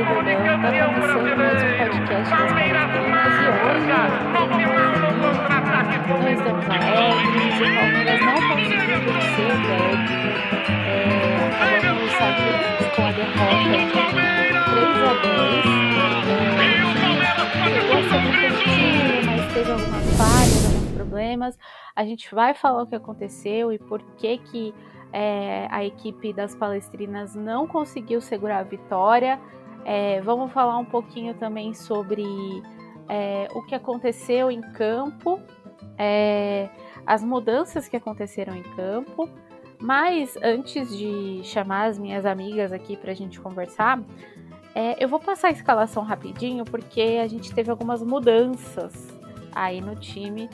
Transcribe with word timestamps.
Verdão, 0.00 0.24
tá 0.62 0.72
começando 0.72 1.36
mais 1.36 1.62
um 1.62 1.66
podcast 1.76 2.00
das 2.08 2.30
Palmeiras 2.30 2.88
e 2.88 3.04
hoje 3.04 3.84
nós 3.86 4.08
estamos 5.84 6.64
alegres, 6.70 7.54
o 7.56 7.68
Palmeiras 7.76 8.20
não 8.24 8.38
conseguiu 8.48 8.96
vencer 9.04 9.52
o 9.52 9.68
é, 10.88 10.96
acabamos 11.52 12.12
saindo 12.12 12.88
com 12.96 13.02
a 13.02 13.12
derrota 13.12 13.76
3 14.70 15.00
a 15.04 15.12
2 15.20 15.68
é, 16.56 16.80
chegou 17.74 17.92
a 17.92 18.02
ser 18.08 18.20
competitivo, 18.24 19.20
mas 19.26 19.44
teve 19.52 19.70
algumas 19.70 20.06
falhas, 20.16 20.62
alguns 20.64 20.90
problemas, 20.92 21.52
a 21.94 22.04
gente 22.06 22.34
vai 22.34 22.54
falar 22.54 22.84
o 22.84 22.86
que 22.86 22.94
aconteceu 22.94 23.70
e 23.70 23.78
por 23.78 24.00
que 24.16 24.38
que 24.38 24.74
é, 25.12 25.66
a 25.70 25.84
equipe 25.84 26.32
das 26.32 26.54
palestrinas 26.54 27.34
não 27.34 27.66
conseguiu 27.66 28.20
segurar 28.20 28.60
a 28.60 28.62
vitória. 28.62 29.38
É, 29.92 30.20
vamos 30.20 30.52
falar 30.52 30.78
um 30.78 30.84
pouquinho 30.84 31.34
também 31.34 31.74
sobre 31.74 32.22
é, 33.08 33.48
o 33.52 33.60
que 33.60 33.74
aconteceu 33.74 34.48
em 34.48 34.60
campo, 34.60 35.40
é, 35.98 36.68
as 37.04 37.24
mudanças 37.24 37.88
que 37.88 37.96
aconteceram 37.96 38.54
em 38.54 38.62
campo. 38.62 39.28
Mas 39.80 40.36
antes 40.44 40.96
de 40.96 41.40
chamar 41.42 41.86
as 41.86 41.98
minhas 41.98 42.24
amigas 42.24 42.70
aqui 42.70 42.96
para 42.96 43.10
a 43.10 43.14
gente 43.14 43.40
conversar, 43.40 44.00
é, 44.76 45.02
eu 45.02 45.08
vou 45.08 45.18
passar 45.18 45.48
a 45.48 45.50
escalação 45.50 46.04
rapidinho 46.04 46.64
porque 46.64 47.18
a 47.20 47.26
gente 47.26 47.52
teve 47.52 47.68
algumas 47.68 48.00
mudanças 48.00 49.08
aí 49.52 49.80
no 49.80 49.96
time 49.96 50.48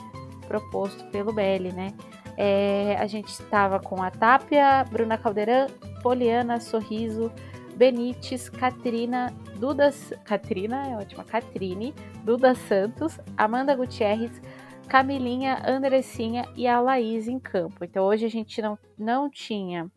proposto 0.47 1.05
pelo 1.11 1.31
Belli, 1.31 1.71
né? 1.71 1.93
É, 2.35 2.95
a 2.99 3.05
gente 3.05 3.29
estava 3.29 3.79
com 3.79 4.01
a 4.01 4.09
Tápia, 4.09 4.83
Bruna 4.89 5.15
Caldeirão, 5.15 5.67
Poliana, 6.01 6.59
Sorriso, 6.59 7.31
Benites, 7.77 8.49
Catrina, 8.49 9.31
Duda. 9.59 9.91
Catrina 10.25 10.87
é 10.87 10.97
ótima, 10.97 11.23
Catrine, 11.23 11.93
Duda 12.23 12.55
Santos, 12.55 13.19
Amanda 13.37 13.75
Gutierrez, 13.75 14.41
Camilinha, 14.89 15.61
Andressinha 15.63 16.51
e 16.55 16.67
a 16.67 16.81
Laís 16.81 17.27
em 17.27 17.39
campo. 17.39 17.85
Então 17.85 18.03
hoje 18.03 18.25
a 18.25 18.29
gente 18.29 18.63
não, 18.63 18.79
não 18.97 19.29
tinha 19.29 19.91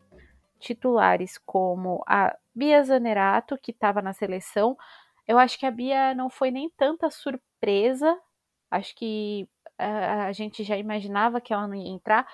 titulares 0.59 1.39
como 1.39 2.03
a 2.07 2.37
Bia 2.53 2.83
Zanerato, 2.83 3.57
que 3.57 3.71
estava 3.71 3.99
na 3.99 4.13
seleção. 4.13 4.77
Eu 5.27 5.39
acho 5.39 5.57
que 5.57 5.65
a 5.65 5.71
Bia 5.71 6.13
não 6.13 6.29
foi 6.29 6.51
nem 6.51 6.69
tanta 6.77 7.09
surpresa. 7.09 8.15
Acho 8.69 8.95
que 8.95 9.49
a, 9.75 10.25
a 10.25 10.31
gente 10.31 10.63
já 10.63 10.77
imaginava 10.77 11.41
que 11.41 11.51
ela 11.51 11.67
não 11.67 11.73
ia 11.73 11.89
entrar, 11.89 12.27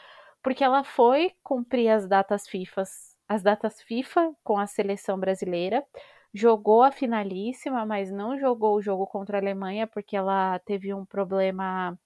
porque 0.44 0.62
ela 0.62 0.84
foi 0.84 1.32
cumprir 1.42 1.88
as 1.88 2.06
datas 2.06 2.50
FIFA, 2.50 2.84
as 3.28 3.44
datas 3.44 3.82
FIFA 3.82 4.34
com 4.44 4.58
a 4.60 4.68
seleção 4.68 5.20
brasileira, 5.20 5.86
jogou 6.34 6.84
a 6.84 6.92
finalíssima, 6.92 7.86
mas 7.86 8.12
não 8.12 8.38
jogou 8.40 8.76
o 8.78 8.82
jogo 8.82 9.08
contra 9.08 9.38
a 9.38 9.42
Alemanha 9.42 9.88
porque 9.88 10.16
ela 10.18 10.60
teve 10.60 10.94
um 10.94 11.06
problema 11.06 11.98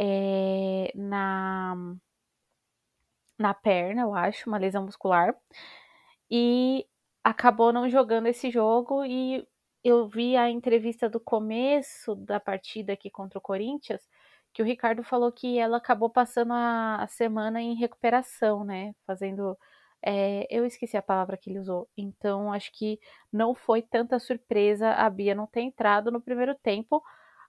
é, 0.00 0.92
na 0.94 1.76
na 3.38 3.52
perna, 3.54 4.02
eu 4.02 4.14
acho, 4.14 4.48
uma 4.48 4.58
lesão 4.58 4.84
muscular, 4.84 5.34
e 6.30 6.86
acabou 7.24 7.72
não 7.72 7.88
jogando 7.90 8.26
esse 8.28 8.50
jogo 8.50 9.04
e 9.04 9.46
eu 9.84 10.08
vi 10.08 10.36
a 10.36 10.50
entrevista 10.50 11.08
do 11.08 11.20
começo 11.20 12.14
da 12.16 12.40
partida 12.40 12.92
aqui 12.94 13.10
contra 13.10 13.38
o 13.38 13.42
Corinthians 13.42 14.02
que 14.52 14.62
o 14.62 14.64
Ricardo 14.66 15.02
falou 15.04 15.30
que 15.32 15.58
ela 15.58 15.76
acabou 15.78 16.10
passando 16.10 16.52
a, 16.52 17.02
a 17.02 17.06
semana 17.08 17.60
em 17.62 17.74
recuperação, 17.76 18.64
né? 18.64 18.94
Fazendo. 19.06 19.56
É, 20.08 20.46
eu 20.50 20.64
esqueci 20.64 20.96
a 20.96 21.02
palavra 21.02 21.36
que 21.36 21.50
ele 21.50 21.58
usou. 21.58 21.88
Então, 21.96 22.52
acho 22.52 22.70
que 22.72 23.00
não 23.32 23.54
foi 23.56 23.82
tanta 23.82 24.18
surpresa 24.20 24.92
a 24.92 25.10
Bia 25.10 25.34
não 25.34 25.48
ter 25.48 25.62
entrado 25.62 26.12
no 26.12 26.20
primeiro 26.20 26.54
tempo. 26.54 27.02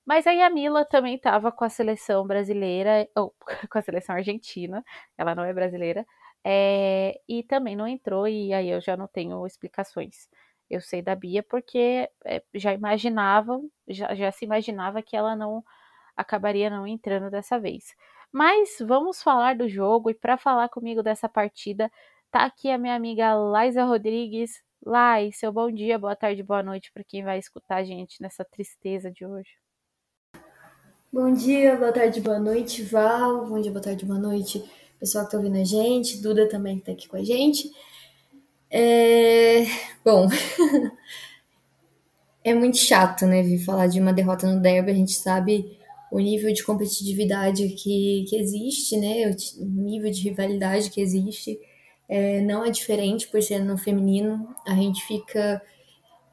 Mas 0.05 0.25
aí 0.27 0.41
a 0.41 0.49
Mila 0.49 0.85
também 0.85 1.15
estava 1.15 1.51
com 1.51 1.65
a 1.65 1.69
seleção 1.69 2.25
brasileira, 2.25 3.07
ou 3.15 3.35
com 3.71 3.77
a 3.77 3.81
seleção 3.81 4.15
argentina, 4.15 4.83
ela 5.17 5.35
não 5.35 5.43
é 5.43 5.53
brasileira, 5.53 6.05
é, 6.45 7.19
e 7.27 7.43
também 7.43 7.75
não 7.75 7.87
entrou, 7.87 8.27
e 8.27 8.53
aí 8.53 8.69
eu 8.69 8.81
já 8.81 8.97
não 8.97 9.07
tenho 9.07 9.45
explicações. 9.45 10.29
Eu 10.69 10.81
sei 10.81 11.01
da 11.01 11.15
Bia 11.15 11.43
porque 11.43 12.09
é, 12.25 12.43
já 12.55 12.73
imaginava, 12.73 13.59
já, 13.87 14.15
já 14.15 14.31
se 14.31 14.45
imaginava 14.45 15.01
que 15.03 15.15
ela 15.15 15.35
não 15.35 15.63
acabaria 16.15 16.69
não 16.69 16.87
entrando 16.87 17.29
dessa 17.29 17.59
vez. 17.59 17.95
Mas 18.31 18.77
vamos 18.81 19.21
falar 19.21 19.55
do 19.55 19.69
jogo 19.69 20.09
e 20.09 20.13
para 20.15 20.37
falar 20.37 20.69
comigo 20.69 21.03
dessa 21.03 21.29
partida, 21.29 21.91
tá 22.31 22.45
aqui 22.45 22.69
a 22.69 22.77
minha 22.77 22.95
amiga 22.95 23.33
Laisa 23.35 23.83
Rodrigues. 23.83 24.61
Lai, 24.85 25.31
seu 25.33 25.51
bom 25.51 25.71
dia, 25.71 25.97
boa 25.97 26.15
tarde, 26.15 26.43
boa 26.43 26.61
noite 26.61 26.91
para 26.93 27.03
quem 27.03 27.23
vai 27.23 27.39
escutar 27.39 27.77
a 27.77 27.83
gente 27.83 28.21
nessa 28.21 28.45
tristeza 28.45 29.11
de 29.11 29.25
hoje. 29.25 29.49
Bom 31.11 31.33
dia, 31.33 31.75
boa 31.75 31.91
tarde, 31.91 32.21
boa 32.21 32.39
noite, 32.39 32.83
Val. 32.83 33.47
Bom 33.47 33.59
dia, 33.59 33.71
boa 33.71 33.81
tarde, 33.83 34.05
boa 34.05 34.19
noite, 34.19 34.63
pessoal 34.99 35.25
que 35.25 35.31
tá 35.31 35.37
ouvindo 35.37 35.57
a 35.57 35.63
gente. 35.63 36.21
Duda 36.21 36.47
também 36.47 36.79
que 36.79 36.85
tá 36.85 36.91
aqui 36.91 37.07
com 37.07 37.17
a 37.17 37.23
gente. 37.23 37.71
É... 38.69 39.63
Bom, 40.05 40.27
é 42.43 42.53
muito 42.53 42.77
chato, 42.77 43.25
né, 43.25 43.41
vir 43.41 43.59
falar 43.59 43.87
de 43.87 43.99
uma 43.99 44.13
derrota 44.13 44.45
no 44.47 44.61
derby. 44.61 44.91
A 44.91 44.95
gente 44.95 45.13
sabe 45.13 45.77
o 46.11 46.19
nível 46.19 46.53
de 46.53 46.63
competitividade 46.63 47.67
que, 47.69 48.25
que 48.29 48.35
existe, 48.35 48.95
né? 48.97 49.29
O 49.59 49.65
nível 49.65 50.11
de 50.11 50.21
rivalidade 50.21 50.89
que 50.89 51.01
existe 51.01 51.59
é, 52.07 52.41
não 52.41 52.63
é 52.63 52.69
diferente 52.69 53.27
por 53.27 53.41
ser 53.41 53.59
no 53.59 53.77
feminino. 53.77 54.55
A 54.65 54.73
gente 54.73 55.05
fica 55.05 55.61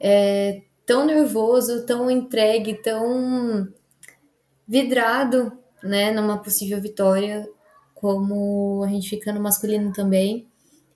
é, 0.01 0.63
tão 0.87 1.07
nervoso, 1.07 1.85
tão 1.87 2.11
entregue, 2.11 2.75
tão 2.75 3.69
vidrado, 4.67 5.53
né? 5.83 6.11
Numa 6.13 6.39
possível 6.39 6.81
vitória, 6.81 7.49
como 7.95 8.83
a 8.85 8.89
gente 8.89 9.09
fica 9.09 9.33
no 9.33 9.41
masculino 9.41 9.93
também. 9.93 10.47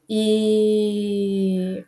E 0.09 1.85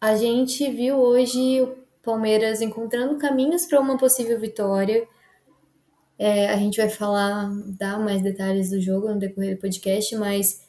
a 0.00 0.16
gente 0.16 0.70
viu 0.70 0.96
hoje 0.96 1.60
o 1.62 1.76
Palmeiras 2.02 2.60
encontrando 2.60 3.18
caminhos 3.18 3.66
para 3.66 3.80
uma 3.80 3.98
possível 3.98 4.38
vitória 4.38 5.06
é, 6.18 6.48
a 6.48 6.56
gente 6.56 6.78
vai 6.78 6.88
falar, 6.88 7.48
dar 7.78 7.98
mais 8.00 8.20
detalhes 8.20 8.70
do 8.70 8.80
jogo 8.80 9.08
no 9.08 9.18
decorrer 9.20 9.54
do 9.54 9.60
podcast, 9.60 10.16
mas 10.16 10.67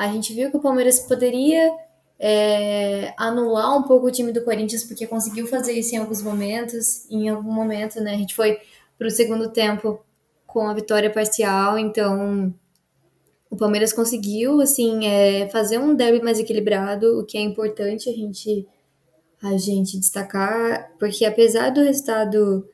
a 0.00 0.10
gente 0.10 0.32
viu 0.32 0.50
que 0.50 0.56
o 0.56 0.60
Palmeiras 0.60 1.00
poderia 1.00 1.70
é, 2.18 3.12
anular 3.18 3.76
um 3.76 3.82
pouco 3.82 4.06
o 4.06 4.10
time 4.10 4.32
do 4.32 4.42
Corinthians, 4.42 4.82
porque 4.82 5.06
conseguiu 5.06 5.46
fazer 5.46 5.74
isso 5.74 5.94
em 5.94 5.98
alguns 5.98 6.22
momentos. 6.22 7.06
Em 7.10 7.28
algum 7.28 7.52
momento, 7.52 8.00
né? 8.00 8.14
A 8.14 8.16
gente 8.16 8.34
foi 8.34 8.58
para 8.96 9.06
o 9.06 9.10
segundo 9.10 9.50
tempo 9.50 10.00
com 10.46 10.66
a 10.66 10.72
vitória 10.72 11.10
parcial, 11.12 11.78
então 11.78 12.50
o 13.50 13.56
Palmeiras 13.58 13.92
conseguiu, 13.92 14.62
assim, 14.62 15.06
é, 15.06 15.50
fazer 15.50 15.76
um 15.76 15.94
derby 15.94 16.24
mais 16.24 16.38
equilibrado, 16.38 17.20
o 17.20 17.24
que 17.26 17.36
é 17.36 17.42
importante 17.42 18.08
a 18.08 18.12
gente, 18.14 18.66
a 19.42 19.58
gente 19.58 19.98
destacar, 19.98 20.92
porque 20.98 21.26
apesar 21.26 21.68
do 21.68 21.82
resultado 21.82 22.66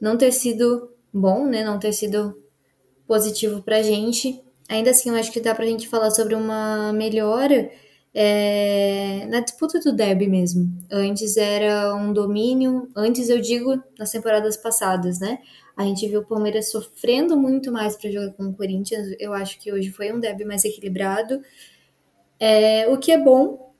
não 0.00 0.18
ter 0.18 0.32
sido 0.32 0.90
bom, 1.14 1.46
né, 1.46 1.62
não 1.62 1.78
ter 1.78 1.92
sido 1.92 2.36
positivo 3.06 3.62
pra 3.62 3.82
gente. 3.82 4.42
Ainda 4.72 4.88
assim, 4.90 5.10
eu 5.10 5.16
acho 5.16 5.30
que 5.30 5.38
dá 5.38 5.54
pra 5.54 5.66
gente 5.66 5.86
falar 5.86 6.10
sobre 6.10 6.34
uma 6.34 6.94
melhora 6.94 7.70
é, 8.14 9.26
na 9.28 9.40
disputa 9.40 9.78
do 9.80 9.92
derby 9.92 10.26
mesmo. 10.26 10.66
Antes 10.90 11.36
era 11.36 11.94
um 11.94 12.10
domínio, 12.10 12.88
antes 12.96 13.28
eu 13.28 13.38
digo 13.38 13.78
nas 13.98 14.10
temporadas 14.10 14.56
passadas, 14.56 15.20
né? 15.20 15.40
A 15.76 15.84
gente 15.84 16.08
viu 16.08 16.20
o 16.20 16.26
Palmeiras 16.26 16.70
sofrendo 16.70 17.36
muito 17.36 17.70
mais 17.70 17.96
para 17.96 18.10
jogar 18.10 18.32
com 18.32 18.44
o 18.44 18.54
Corinthians. 18.54 19.14
Eu 19.20 19.34
acho 19.34 19.60
que 19.60 19.70
hoje 19.70 19.90
foi 19.90 20.10
um 20.10 20.18
derby 20.18 20.46
mais 20.46 20.64
equilibrado, 20.64 21.42
é, 22.40 22.88
o 22.88 22.96
que 22.96 23.12
é 23.12 23.18
bom, 23.18 23.74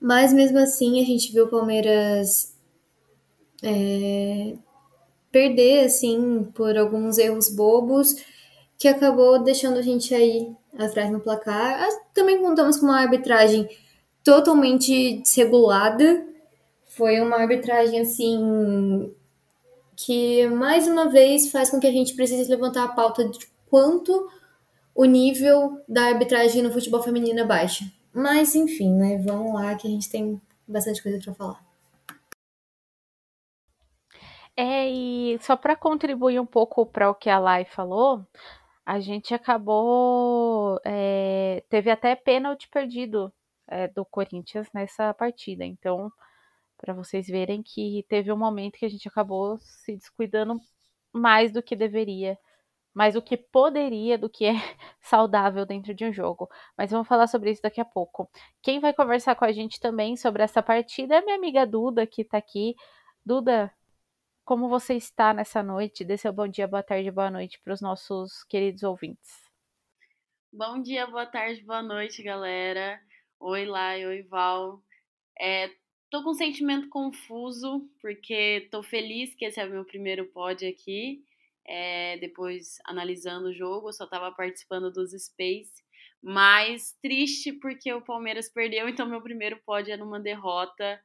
mas 0.00 0.32
mesmo 0.32 0.58
assim 0.58 1.00
a 1.00 1.04
gente 1.04 1.32
viu 1.32 1.44
o 1.44 1.50
Palmeiras 1.50 2.52
é, 3.62 4.54
perder, 5.30 5.84
assim, 5.84 6.48
por 6.52 6.76
alguns 6.76 7.16
erros 7.16 7.48
bobos, 7.48 8.16
que 8.80 8.88
acabou 8.88 9.38
deixando 9.38 9.78
a 9.78 9.82
gente 9.82 10.14
aí 10.14 10.56
atrás 10.78 11.12
no 11.12 11.20
placar. 11.20 11.86
Também 12.14 12.40
contamos 12.40 12.78
com 12.78 12.86
uma 12.86 12.98
arbitragem 12.98 13.68
totalmente 14.24 15.20
desregulada. 15.20 16.26
Foi 16.86 17.20
uma 17.20 17.36
arbitragem, 17.36 18.00
assim, 18.00 19.14
que 19.94 20.46
mais 20.46 20.88
uma 20.88 21.10
vez 21.10 21.52
faz 21.52 21.68
com 21.68 21.78
que 21.78 21.86
a 21.86 21.92
gente 21.92 22.14
precise 22.14 22.50
levantar 22.50 22.84
a 22.84 22.88
pauta 22.88 23.28
de 23.28 23.46
quanto 23.68 24.26
o 24.94 25.04
nível 25.04 25.82
da 25.86 26.06
arbitragem 26.06 26.62
no 26.62 26.72
futebol 26.72 27.02
feminino 27.02 27.38
é 27.38 27.44
baixa. 27.44 27.84
Mas, 28.14 28.54
enfim, 28.54 28.94
né? 28.94 29.18
Vamos 29.18 29.52
lá 29.52 29.74
que 29.74 29.86
a 29.86 29.90
gente 29.90 30.08
tem 30.08 30.40
bastante 30.66 31.02
coisa 31.02 31.18
para 31.22 31.34
falar. 31.34 31.70
É, 34.56 34.90
e 34.90 35.38
só 35.42 35.54
para 35.54 35.76
contribuir 35.76 36.40
um 36.40 36.46
pouco 36.46 36.86
para 36.86 37.10
o 37.10 37.14
que 37.14 37.30
a 37.30 37.38
Lai 37.38 37.64
falou, 37.64 38.26
a 38.90 38.98
gente 38.98 39.32
acabou. 39.32 40.80
É, 40.84 41.62
teve 41.68 41.90
até 41.92 42.16
pênalti 42.16 42.68
perdido 42.68 43.32
é, 43.68 43.86
do 43.86 44.04
Corinthians 44.04 44.68
nessa 44.74 45.14
partida. 45.14 45.64
Então, 45.64 46.10
para 46.76 46.92
vocês 46.92 47.28
verem 47.28 47.62
que 47.62 48.04
teve 48.08 48.32
um 48.32 48.36
momento 48.36 48.78
que 48.78 48.84
a 48.84 48.88
gente 48.88 49.06
acabou 49.06 49.58
se 49.60 49.94
descuidando 49.96 50.58
mais 51.12 51.52
do 51.52 51.62
que 51.62 51.76
deveria, 51.76 52.36
mais 52.92 53.14
do 53.14 53.22
que 53.22 53.36
poderia, 53.36 54.18
do 54.18 54.28
que 54.28 54.46
é 54.46 54.54
saudável 55.00 55.64
dentro 55.64 55.94
de 55.94 56.04
um 56.04 56.12
jogo. 56.12 56.48
Mas 56.76 56.90
vamos 56.90 57.06
falar 57.06 57.28
sobre 57.28 57.52
isso 57.52 57.62
daqui 57.62 57.80
a 57.80 57.84
pouco. 57.84 58.28
Quem 58.60 58.80
vai 58.80 58.92
conversar 58.92 59.36
com 59.36 59.44
a 59.44 59.52
gente 59.52 59.78
também 59.78 60.16
sobre 60.16 60.42
essa 60.42 60.62
partida 60.62 61.14
é 61.16 61.20
minha 61.22 61.36
amiga 61.36 61.64
Duda, 61.64 62.06
que 62.08 62.22
está 62.22 62.38
aqui. 62.38 62.74
Duda, 63.24 63.72
como 64.50 64.68
você 64.68 64.94
está 64.94 65.32
nessa 65.32 65.62
noite? 65.62 66.04
Dê 66.04 66.16
seu 66.16 66.32
bom 66.32 66.48
dia, 66.48 66.66
boa 66.66 66.82
tarde, 66.82 67.08
boa 67.08 67.30
noite 67.30 67.60
para 67.60 67.72
os 67.72 67.80
nossos 67.80 68.42
queridos 68.48 68.82
ouvintes. 68.82 69.30
Bom 70.52 70.82
dia, 70.82 71.06
boa 71.06 71.24
tarde, 71.24 71.62
boa 71.62 71.80
noite, 71.80 72.20
galera. 72.20 73.00
Oi, 73.38 73.64
Lai, 73.64 74.04
oi, 74.04 74.24
Val. 74.24 74.82
É, 75.38 75.70
tô 76.10 76.24
com 76.24 76.30
um 76.30 76.34
sentimento 76.34 76.88
confuso, 76.88 77.88
porque 78.02 78.66
tô 78.72 78.82
feliz 78.82 79.32
que 79.36 79.44
esse 79.44 79.60
é 79.60 79.64
o 79.64 79.70
meu 79.70 79.84
primeiro 79.84 80.26
pod 80.32 80.66
aqui. 80.66 81.22
É, 81.64 82.18
depois, 82.18 82.78
analisando 82.86 83.50
o 83.50 83.54
jogo, 83.54 83.92
só 83.92 84.04
tava 84.04 84.32
participando 84.32 84.90
dos 84.90 85.12
Space. 85.12 85.74
Mas 86.20 86.98
triste 87.00 87.52
porque 87.52 87.92
o 87.92 88.02
Palmeiras 88.02 88.48
perdeu, 88.48 88.88
então 88.88 89.08
meu 89.08 89.22
primeiro 89.22 89.60
pod 89.64 89.88
é 89.88 89.96
numa 89.96 90.18
derrota. 90.18 91.00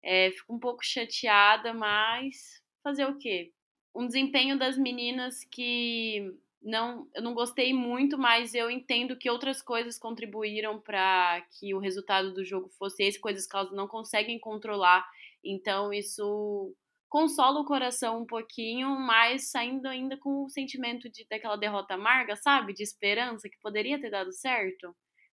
É, 0.00 0.30
fico 0.30 0.54
um 0.54 0.60
pouco 0.60 0.84
chateada, 0.84 1.74
mas 1.74 2.62
fazer 2.84 3.06
o 3.06 3.18
quê? 3.18 3.52
Um 3.94 4.06
desempenho 4.06 4.58
das 4.58 4.78
meninas 4.78 5.42
que 5.44 6.32
não, 6.62 7.08
eu 7.14 7.22
não 7.22 7.34
gostei 7.34 7.74
muito, 7.74 8.16
mas 8.16 8.54
eu 8.54 8.70
entendo 8.70 9.16
que 9.16 9.30
outras 9.30 9.60
coisas 9.60 9.98
contribuíram 9.98 10.80
para 10.80 11.42
que 11.58 11.74
o 11.74 11.78
resultado 11.78 12.32
do 12.32 12.44
jogo 12.44 12.68
fosse 12.78 13.02
esse, 13.02 13.20
coisas 13.20 13.46
que 13.46 13.56
elas 13.56 13.72
não 13.72 13.88
conseguem 13.88 14.38
controlar. 14.38 15.06
Então 15.44 15.92
isso 15.92 16.74
consola 17.08 17.60
o 17.60 17.64
coração 17.66 18.22
um 18.22 18.26
pouquinho, 18.26 18.90
mas 18.98 19.50
saindo 19.50 19.86
ainda 19.86 20.16
com 20.16 20.44
o 20.44 20.50
sentimento 20.50 21.08
de 21.10 21.26
daquela 21.28 21.56
derrota 21.56 21.94
amarga, 21.94 22.36
sabe? 22.36 22.72
De 22.74 22.82
esperança 22.82 23.48
que 23.48 23.58
poderia 23.60 24.00
ter 24.00 24.10
dado 24.10 24.32
certo. 24.32 24.94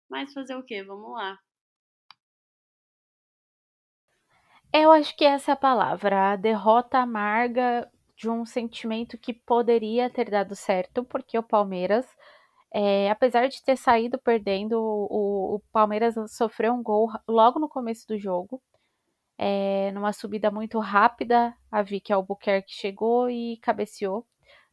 Mas 0.10 0.34
fazer 0.34 0.56
o 0.56 0.64
quê? 0.64 0.84
Vamos 0.84 1.14
lá. 1.14 1.38
Eu 4.72 4.92
acho 4.92 5.16
que 5.16 5.26
essa 5.26 5.52
é 5.52 5.54
a 5.54 5.58
palavra, 5.58 6.34
a 6.34 6.36
derrota 6.36 7.00
amarga 7.00 7.90
de 8.16 8.30
um 8.30 8.46
sentimento 8.46 9.18
que 9.18 9.34
poderia 9.34 10.10
ter 10.12 10.30
dado 10.30 10.56
certo, 10.56 11.04
porque 11.04 11.38
o 11.40 11.44
Palmeiras, 11.44 12.06
é, 12.72 13.10
apesar 13.10 13.48
de 13.48 13.64
ter 13.64 13.76
saído 13.78 14.20
perdendo, 14.20 14.74
o, 14.80 15.56
o, 15.56 15.60
Palmeiras 15.72 16.16
sofreu 16.32 16.74
um 16.74 16.84
gol 16.84 17.10
logo 17.28 17.60
no 17.60 17.68
começo 17.68 18.08
do 18.08 18.20
jogo, 18.20 18.62
é, 19.38 19.92
numa 19.94 20.14
subida 20.14 20.52
muito 20.52 20.78
rápida. 20.80 21.56
A 21.72 21.82
Vicky 21.82 22.14
Albuquerque 22.14 22.72
chegou 22.72 23.30
e 23.30 23.58
cabeceou, 23.58 24.28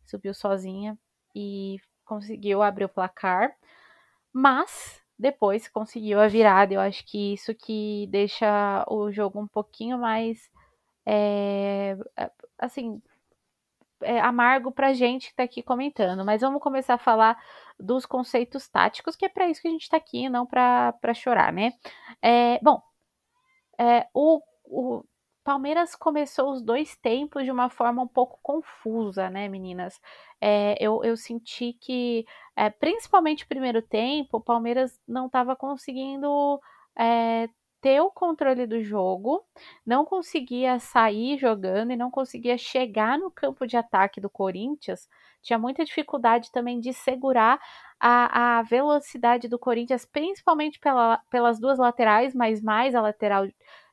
subiu 0.04 0.34
sozinha 0.34 0.98
e 1.34 1.78
conseguiu 2.04 2.62
abrir 2.62 2.84
o 2.84 2.88
placar, 2.88 3.56
mas 4.32 5.02
depois 5.18 5.68
conseguiu 5.68 6.20
a 6.20 6.28
virada. 6.28 6.74
Eu 6.74 6.80
acho 6.80 7.04
que 7.06 7.34
isso 7.34 7.54
que 7.54 8.06
deixa 8.10 8.84
o 8.88 9.10
jogo 9.10 9.40
um 9.40 9.46
pouquinho 9.46 9.98
mais. 9.98 10.50
É, 11.06 11.96
assim, 12.58 13.00
é, 14.02 14.20
amargo 14.20 14.70
pra 14.72 14.92
gente 14.92 15.28
que 15.28 15.36
tá 15.36 15.44
aqui 15.44 15.62
comentando, 15.62 16.24
mas 16.24 16.40
vamos 16.40 16.62
começar 16.62 16.94
a 16.94 16.98
falar 16.98 17.38
dos 17.78 18.04
conceitos 18.06 18.68
táticos, 18.68 19.16
que 19.16 19.24
é 19.24 19.28
para 19.28 19.48
isso 19.48 19.60
que 19.62 19.68
a 19.68 19.70
gente 19.70 19.88
tá 19.88 19.96
aqui, 19.96 20.28
não 20.28 20.46
para 20.46 21.14
chorar, 21.14 21.52
né? 21.52 21.72
É, 22.22 22.58
bom, 22.62 22.80
é, 23.78 24.06
o, 24.14 24.40
o 24.64 25.04
Palmeiras 25.46 25.94
começou 25.94 26.50
os 26.50 26.60
dois 26.60 26.96
tempos 26.96 27.44
de 27.44 27.52
uma 27.52 27.70
forma 27.70 28.02
um 28.02 28.08
pouco 28.08 28.36
confusa, 28.42 29.30
né, 29.30 29.48
meninas? 29.48 30.00
É, 30.40 30.76
eu, 30.84 31.04
eu 31.04 31.16
senti 31.16 31.72
que, 31.72 32.26
é, 32.56 32.68
principalmente 32.68 33.44
o 33.44 33.48
primeiro 33.48 33.80
tempo, 33.80 34.38
o 34.38 34.40
Palmeiras 34.40 35.00
não 35.06 35.26
estava 35.26 35.54
conseguindo 35.54 36.60
é, 36.98 37.48
ter 37.80 38.00
o 38.00 38.10
controle 38.10 38.66
do 38.66 38.82
jogo, 38.82 39.44
não 39.86 40.04
conseguia 40.04 40.80
sair 40.80 41.38
jogando 41.38 41.92
e 41.92 41.96
não 41.96 42.10
conseguia 42.10 42.58
chegar 42.58 43.16
no 43.16 43.30
campo 43.30 43.68
de 43.68 43.76
ataque 43.76 44.20
do 44.20 44.28
Corinthians. 44.28 45.08
Tinha 45.40 45.60
muita 45.60 45.84
dificuldade 45.84 46.50
também 46.50 46.80
de 46.80 46.92
segurar 46.92 47.60
a, 48.00 48.58
a 48.58 48.62
velocidade 48.62 49.46
do 49.46 49.60
Corinthians, 49.60 50.04
principalmente 50.04 50.80
pela, 50.80 51.18
pelas 51.30 51.60
duas 51.60 51.78
laterais, 51.78 52.34
mas 52.34 52.60
mais 52.60 52.96
a 52.96 53.00
lateral 53.00 53.46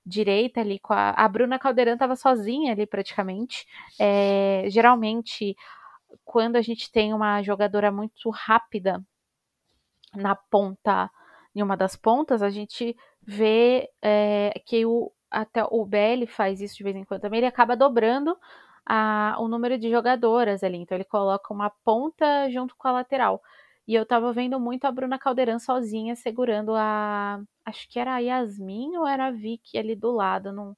direita 0.05 0.59
ali 0.59 0.79
com 0.79 0.93
a, 0.93 1.11
a 1.11 1.27
Bruna 1.27 1.57
Caldeirão 1.57 1.93
estava 1.93 2.15
sozinha 2.15 2.73
ali 2.73 2.85
praticamente. 2.85 3.65
É, 3.99 4.65
geralmente, 4.67 5.55
quando 6.23 6.55
a 6.55 6.61
gente 6.61 6.91
tem 6.91 7.13
uma 7.13 7.41
jogadora 7.41 7.91
muito 7.91 8.29
rápida 8.29 9.03
na 10.15 10.35
ponta, 10.35 11.09
em 11.55 11.61
uma 11.61 11.77
das 11.77 11.95
pontas, 11.95 12.41
a 12.41 12.49
gente 12.49 12.95
vê 13.21 13.89
é, 14.01 14.53
que 14.65 14.85
o, 14.85 15.11
até 15.31 15.63
o 15.63 15.85
BL 15.85 16.25
faz 16.27 16.61
isso 16.61 16.77
de 16.77 16.83
vez 16.83 16.95
em 16.95 17.03
quando 17.03 17.21
também, 17.21 17.39
ele 17.39 17.47
acaba 17.47 17.75
dobrando 17.75 18.37
a, 18.85 19.35
o 19.39 19.47
número 19.47 19.77
de 19.77 19.89
jogadoras 19.89 20.63
ali. 20.63 20.77
Então 20.77 20.97
ele 20.97 21.05
coloca 21.05 21.53
uma 21.53 21.69
ponta 21.83 22.49
junto 22.49 22.75
com 22.75 22.87
a 22.87 22.91
lateral. 22.91 23.41
E 23.87 23.95
eu 23.95 24.05
tava 24.05 24.31
vendo 24.33 24.59
muito 24.59 24.85
a 24.85 24.91
Bruna 24.91 25.19
Caldeirão 25.19 25.59
sozinha 25.59 26.15
segurando 26.15 26.73
a. 26.75 27.41
Acho 27.65 27.89
que 27.89 27.99
era 27.99 28.15
a 28.15 28.19
Yasmin 28.19 28.97
ou 28.97 29.07
era 29.07 29.27
a 29.27 29.31
Vicky 29.31 29.77
ali 29.77 29.95
do 29.95 30.11
lado. 30.11 30.51
Não, 30.53 30.75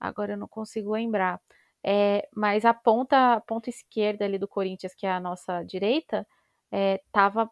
agora 0.00 0.34
eu 0.34 0.38
não 0.38 0.48
consigo 0.48 0.92
lembrar. 0.92 1.40
É, 1.84 2.28
mas 2.34 2.64
a 2.64 2.74
ponta, 2.74 3.34
a 3.34 3.40
ponta 3.40 3.70
esquerda 3.70 4.24
ali 4.24 4.38
do 4.38 4.48
Corinthians, 4.48 4.94
que 4.94 5.06
é 5.06 5.12
a 5.12 5.20
nossa 5.20 5.62
direita, 5.64 6.26
é, 6.72 7.02
tava 7.12 7.50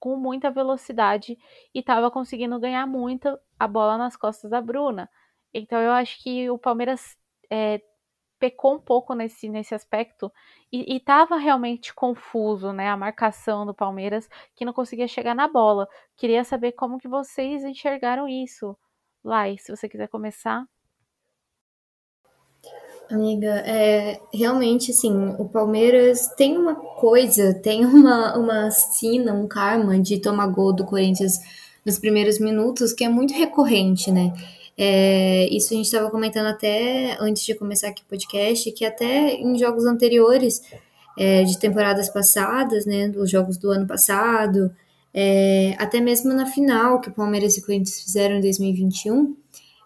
com 0.00 0.16
muita 0.16 0.50
velocidade 0.50 1.36
e 1.74 1.80
estava 1.80 2.10
conseguindo 2.10 2.58
ganhar 2.58 2.86
muito 2.86 3.38
a 3.58 3.68
bola 3.68 3.98
nas 3.98 4.16
costas 4.16 4.50
da 4.50 4.60
Bruna. 4.60 5.08
Então 5.52 5.80
eu 5.80 5.92
acho 5.92 6.22
que 6.22 6.50
o 6.50 6.58
Palmeiras 6.58 7.16
é, 7.50 7.80
pecou 8.46 8.74
um 8.74 8.78
pouco 8.78 9.12
nesse, 9.12 9.48
nesse 9.48 9.74
aspecto 9.74 10.30
e 10.72 10.96
estava 10.96 11.36
realmente 11.36 11.92
confuso, 11.92 12.72
né? 12.72 12.88
A 12.88 12.96
marcação 12.96 13.66
do 13.66 13.74
Palmeiras 13.74 14.28
que 14.54 14.64
não 14.64 14.72
conseguia 14.72 15.08
chegar 15.08 15.34
na 15.34 15.48
bola. 15.48 15.88
Queria 16.16 16.44
saber 16.44 16.72
como 16.72 16.98
que 16.98 17.08
vocês 17.08 17.64
enxergaram 17.64 18.28
isso. 18.28 18.76
Lai, 19.24 19.56
se 19.58 19.74
você 19.74 19.88
quiser 19.88 20.06
começar. 20.08 20.64
Amiga, 23.10 23.62
é, 23.66 24.20
realmente, 24.32 24.92
assim, 24.92 25.34
o 25.38 25.48
Palmeiras 25.48 26.28
tem 26.36 26.56
uma 26.56 26.76
coisa, 26.76 27.52
tem 27.54 27.84
uma, 27.84 28.36
uma 28.36 28.70
sina, 28.70 29.32
um 29.32 29.48
karma 29.48 29.98
de 29.98 30.20
tomar 30.20 30.46
gol 30.48 30.72
do 30.72 30.84
Corinthians 30.84 31.38
nos 31.84 31.98
primeiros 31.98 32.38
minutos 32.38 32.92
que 32.92 33.04
é 33.04 33.08
muito 33.08 33.34
recorrente, 33.34 34.12
né? 34.12 34.32
É, 34.78 35.48
isso 35.50 35.72
a 35.72 35.76
gente 35.76 35.86
estava 35.86 36.10
comentando 36.10 36.46
até 36.46 37.16
antes 37.18 37.44
de 37.44 37.54
começar 37.54 37.88
aqui 37.88 38.02
o 38.02 38.06
podcast, 38.06 38.70
que 38.72 38.84
até 38.84 39.34
em 39.34 39.58
jogos 39.58 39.86
anteriores, 39.86 40.62
é, 41.18 41.44
de 41.44 41.58
temporadas 41.58 42.10
passadas, 42.10 42.84
né, 42.84 43.08
dos 43.08 43.30
jogos 43.30 43.56
do 43.56 43.70
ano 43.70 43.86
passado, 43.86 44.70
é, 45.14 45.74
até 45.78 45.98
mesmo 45.98 46.34
na 46.34 46.44
final 46.44 47.00
que 47.00 47.08
o 47.08 47.12
Palmeiras 47.12 47.56
e 47.56 47.62
Corinthians 47.62 48.02
fizeram 48.02 48.36
em 48.36 48.40
2021, 48.42 49.34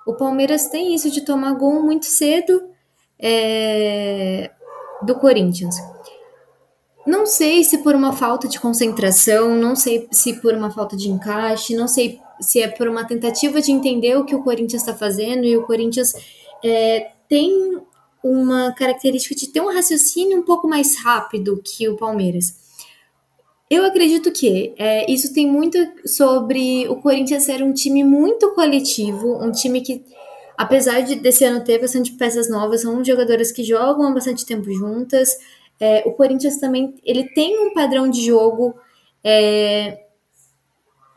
o 0.06 0.14
Palmeiras 0.14 0.66
tem 0.66 0.92
isso 0.92 1.08
de 1.08 1.20
tomar 1.20 1.54
gol 1.54 1.82
muito 1.82 2.06
cedo 2.06 2.64
é, 3.16 4.50
do 5.02 5.14
Corinthians. 5.14 5.76
Não 7.06 7.26
sei 7.26 7.62
se 7.62 7.78
por 7.78 7.94
uma 7.94 8.12
falta 8.12 8.48
de 8.48 8.58
concentração, 8.58 9.54
não 9.56 9.76
sei 9.76 10.08
se 10.10 10.34
por 10.40 10.52
uma 10.52 10.70
falta 10.70 10.96
de 10.96 11.08
encaixe, 11.08 11.76
não 11.76 11.86
sei 11.86 12.20
se 12.40 12.60
é 12.60 12.68
por 12.68 12.88
uma 12.88 13.04
tentativa 13.04 13.60
de 13.60 13.70
entender 13.70 14.16
o 14.16 14.24
que 14.24 14.34
o 14.34 14.42
Corinthians 14.42 14.82
está 14.82 14.94
fazendo 14.94 15.44
e 15.44 15.56
o 15.56 15.66
Corinthians 15.66 16.12
é, 16.64 17.10
tem 17.28 17.80
uma 18.22 18.72
característica 18.72 19.34
de 19.34 19.48
ter 19.48 19.60
um 19.60 19.72
raciocínio 19.72 20.38
um 20.38 20.42
pouco 20.42 20.68
mais 20.68 20.96
rápido 21.02 21.62
que 21.64 21.88
o 21.88 21.96
Palmeiras. 21.96 22.58
Eu 23.70 23.84
acredito 23.84 24.32
que 24.32 24.74
é, 24.76 25.10
isso 25.10 25.32
tem 25.32 25.46
muito 25.46 25.78
sobre 26.04 26.88
o 26.88 26.96
Corinthians 26.96 27.44
ser 27.44 27.62
um 27.62 27.72
time 27.72 28.02
muito 28.02 28.52
coletivo, 28.54 29.42
um 29.42 29.52
time 29.52 29.80
que 29.80 30.04
apesar 30.60 31.00
de 31.00 31.14
desse 31.14 31.44
ano 31.44 31.64
ter 31.64 31.80
bastante 31.80 32.12
peças 32.12 32.50
novas, 32.50 32.82
são 32.82 33.02
jogadoras 33.02 33.50
que 33.50 33.64
jogam 33.64 34.08
há 34.08 34.10
bastante 34.10 34.44
tempo 34.44 34.70
juntas. 34.72 35.30
É, 35.78 36.02
o 36.04 36.12
Corinthians 36.12 36.58
também 36.58 36.96
ele 37.02 37.24
tem 37.32 37.58
um 37.58 37.72
padrão 37.72 38.10
de 38.10 38.26
jogo 38.26 38.74
é, 39.24 39.98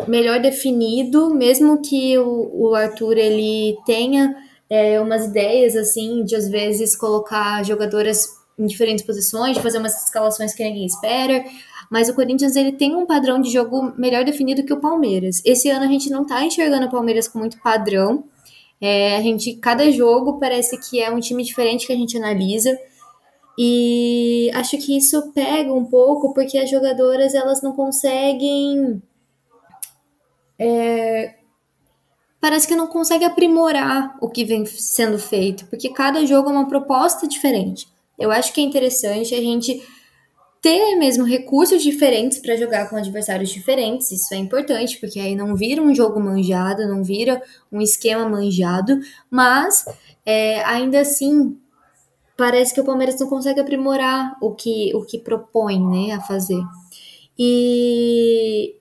melhor 0.07 0.39
definido, 0.39 1.33
mesmo 1.33 1.81
que 1.81 2.17
o, 2.17 2.49
o 2.53 2.75
Arthur 2.75 3.17
ele 3.17 3.77
tenha 3.85 4.35
é, 4.69 4.99
umas 4.99 5.25
ideias 5.25 5.75
assim 5.75 6.23
de 6.23 6.35
às 6.35 6.49
vezes 6.49 6.95
colocar 6.95 7.63
jogadoras 7.63 8.27
em 8.57 8.65
diferentes 8.65 9.05
posições, 9.05 9.55
de 9.55 9.63
fazer 9.63 9.77
umas 9.77 10.03
escalações 10.03 10.53
que 10.53 10.63
ninguém 10.63 10.85
espera. 10.85 11.43
Mas 11.89 12.09
o 12.09 12.13
Corinthians 12.13 12.55
ele 12.55 12.71
tem 12.71 12.95
um 12.95 13.05
padrão 13.05 13.39
de 13.39 13.51
jogo 13.51 13.93
melhor 13.97 14.23
definido 14.23 14.63
que 14.63 14.73
o 14.73 14.79
Palmeiras. 14.79 15.41
Esse 15.45 15.69
ano 15.69 15.85
a 15.85 15.87
gente 15.87 16.09
não 16.09 16.25
tá 16.25 16.43
enxergando 16.43 16.87
o 16.87 16.91
Palmeiras 16.91 17.27
com 17.27 17.39
muito 17.39 17.61
padrão. 17.61 18.23
É, 18.81 19.15
a 19.15 19.21
gente, 19.21 19.53
cada 19.53 19.89
jogo 19.91 20.39
parece 20.39 20.77
que 20.77 20.99
é 20.99 21.11
um 21.11 21.19
time 21.19 21.43
diferente 21.43 21.85
que 21.85 21.93
a 21.93 21.95
gente 21.95 22.17
analisa. 22.17 22.77
E 23.57 24.49
acho 24.55 24.77
que 24.77 24.97
isso 24.97 25.31
pega 25.33 25.71
um 25.71 25.85
pouco 25.85 26.33
porque 26.33 26.57
as 26.57 26.69
jogadoras 26.69 27.35
elas 27.35 27.61
não 27.61 27.73
conseguem. 27.73 29.01
É, 30.57 31.35
parece 32.39 32.67
que 32.67 32.75
não 32.75 32.87
consegue 32.87 33.25
aprimorar 33.25 34.17
o 34.21 34.29
que 34.29 34.43
vem 34.43 34.65
sendo 34.65 35.17
feito, 35.17 35.65
porque 35.67 35.89
cada 35.89 36.25
jogo 36.25 36.49
é 36.49 36.53
uma 36.53 36.67
proposta 36.67 37.27
diferente. 37.27 37.87
Eu 38.19 38.31
acho 38.31 38.53
que 38.53 38.61
é 38.61 38.63
interessante 38.63 39.33
a 39.33 39.41
gente 39.41 39.81
ter 40.61 40.95
mesmo 40.95 41.25
recursos 41.25 41.83
diferentes 41.83 42.39
para 42.39 42.55
jogar 42.55 42.89
com 42.89 42.95
adversários 42.95 43.49
diferentes. 43.49 44.11
Isso 44.11 44.33
é 44.33 44.37
importante, 44.37 44.97
porque 44.97 45.19
aí 45.19 45.35
não 45.35 45.55
vira 45.55 45.81
um 45.81 45.93
jogo 45.93 46.21
manjado, 46.21 46.87
não 46.87 47.03
vira 47.03 47.41
um 47.69 47.81
esquema 47.81 48.29
manjado, 48.29 48.97
mas 49.29 49.83
é, 50.25 50.63
ainda 50.63 51.01
assim 51.01 51.57
parece 52.37 52.73
que 52.73 52.79
o 52.79 52.85
Palmeiras 52.85 53.19
não 53.19 53.27
consegue 53.27 53.59
aprimorar 53.59 54.37
o 54.41 54.55
que, 54.55 54.95
o 54.95 55.05
que 55.05 55.19
propõe 55.19 55.81
né, 55.81 56.13
a 56.13 56.21
fazer. 56.21 56.61
E 57.37 58.75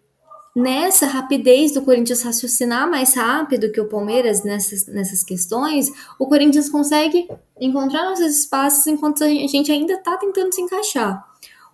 nessa 0.55 1.07
rapidez 1.07 1.73
do 1.73 1.83
Corinthians 1.83 2.23
raciocinar 2.23 2.89
mais 2.89 3.15
rápido 3.15 3.73
que 3.73 3.81
o 3.81 3.89
Palmeiras 3.89 4.45
nessas, 4.45 4.87
nessas 4.87 5.25
questões, 5.25 5.91
o 6.19 6.27
Corinthians 6.27 6.69
consegue 6.69 7.27
encontrar 7.61 8.05
nossos 8.05 8.39
espaços 8.39 8.87
enquanto 8.87 9.25
a 9.25 9.29
gente 9.29 9.73
ainda 9.73 9.95
está 9.95 10.17
tentando 10.17 10.55
se 10.55 10.61
encaixar. 10.61 11.27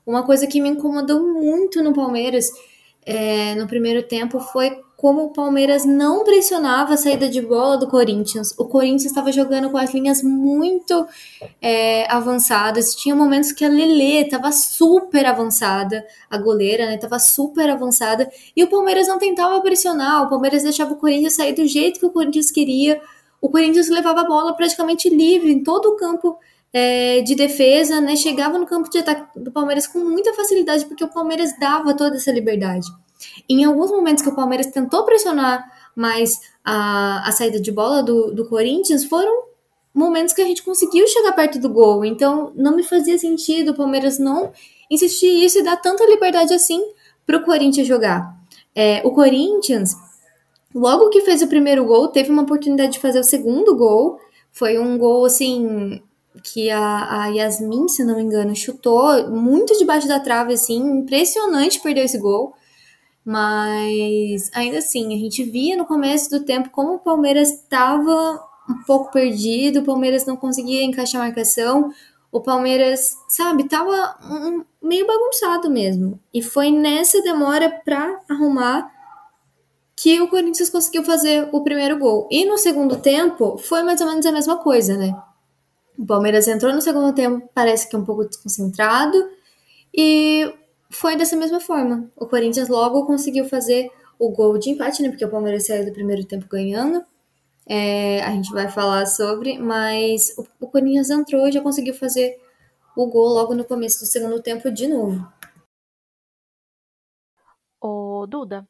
Uma 0.06 0.22
coisa 0.22 0.46
que 0.46 0.60
me 0.60 0.68
incomodou 0.68 1.20
muito 1.20 1.82
no 1.82 1.92
Palmeiras 1.92 2.50
é, 3.04 3.54
no 3.56 3.66
primeiro 3.66 4.02
tempo 4.02 4.38
foi 4.38 4.80
como 4.98 5.26
o 5.26 5.32
Palmeiras 5.32 5.84
não 5.84 6.24
pressionava 6.24 6.94
a 6.94 6.96
saída 6.96 7.28
de 7.28 7.40
bola 7.40 7.78
do 7.78 7.86
Corinthians. 7.86 8.52
O 8.58 8.64
Corinthians 8.64 9.04
estava 9.04 9.30
jogando 9.30 9.70
com 9.70 9.78
as 9.78 9.94
linhas 9.94 10.24
muito 10.24 11.06
é, 11.62 12.04
avançadas. 12.12 12.96
Tinha 12.96 13.14
momentos 13.14 13.52
que 13.52 13.64
a 13.64 13.68
Lele 13.68 14.22
estava 14.22 14.50
super 14.50 15.24
avançada, 15.24 16.04
a 16.28 16.36
goleira, 16.36 16.86
né? 16.86 16.96
Tava 16.96 17.20
super 17.20 17.70
avançada. 17.70 18.28
E 18.56 18.64
o 18.64 18.66
Palmeiras 18.68 19.06
não 19.06 19.20
tentava 19.20 19.60
pressionar. 19.60 20.24
O 20.24 20.30
Palmeiras 20.30 20.64
deixava 20.64 20.94
o 20.94 20.96
Corinthians 20.96 21.34
sair 21.34 21.52
do 21.52 21.64
jeito 21.64 22.00
que 22.00 22.06
o 22.06 22.10
Corinthians 22.10 22.50
queria. 22.50 23.00
O 23.40 23.48
Corinthians 23.48 23.88
levava 23.88 24.22
a 24.22 24.26
bola 24.26 24.52
praticamente 24.54 25.08
livre 25.08 25.52
em 25.52 25.62
todo 25.62 25.90
o 25.90 25.96
campo 25.96 26.36
é, 26.72 27.20
de 27.20 27.36
defesa, 27.36 28.00
né? 28.00 28.16
Chegava 28.16 28.58
no 28.58 28.66
campo 28.66 28.90
de 28.90 28.98
ataque 28.98 29.38
do 29.38 29.52
Palmeiras 29.52 29.86
com 29.86 30.00
muita 30.00 30.34
facilidade, 30.34 30.86
porque 30.86 31.04
o 31.04 31.08
Palmeiras 31.08 31.56
dava 31.56 31.94
toda 31.94 32.16
essa 32.16 32.32
liberdade. 32.32 32.88
Em 33.48 33.64
alguns 33.64 33.90
momentos 33.90 34.22
que 34.22 34.28
o 34.28 34.34
Palmeiras 34.34 34.66
tentou 34.66 35.04
pressionar 35.04 35.64
mais 35.94 36.40
a, 36.64 37.28
a 37.28 37.32
saída 37.32 37.60
de 37.60 37.72
bola 37.72 38.02
do, 38.02 38.32
do 38.32 38.46
Corinthians, 38.46 39.04
foram 39.04 39.48
momentos 39.92 40.32
que 40.32 40.40
a 40.40 40.44
gente 40.44 40.62
conseguiu 40.62 41.06
chegar 41.08 41.32
perto 41.32 41.58
do 41.58 41.68
gol. 41.68 42.04
Então, 42.04 42.52
não 42.54 42.76
me 42.76 42.82
fazia 42.82 43.18
sentido 43.18 43.70
o 43.70 43.76
Palmeiras 43.76 44.18
não 44.18 44.52
insistir 44.90 45.44
isso 45.44 45.58
e 45.58 45.62
dar 45.62 45.76
tanta 45.76 46.06
liberdade 46.06 46.54
assim 46.54 46.80
para 47.26 47.36
o 47.36 47.44
Corinthians 47.44 47.86
jogar. 47.86 48.36
É, 48.74 49.02
o 49.04 49.10
Corinthians, 49.10 49.96
logo 50.74 51.10
que 51.10 51.22
fez 51.22 51.42
o 51.42 51.48
primeiro 51.48 51.84
gol, 51.84 52.08
teve 52.08 52.30
uma 52.30 52.42
oportunidade 52.42 52.92
de 52.92 53.00
fazer 53.00 53.18
o 53.18 53.24
segundo 53.24 53.76
gol. 53.76 54.20
Foi 54.52 54.78
um 54.78 54.96
gol 54.96 55.24
assim 55.24 56.00
que 56.42 56.70
a, 56.70 57.22
a 57.22 57.26
Yasmin, 57.26 57.88
se 57.88 58.04
não 58.04 58.16
me 58.16 58.22
engano, 58.22 58.54
chutou 58.54 59.28
muito 59.30 59.76
debaixo 59.76 60.06
da 60.06 60.20
trave, 60.20 60.54
assim, 60.54 60.78
impressionante 60.78 61.80
perder 61.80 62.04
esse 62.04 62.18
gol. 62.18 62.54
Mas 63.28 64.50
ainda 64.54 64.78
assim, 64.78 65.14
a 65.14 65.18
gente 65.18 65.44
via 65.44 65.76
no 65.76 65.84
começo 65.84 66.30
do 66.30 66.46
tempo 66.46 66.70
como 66.70 66.94
o 66.94 66.98
Palmeiras 66.98 67.50
estava 67.50 68.42
um 68.66 68.82
pouco 68.86 69.12
perdido, 69.12 69.80
o 69.80 69.84
Palmeiras 69.84 70.24
não 70.24 70.34
conseguia 70.34 70.82
encaixar 70.82 71.20
a 71.20 71.24
marcação, 71.26 71.92
o 72.32 72.40
Palmeiras, 72.40 73.18
sabe, 73.28 73.68
tava 73.68 74.16
um, 74.30 74.64
meio 74.80 75.06
bagunçado 75.06 75.68
mesmo. 75.68 76.18
E 76.32 76.40
foi 76.40 76.70
nessa 76.70 77.20
demora 77.20 77.68
para 77.84 78.18
arrumar 78.30 78.90
que 79.94 80.18
o 80.22 80.28
Corinthians 80.28 80.70
conseguiu 80.70 81.04
fazer 81.04 81.50
o 81.52 81.62
primeiro 81.62 81.98
gol. 81.98 82.26
E 82.30 82.46
no 82.46 82.56
segundo 82.56 82.96
tempo 82.96 83.58
foi 83.58 83.82
mais 83.82 84.00
ou 84.00 84.06
menos 84.06 84.24
a 84.24 84.32
mesma 84.32 84.56
coisa, 84.56 84.96
né? 84.96 85.14
O 85.98 86.06
Palmeiras 86.06 86.48
entrou 86.48 86.72
no 86.72 86.80
segundo 86.80 87.12
tempo, 87.12 87.46
parece 87.52 87.90
que 87.90 87.96
um 87.96 88.06
pouco 88.06 88.24
desconcentrado, 88.24 89.22
e 89.94 90.50
foi 90.90 91.16
dessa 91.16 91.36
mesma 91.36 91.60
forma. 91.60 92.10
O 92.16 92.26
Corinthians 92.26 92.68
logo 92.68 93.06
conseguiu 93.06 93.44
fazer 93.44 93.90
o 94.18 94.30
gol 94.30 94.58
de 94.58 94.70
empate, 94.70 95.02
né? 95.02 95.10
Porque 95.10 95.24
o 95.24 95.30
Palmeiras 95.30 95.66
saiu 95.66 95.84
do 95.84 95.92
primeiro 95.92 96.24
tempo 96.24 96.46
ganhando. 96.48 97.04
É, 97.66 98.22
a 98.22 98.32
gente 98.32 98.50
vai 98.50 98.68
falar 98.68 99.06
sobre, 99.06 99.58
mas 99.58 100.34
o, 100.38 100.46
o 100.60 100.68
Corinthians 100.68 101.10
entrou 101.10 101.46
e 101.46 101.52
já 101.52 101.60
conseguiu 101.60 101.94
fazer 101.94 102.40
o 102.96 103.06
gol 103.06 103.28
logo 103.28 103.54
no 103.54 103.64
começo 103.64 104.00
do 104.00 104.06
segundo 104.06 104.42
tempo 104.42 104.70
de 104.70 104.88
novo. 104.88 105.26
Ô, 107.80 108.26
Duda, 108.26 108.66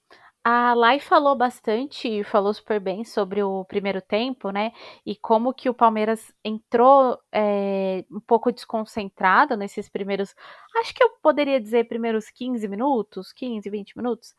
a 0.50 0.72
Lai 0.72 0.98
falou 0.98 1.36
bastante, 1.36 2.24
falou 2.24 2.54
super 2.54 2.80
bem 2.80 3.04
sobre 3.04 3.42
o 3.42 3.66
primeiro 3.66 4.00
tempo, 4.00 4.50
né? 4.50 4.72
E 5.04 5.14
como 5.14 5.52
que 5.52 5.68
o 5.68 5.74
Palmeiras 5.74 6.32
entrou 6.42 7.18
é, 7.30 8.02
um 8.10 8.18
pouco 8.20 8.50
desconcentrado 8.50 9.58
nesses 9.58 9.90
primeiros, 9.90 10.34
acho 10.76 10.94
que 10.94 11.04
eu 11.04 11.10
poderia 11.22 11.60
dizer 11.60 11.86
primeiros 11.86 12.30
15 12.30 12.66
minutos, 12.66 13.30
15, 13.30 13.68
20 13.68 13.94
minutos. 13.94 14.34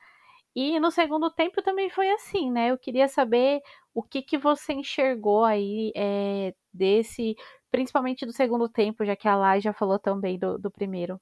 E 0.55 0.79
no 0.79 0.91
segundo 0.91 1.29
tempo 1.31 1.61
também 1.61 1.89
foi 1.91 2.09
assim, 2.11 2.51
né? 2.51 2.71
Eu 2.71 2.77
queria 2.79 3.07
saber 3.07 3.61
o 3.93 4.01
que, 4.03 4.23
que 4.23 4.37
você 4.37 4.73
enxergou 4.73 5.43
aí 5.45 5.91
é, 5.95 6.55
desse, 6.73 7.35
principalmente 7.71 8.25
do 8.25 8.33
segundo 8.33 8.67
tempo, 8.69 9.05
já 9.05 9.15
que 9.15 9.27
a 9.27 9.35
Lai 9.35 9.61
já 9.61 9.73
falou 9.73 9.99
também 9.99 10.39
do, 10.39 10.57
do 10.57 10.71
primeiro. 10.71 11.21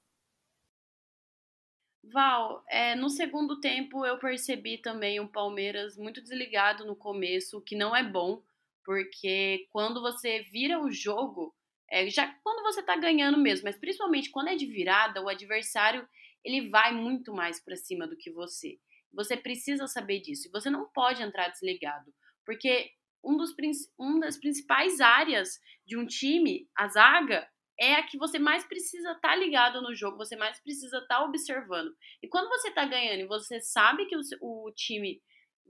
Val, 2.12 2.64
é, 2.68 2.94
no 2.94 3.08
segundo 3.10 3.60
tempo 3.60 4.04
eu 4.04 4.18
percebi 4.18 4.78
também 4.78 5.20
um 5.20 5.26
Palmeiras 5.26 5.96
muito 5.96 6.22
desligado 6.22 6.84
no 6.84 6.96
começo, 6.96 7.58
o 7.58 7.62
que 7.62 7.76
não 7.76 7.94
é 7.94 8.02
bom, 8.02 8.42
porque 8.84 9.66
quando 9.70 10.00
você 10.00 10.42
vira 10.44 10.80
o 10.80 10.90
jogo, 10.90 11.54
é, 11.90 12.08
já 12.08 12.26
quando 12.42 12.62
você 12.62 12.82
tá 12.82 12.96
ganhando 12.96 13.38
mesmo, 13.38 13.64
mas 13.64 13.78
principalmente 13.78 14.30
quando 14.30 14.48
é 14.48 14.56
de 14.56 14.66
virada, 14.66 15.22
o 15.22 15.28
adversário 15.28 16.08
ele 16.44 16.68
vai 16.68 16.92
muito 16.92 17.32
mais 17.34 17.62
para 17.62 17.76
cima 17.76 18.06
do 18.06 18.16
que 18.16 18.30
você. 18.30 18.78
Você 19.12 19.36
precisa 19.36 19.86
saber 19.86 20.20
disso. 20.20 20.48
E 20.48 20.50
você 20.50 20.70
não 20.70 20.88
pode 20.88 21.22
entrar 21.22 21.48
desligado, 21.48 22.12
porque 22.44 22.90
um 23.24 23.36
dos, 23.36 23.54
um 23.98 24.20
das 24.20 24.38
principais 24.38 25.00
áreas 25.00 25.60
de 25.86 25.96
um 25.96 26.06
time, 26.06 26.68
a 26.76 26.88
zaga, 26.88 27.48
é 27.78 27.94
a 27.94 28.02
que 28.02 28.18
você 28.18 28.38
mais 28.38 28.64
precisa 28.66 29.12
estar 29.12 29.30
tá 29.30 29.36
ligado 29.36 29.80
no 29.80 29.94
jogo, 29.94 30.16
você 30.16 30.36
mais 30.36 30.60
precisa 30.60 30.98
estar 30.98 31.18
tá 31.18 31.24
observando. 31.24 31.94
E 32.22 32.28
quando 32.28 32.48
você 32.48 32.68
está 32.68 32.84
ganhando 32.84 33.20
e 33.20 33.26
você 33.26 33.60
sabe 33.60 34.06
que 34.06 34.16
o, 34.16 34.20
o, 34.40 34.72
time 34.72 35.22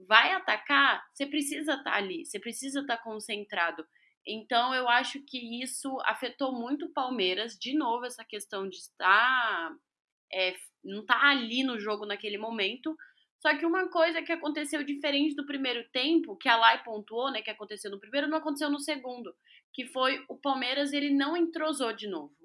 vai 0.07 0.31
atacar, 0.31 1.05
você 1.13 1.27
precisa 1.27 1.73
estar 1.73 1.83
tá 1.83 1.95
ali, 1.95 2.25
você 2.25 2.39
precisa 2.39 2.81
estar 2.81 2.97
tá 2.97 3.03
concentrado. 3.03 3.85
Então 4.25 4.73
eu 4.73 4.89
acho 4.89 5.23
que 5.23 5.61
isso 5.63 5.99
afetou 6.05 6.51
muito 6.51 6.87
o 6.87 6.93
Palmeiras, 6.93 7.57
de 7.57 7.77
novo, 7.77 8.05
essa 8.05 8.25
questão 8.25 8.67
de 8.67 8.77
estar. 8.77 9.71
É, 10.31 10.55
não 10.83 11.01
estar 11.01 11.19
tá 11.19 11.29
ali 11.29 11.63
no 11.63 11.79
jogo 11.79 12.05
naquele 12.05 12.37
momento. 12.37 12.95
Só 13.39 13.57
que 13.57 13.65
uma 13.65 13.89
coisa 13.89 14.21
que 14.21 14.33
aconteceu 14.33 14.83
diferente 14.83 15.33
do 15.33 15.45
primeiro 15.45 15.87
tempo, 15.91 16.35
que 16.35 16.49
a 16.49 16.57
Lai 16.57 16.83
pontuou, 16.83 17.31
né, 17.31 17.41
que 17.41 17.49
aconteceu 17.49 17.89
no 17.89 17.99
primeiro, 17.99 18.27
não 18.27 18.37
aconteceu 18.37 18.69
no 18.69 18.79
segundo 18.79 19.33
que 19.73 19.85
foi 19.85 20.23
o 20.27 20.37
Palmeiras 20.37 20.93
ele 20.93 21.09
não 21.09 21.35
entrosou 21.37 21.93
de 21.93 22.07
novo. 22.07 22.35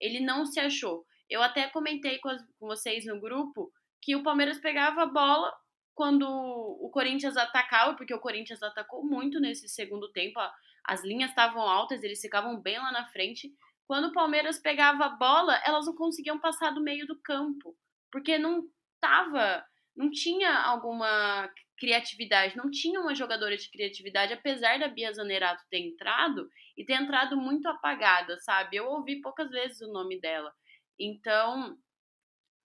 Ele 0.00 0.20
não 0.20 0.44
se 0.44 0.60
achou. 0.60 1.04
Eu 1.28 1.42
até 1.42 1.68
comentei 1.68 2.18
com, 2.18 2.28
as, 2.28 2.42
com 2.58 2.66
vocês 2.66 3.06
no 3.06 3.20
grupo 3.20 3.72
que 4.02 4.14
o 4.14 4.22
Palmeiras 4.22 4.58
pegava 4.58 5.02
a 5.02 5.06
bola 5.06 5.52
quando 5.94 6.28
o 6.28 6.90
Corinthians 6.90 7.36
atacava, 7.36 7.94
porque 7.94 8.12
o 8.12 8.20
Corinthians 8.20 8.62
atacou 8.62 9.04
muito 9.04 9.40
nesse 9.40 9.68
segundo 9.68 10.10
tempo, 10.10 10.40
as 10.84 11.02
linhas 11.04 11.30
estavam 11.30 11.62
altas, 11.62 12.02
eles 12.02 12.20
ficavam 12.20 12.60
bem 12.60 12.78
lá 12.78 12.92
na 12.92 13.06
frente. 13.06 13.50
Quando 13.86 14.08
o 14.08 14.12
Palmeiras 14.12 14.58
pegava 14.58 15.04
a 15.04 15.10
bola, 15.10 15.60
elas 15.64 15.86
não 15.86 15.94
conseguiam 15.94 16.38
passar 16.38 16.72
do 16.72 16.82
meio 16.82 17.06
do 17.06 17.18
campo, 17.20 17.76
porque 18.10 18.36
não 18.36 18.68
tava, 19.00 19.64
não 19.96 20.10
tinha 20.10 20.52
alguma 20.58 21.48
criatividade, 21.78 22.56
não 22.56 22.70
tinha 22.70 23.00
uma 23.00 23.14
jogadora 23.14 23.56
de 23.56 23.70
criatividade, 23.70 24.32
apesar 24.32 24.78
da 24.78 24.88
Bia 24.88 25.12
Zanerato 25.12 25.62
ter 25.70 25.78
entrado 25.78 26.48
e 26.76 26.84
ter 26.84 26.94
entrado 26.94 27.36
muito 27.36 27.66
apagada, 27.66 28.38
sabe? 28.40 28.76
Eu 28.76 28.86
ouvi 28.86 29.20
poucas 29.20 29.50
vezes 29.50 29.80
o 29.80 29.92
nome 29.92 30.20
dela. 30.20 30.52
Então, 30.98 31.76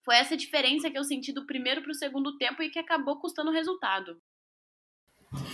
foi 0.04 0.16
essa 0.16 0.36
diferença 0.36 0.90
que 0.90 0.98
eu 0.98 1.04
senti 1.04 1.32
do 1.32 1.46
primeiro 1.46 1.82
para 1.82 1.90
o 1.90 1.94
segundo 1.94 2.36
tempo 2.38 2.62
e 2.62 2.70
que 2.70 2.78
acabou 2.78 3.20
custando 3.20 3.50
o 3.50 3.54
resultado. 3.54 4.20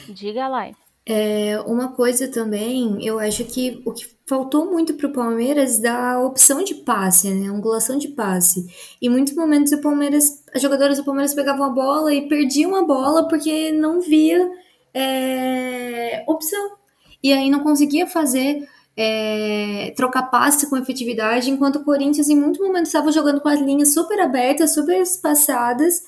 Diga 0.09 0.49
lá. 0.49 0.71
É, 1.09 1.61
uma 1.61 1.93
coisa 1.93 2.27
também, 2.27 2.99
eu 3.07 3.21
acho 3.21 3.45
que 3.45 3.81
o 3.85 3.93
que 3.93 4.07
faltou 4.27 4.67
muito 4.67 4.95
para 4.95 5.07
o 5.07 5.13
Palmeiras 5.13 5.79
da 5.79 6.21
opção 6.21 6.65
de 6.65 6.75
passe, 6.75 7.33
né? 7.33 7.49
Angulação 7.49 7.97
de 7.97 8.09
passe. 8.09 8.67
Em 9.01 9.09
muitos 9.09 9.35
momentos 9.35 9.73
o 9.73 9.81
Palmeiras, 9.81 10.43
as 10.53 10.61
jogadoras 10.61 10.99
do 10.99 11.05
Palmeiras 11.05 11.33
pegavam 11.33 11.65
a 11.65 11.71
bola 11.71 12.13
e 12.13 12.29
perdiam 12.29 12.75
a 12.75 12.83
bola 12.83 13.29
porque 13.29 13.71
não 13.71 14.01
via 14.01 14.51
é, 14.93 16.25
opção. 16.27 16.77
e 17.23 17.33
aí 17.33 17.51
não 17.51 17.61
conseguia 17.61 18.07
fazer 18.07 18.69
é, 18.97 19.93
trocar 19.97 20.25
passe 20.25 20.69
com 20.69 20.77
efetividade, 20.77 21.51
enquanto 21.51 21.77
o 21.77 21.85
Corinthians 21.85 22.29
em 22.29 22.37
muitos 22.37 22.61
momentos 22.61 22.89
estava 22.89 23.13
jogando 23.13 23.41
com 23.41 23.49
as 23.49 23.61
linhas 23.61 23.93
super 23.95 24.19
abertas, 24.21 24.75
super 24.75 25.01
espaçadas, 25.01 26.03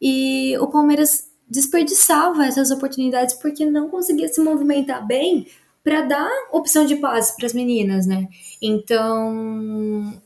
e 0.00 0.56
o 0.58 0.68
Palmeiras 0.68 1.25
desperdiçava 1.48 2.44
essas 2.44 2.70
oportunidades 2.70 3.34
porque 3.34 3.64
não 3.64 3.88
conseguia 3.88 4.28
se 4.28 4.40
movimentar 4.40 5.06
bem 5.06 5.46
para 5.82 6.02
dar 6.02 6.30
opção 6.50 6.84
de 6.84 6.96
passe 6.96 7.36
para 7.36 7.46
as 7.46 7.52
meninas, 7.52 8.06
né? 8.06 8.28
Então, 8.60 10.20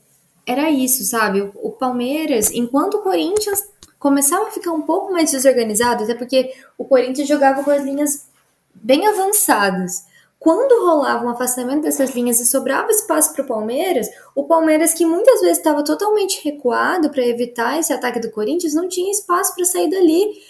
era 0.45 0.71
isso, 0.71 1.03
sabe? 1.03 1.41
O, 1.41 1.51
o 1.61 1.71
Palmeiras, 1.71 2.51
enquanto 2.51 2.95
o 2.95 3.03
Corinthians 3.03 3.63
começava 3.99 4.47
a 4.47 4.51
ficar 4.51 4.71
um 4.71 4.81
pouco 4.81 5.13
mais 5.13 5.29
desorganizado, 5.29 6.03
até 6.03 6.15
porque 6.15 6.51
o 6.77 6.85
Corinthians 6.85 7.27
jogava 7.27 7.63
com 7.63 7.69
as 7.69 7.83
linhas 7.83 8.25
bem 8.73 9.05
avançadas. 9.05 10.05
Quando 10.39 10.83
rolava 10.83 11.23
um 11.23 11.29
afastamento 11.29 11.83
dessas 11.83 12.15
linhas 12.15 12.39
e 12.39 12.47
sobrava 12.47 12.89
espaço 12.89 13.31
para 13.31 13.43
o 13.43 13.47
Palmeiras, 13.47 14.09
o 14.33 14.45
Palmeiras, 14.45 14.91
que 14.91 15.05
muitas 15.05 15.39
vezes 15.39 15.59
estava 15.59 15.83
totalmente 15.83 16.43
recuado 16.43 17.11
para 17.11 17.23
evitar 17.23 17.79
esse 17.79 17.93
ataque 17.93 18.19
do 18.19 18.31
Corinthians, 18.31 18.73
não 18.73 18.89
tinha 18.89 19.11
espaço 19.11 19.53
para 19.53 19.65
sair 19.65 19.87
dali. 19.87 20.41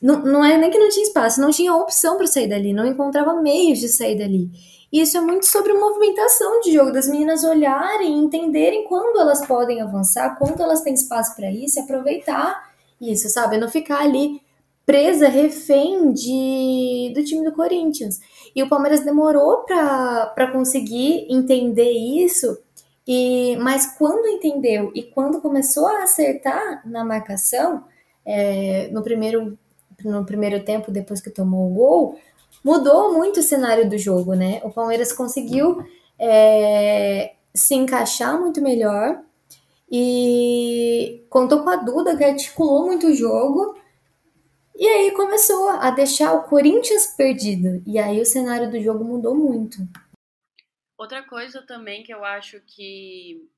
Não, 0.00 0.22
não 0.22 0.44
é 0.44 0.56
nem 0.56 0.70
que 0.70 0.78
não 0.78 0.88
tinha 0.88 1.06
espaço, 1.06 1.40
não 1.40 1.50
tinha 1.50 1.74
opção 1.74 2.16
para 2.16 2.26
sair 2.26 2.48
dali, 2.48 2.72
não 2.72 2.86
encontrava 2.86 3.34
meios 3.34 3.78
de 3.78 3.88
sair 3.88 4.16
dali. 4.16 4.50
E 4.92 5.00
isso 5.00 5.16
é 5.16 5.20
muito 5.20 5.46
sobre 5.46 5.72
movimentação 5.72 6.60
de 6.60 6.72
jogo, 6.72 6.92
das 6.92 7.06
meninas 7.06 7.44
olharem 7.44 8.18
entenderem 8.18 8.84
quando 8.84 9.20
elas 9.20 9.46
podem 9.46 9.80
avançar, 9.80 10.36
quando 10.36 10.60
elas 10.60 10.80
têm 10.80 10.94
espaço 10.94 11.36
para 11.36 11.50
isso, 11.50 11.78
aproveitar 11.78 12.70
isso, 13.00 13.28
sabe? 13.28 13.56
Não 13.56 13.68
ficar 13.68 14.00
ali 14.00 14.40
presa, 14.84 15.28
refém 15.28 16.12
de, 16.12 17.12
do 17.14 17.22
time 17.22 17.44
do 17.44 17.52
Corinthians. 17.52 18.18
E 18.54 18.62
o 18.62 18.68
Palmeiras 18.68 19.04
demorou 19.04 19.58
para 19.64 20.50
conseguir 20.50 21.26
entender 21.30 21.92
isso, 21.92 22.58
e 23.06 23.56
mas 23.60 23.96
quando 23.96 24.26
entendeu 24.26 24.90
e 24.94 25.02
quando 25.02 25.40
começou 25.40 25.86
a 25.86 26.02
acertar 26.02 26.82
na 26.84 27.04
marcação, 27.04 27.84
é, 28.26 28.88
no, 28.92 29.02
primeiro, 29.02 29.56
no 30.04 30.24
primeiro 30.24 30.64
tempo, 30.64 30.90
depois 30.90 31.20
que 31.20 31.30
tomou 31.30 31.70
o 31.70 31.74
gol, 31.74 32.20
mudou 32.64 33.12
muito 33.12 33.40
o 33.40 33.42
cenário 33.42 33.88
do 33.88 33.98
jogo, 33.98 34.34
né? 34.34 34.60
O 34.64 34.70
Palmeiras 34.70 35.12
conseguiu 35.12 35.84
é, 36.18 37.34
se 37.54 37.74
encaixar 37.74 38.38
muito 38.38 38.60
melhor 38.60 39.22
e 39.90 41.24
contou 41.28 41.62
com 41.62 41.70
a 41.70 41.76
Duda, 41.76 42.16
que 42.16 42.24
articulou 42.24 42.86
muito 42.86 43.08
o 43.08 43.14
jogo. 43.14 43.78
E 44.76 44.86
aí 44.86 45.10
começou 45.12 45.68
a 45.68 45.90
deixar 45.90 46.32
o 46.32 46.44
Corinthians 46.44 47.08
perdido. 47.16 47.82
E 47.86 47.98
aí 47.98 48.20
o 48.20 48.26
cenário 48.26 48.70
do 48.70 48.80
jogo 48.80 49.04
mudou 49.04 49.34
muito. 49.34 49.78
Outra 50.96 51.22
coisa 51.22 51.62
também 51.62 52.02
que 52.02 52.12
eu 52.14 52.24
acho 52.24 52.60
que 52.60 53.48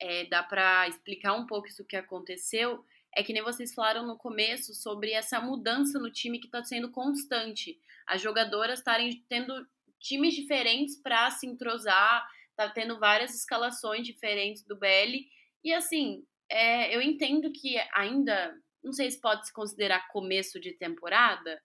é, 0.00 0.26
dá 0.26 0.42
para 0.42 0.88
explicar 0.88 1.34
um 1.34 1.46
pouco 1.46 1.68
isso 1.68 1.84
que 1.84 1.96
aconteceu 1.96 2.84
é 3.14 3.22
que 3.22 3.32
nem 3.32 3.42
vocês 3.42 3.74
falaram 3.74 4.06
no 4.06 4.16
começo 4.16 4.74
sobre 4.74 5.12
essa 5.12 5.40
mudança 5.40 5.98
no 5.98 6.10
time 6.10 6.38
que 6.38 6.46
está 6.46 6.62
sendo 6.62 6.90
constante. 6.90 7.78
As 8.06 8.20
jogadoras 8.20 8.78
estarem 8.78 9.24
tendo 9.28 9.66
times 9.98 10.34
diferentes 10.34 10.96
para 10.96 11.30
se 11.30 11.46
entrosar, 11.46 12.26
tá 12.56 12.68
tendo 12.68 12.98
várias 12.98 13.34
escalações 13.34 14.06
diferentes 14.06 14.64
do 14.64 14.76
BL. 14.76 15.26
E 15.62 15.72
assim, 15.72 16.24
é, 16.50 16.94
eu 16.94 17.02
entendo 17.02 17.50
que 17.52 17.76
ainda, 17.92 18.54
não 18.82 18.92
sei 18.92 19.10
se 19.10 19.20
pode 19.20 19.46
se 19.46 19.52
considerar 19.52 20.08
começo 20.08 20.60
de 20.60 20.72
temporada, 20.72 21.60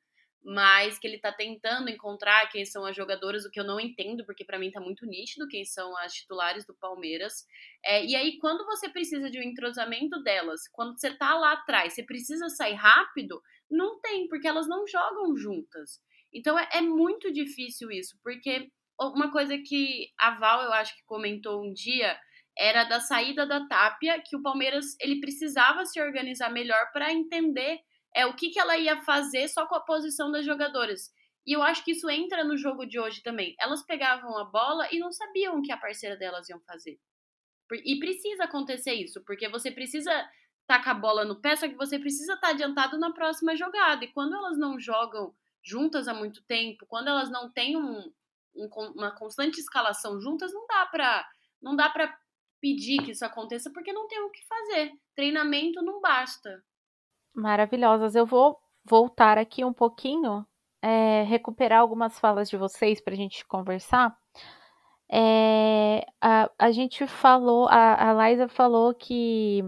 mas 0.45 0.99
que 0.99 1.07
ele 1.07 1.17
tá 1.17 1.31
tentando 1.31 1.89
encontrar 1.89 2.47
quem 2.51 2.63
são 2.65 2.85
as 2.85 2.95
jogadoras, 2.95 3.45
o 3.45 3.49
que 3.49 3.59
eu 3.59 3.63
não 3.63 3.79
entendo, 3.79 4.23
porque 4.27 4.45
para 4.45 4.59
mim 4.59 4.69
tá 4.69 4.79
muito 4.79 5.03
nítido 5.07 5.47
quem 5.47 5.65
são 5.65 5.97
as 5.97 6.13
titulares 6.13 6.63
do 6.67 6.75
Palmeiras. 6.75 7.47
É, 7.83 8.05
e 8.05 8.15
aí, 8.15 8.37
quando 8.37 8.63
você 8.63 8.87
precisa 8.87 9.27
de 9.31 9.39
um 9.39 9.41
entrosamento 9.41 10.21
delas, 10.21 10.67
quando 10.71 10.99
você 10.99 11.11
tá 11.17 11.35
lá 11.35 11.53
atrás, 11.53 11.93
você 11.93 12.03
precisa 12.03 12.47
sair 12.49 12.75
rápido, 12.75 13.41
não 13.71 13.99
tem, 13.99 14.27
porque 14.27 14.47
elas 14.47 14.67
não 14.67 14.85
jogam 14.85 15.35
juntas. 15.35 15.99
Então 16.31 16.59
é, 16.59 16.69
é 16.73 16.81
muito 16.81 17.33
difícil 17.33 17.89
isso, 17.89 18.15
porque 18.23 18.69
uma 18.99 19.31
coisa 19.31 19.57
que 19.57 20.11
a 20.19 20.31
Val, 20.37 20.61
eu 20.61 20.73
acho 20.73 20.95
que 20.95 21.03
comentou 21.05 21.65
um 21.65 21.73
dia, 21.73 22.15
era 22.57 22.83
da 22.83 22.99
saída 22.99 23.47
da 23.47 23.65
Tapia, 23.67 24.21
que 24.21 24.35
o 24.35 24.43
Palmeiras 24.43 24.95
ele 25.01 25.19
precisava 25.19 25.85
se 25.85 25.99
organizar 25.99 26.51
melhor 26.51 26.91
para 26.93 27.11
entender 27.11 27.79
é 28.15 28.25
o 28.25 28.33
que, 28.33 28.49
que 28.49 28.59
ela 28.59 28.77
ia 28.77 29.03
fazer 29.03 29.47
só 29.49 29.67
com 29.67 29.75
a 29.75 29.81
posição 29.81 30.31
das 30.31 30.45
jogadoras. 30.45 31.13
E 31.45 31.53
eu 31.53 31.61
acho 31.61 31.83
que 31.83 31.91
isso 31.91 32.09
entra 32.09 32.43
no 32.43 32.57
jogo 32.57 32.85
de 32.85 32.99
hoje 32.99 33.21
também. 33.21 33.55
Elas 33.59 33.83
pegavam 33.83 34.37
a 34.37 34.45
bola 34.45 34.87
e 34.91 34.97
não 34.97 35.11
sabiam 35.11 35.59
o 35.59 35.61
que 35.61 35.71
a 35.71 35.77
parceira 35.77 36.15
delas 36.15 36.49
iam 36.49 36.59
fazer. 36.61 36.97
E 37.83 37.99
precisa 37.99 38.45
acontecer 38.45 38.93
isso, 38.93 39.23
porque 39.25 39.49
você 39.49 39.69
precisa 39.69 40.11
tacar 40.65 40.95
a 40.95 40.99
bola 40.99 41.25
no 41.25 41.39
pé, 41.39 41.55
só 41.55 41.67
que 41.67 41.75
você 41.75 41.99
precisa 41.99 42.33
estar 42.33 42.47
tá 42.47 42.53
adiantado 42.53 42.97
na 42.97 43.11
próxima 43.11 43.55
jogada. 43.55 44.05
E 44.05 44.11
quando 44.11 44.35
elas 44.35 44.57
não 44.57 44.79
jogam 44.79 45.35
juntas 45.61 46.07
há 46.07 46.13
muito 46.13 46.43
tempo, 46.43 46.85
quando 46.87 47.09
elas 47.09 47.29
não 47.29 47.51
têm 47.51 47.75
um, 47.75 48.11
um, 48.55 48.69
uma 48.95 49.11
constante 49.11 49.59
escalação 49.59 50.21
juntas, 50.21 50.53
não 50.53 50.65
dá 50.67 50.85
para 50.85 51.27
não 51.61 51.75
dá 51.75 51.89
para 51.89 52.15
pedir 52.61 53.03
que 53.03 53.11
isso 53.11 53.25
aconteça 53.25 53.71
porque 53.71 53.91
não 53.91 54.07
tem 54.07 54.19
o 54.19 54.29
que 54.29 54.45
fazer. 54.45 54.91
Treinamento 55.15 55.81
não 55.81 55.99
basta. 55.99 56.63
Maravilhosas. 57.35 58.15
Eu 58.15 58.25
vou 58.25 58.57
voltar 58.83 59.37
aqui 59.37 59.65
um 59.65 59.73
pouquinho, 59.73 60.45
é, 60.81 61.23
recuperar 61.23 61.79
algumas 61.79 62.19
falas 62.19 62.49
de 62.49 62.57
vocês 62.57 63.01
para 63.01 63.13
a 63.13 63.17
gente 63.17 63.45
conversar. 63.45 64.15
É, 65.11 66.05
a, 66.19 66.49
a 66.57 66.71
gente 66.71 67.05
falou, 67.07 67.67
a, 67.69 68.11
a 68.11 68.29
Liza 68.29 68.47
falou 68.47 68.93
que 68.93 69.63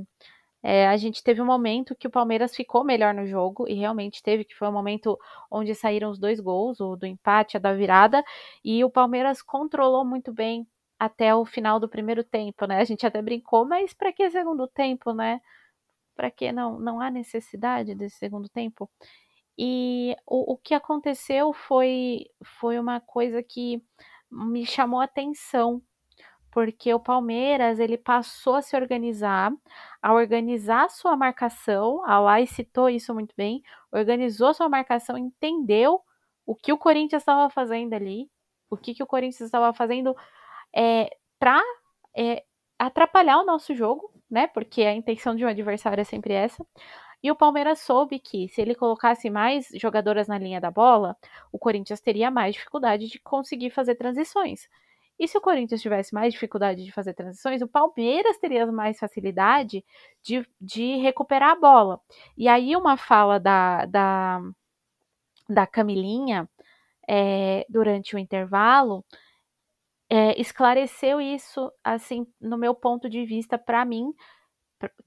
é, 0.64 0.88
a 0.88 0.98
gente 0.98 1.24
teve 1.24 1.42
um 1.42 1.46
momento 1.46 1.96
que 1.96 2.08
o 2.08 2.12
Palmeiras 2.12 2.56
ficou 2.56 2.84
melhor 2.84 3.14
no 3.14 3.26
jogo, 3.28 3.68
e 3.68 3.74
realmente 3.76 4.24
teve, 4.24 4.44
que 4.44 4.56
foi 4.56 4.68
o 4.68 4.72
um 4.72 4.74
momento 4.74 5.18
onde 5.52 5.74
saíram 5.76 6.10
os 6.10 6.20
dois 6.20 6.40
gols, 6.40 6.80
o 6.80 6.96
do 6.96 7.06
empate, 7.06 7.58
a 7.58 7.60
da 7.60 7.74
virada, 7.74 8.24
e 8.64 8.84
o 8.84 8.90
Palmeiras 8.90 9.42
controlou 9.42 10.04
muito 10.04 10.34
bem 10.34 10.68
até 11.00 11.34
o 11.36 11.46
final 11.46 11.80
do 11.80 11.88
primeiro 11.88 12.24
tempo, 12.24 12.66
né? 12.66 12.80
A 12.80 12.84
gente 12.84 13.06
até 13.06 13.22
brincou, 13.22 13.66
mas 13.66 13.94
para 13.94 14.12
que 14.12 14.30
segundo 14.32 14.68
tempo, 14.68 15.14
né? 15.14 15.40
Para 16.18 16.30
que 16.30 16.52
não, 16.52 16.80
não 16.80 17.00
há 17.00 17.10
necessidade 17.10 17.96
desse 17.96 18.18
segundo 18.18 18.50
tempo? 18.50 18.90
E 19.58 20.16
o, 20.26 20.54
o 20.54 20.58
que 20.58 20.74
aconteceu 20.74 21.54
foi, 21.54 22.26
foi 22.44 22.78
uma 22.78 23.00
coisa 23.00 23.42
que 23.42 23.82
me 24.30 24.66
chamou 24.66 25.00
a 25.00 25.06
atenção, 25.06 25.82
porque 26.52 26.94
o 26.94 27.00
Palmeiras 27.00 27.80
ele 27.80 27.98
passou 27.98 28.56
a 28.56 28.62
se 28.62 28.76
organizar, 28.76 29.52
a 30.02 30.14
organizar 30.14 30.90
sua 30.90 31.16
marcação, 31.16 32.04
a 32.06 32.20
Lai 32.20 32.46
citou 32.46 32.90
isso 32.90 33.14
muito 33.14 33.34
bem, 33.38 33.64
organizou 33.92 34.54
sua 34.54 34.70
marcação, 34.70 35.18
entendeu 35.18 36.02
o 36.46 36.56
que 36.56 36.74
o 36.74 36.78
Corinthians 36.78 37.22
estava 37.22 37.50
fazendo 37.50 37.94
ali, 37.94 38.30
o 38.70 38.78
que, 38.78 38.94
que 38.94 39.04
o 39.04 39.08
Corinthians 39.08 39.42
estava 39.42 39.74
fazendo 39.74 40.16
é, 40.76 41.10
para 41.40 41.62
é, 42.16 42.44
atrapalhar 42.78 43.40
o 43.40 43.46
nosso 43.46 43.74
jogo, 43.76 44.12
né? 44.30 44.48
Porque 44.48 44.84
a 44.84 44.94
intenção 44.94 45.36
de 45.36 45.46
um 45.46 45.48
adversário 45.48 46.02
é 46.02 46.04
sempre 46.04 46.34
essa. 46.34 46.66
E 47.24 47.32
o 47.32 47.36
Palmeiras 47.36 47.80
soube 47.80 48.20
que 48.20 48.48
se 48.50 48.62
ele 48.62 48.76
colocasse 48.76 49.30
mais 49.30 49.68
jogadoras 49.76 50.28
na 50.28 50.38
linha 50.38 50.62
da 50.62 50.70
bola, 50.70 51.18
o 51.52 51.58
Corinthians 51.58 52.00
teria 52.00 52.30
mais 52.30 52.56
dificuldade 52.56 53.08
de 53.08 53.20
conseguir 53.20 53.72
fazer 53.72 53.96
transições. 53.96 54.70
E 55.20 55.28
se 55.28 55.38
o 55.38 55.42
Corinthians 55.42 55.82
tivesse 55.82 56.14
mais 56.14 56.34
dificuldade 56.34 56.84
de 56.84 56.92
fazer 56.92 57.14
transições, 57.14 57.62
o 57.62 57.68
Palmeiras 57.68 58.38
teria 58.38 58.68
mais 58.68 59.00
facilidade 59.00 59.84
de, 60.22 60.48
de 60.62 60.98
recuperar 60.98 61.52
a 61.52 61.60
bola. 61.60 62.00
E 62.38 62.48
aí, 62.48 62.76
uma 62.76 62.98
fala 62.98 63.40
da, 63.40 63.86
da, 63.86 64.42
da 65.50 65.66
Camilinha 65.66 66.48
é, 67.08 67.66
durante 67.68 68.16
o 68.16 68.20
intervalo 68.20 69.04
é, 70.10 70.40
esclareceu 70.40 71.20
isso, 71.22 71.72
assim, 71.84 72.28
no 72.40 72.58
meu 72.58 72.74
ponto 72.74 73.10
de 73.10 73.26
vista, 73.26 73.58
para 73.58 73.84
mim, 73.86 74.14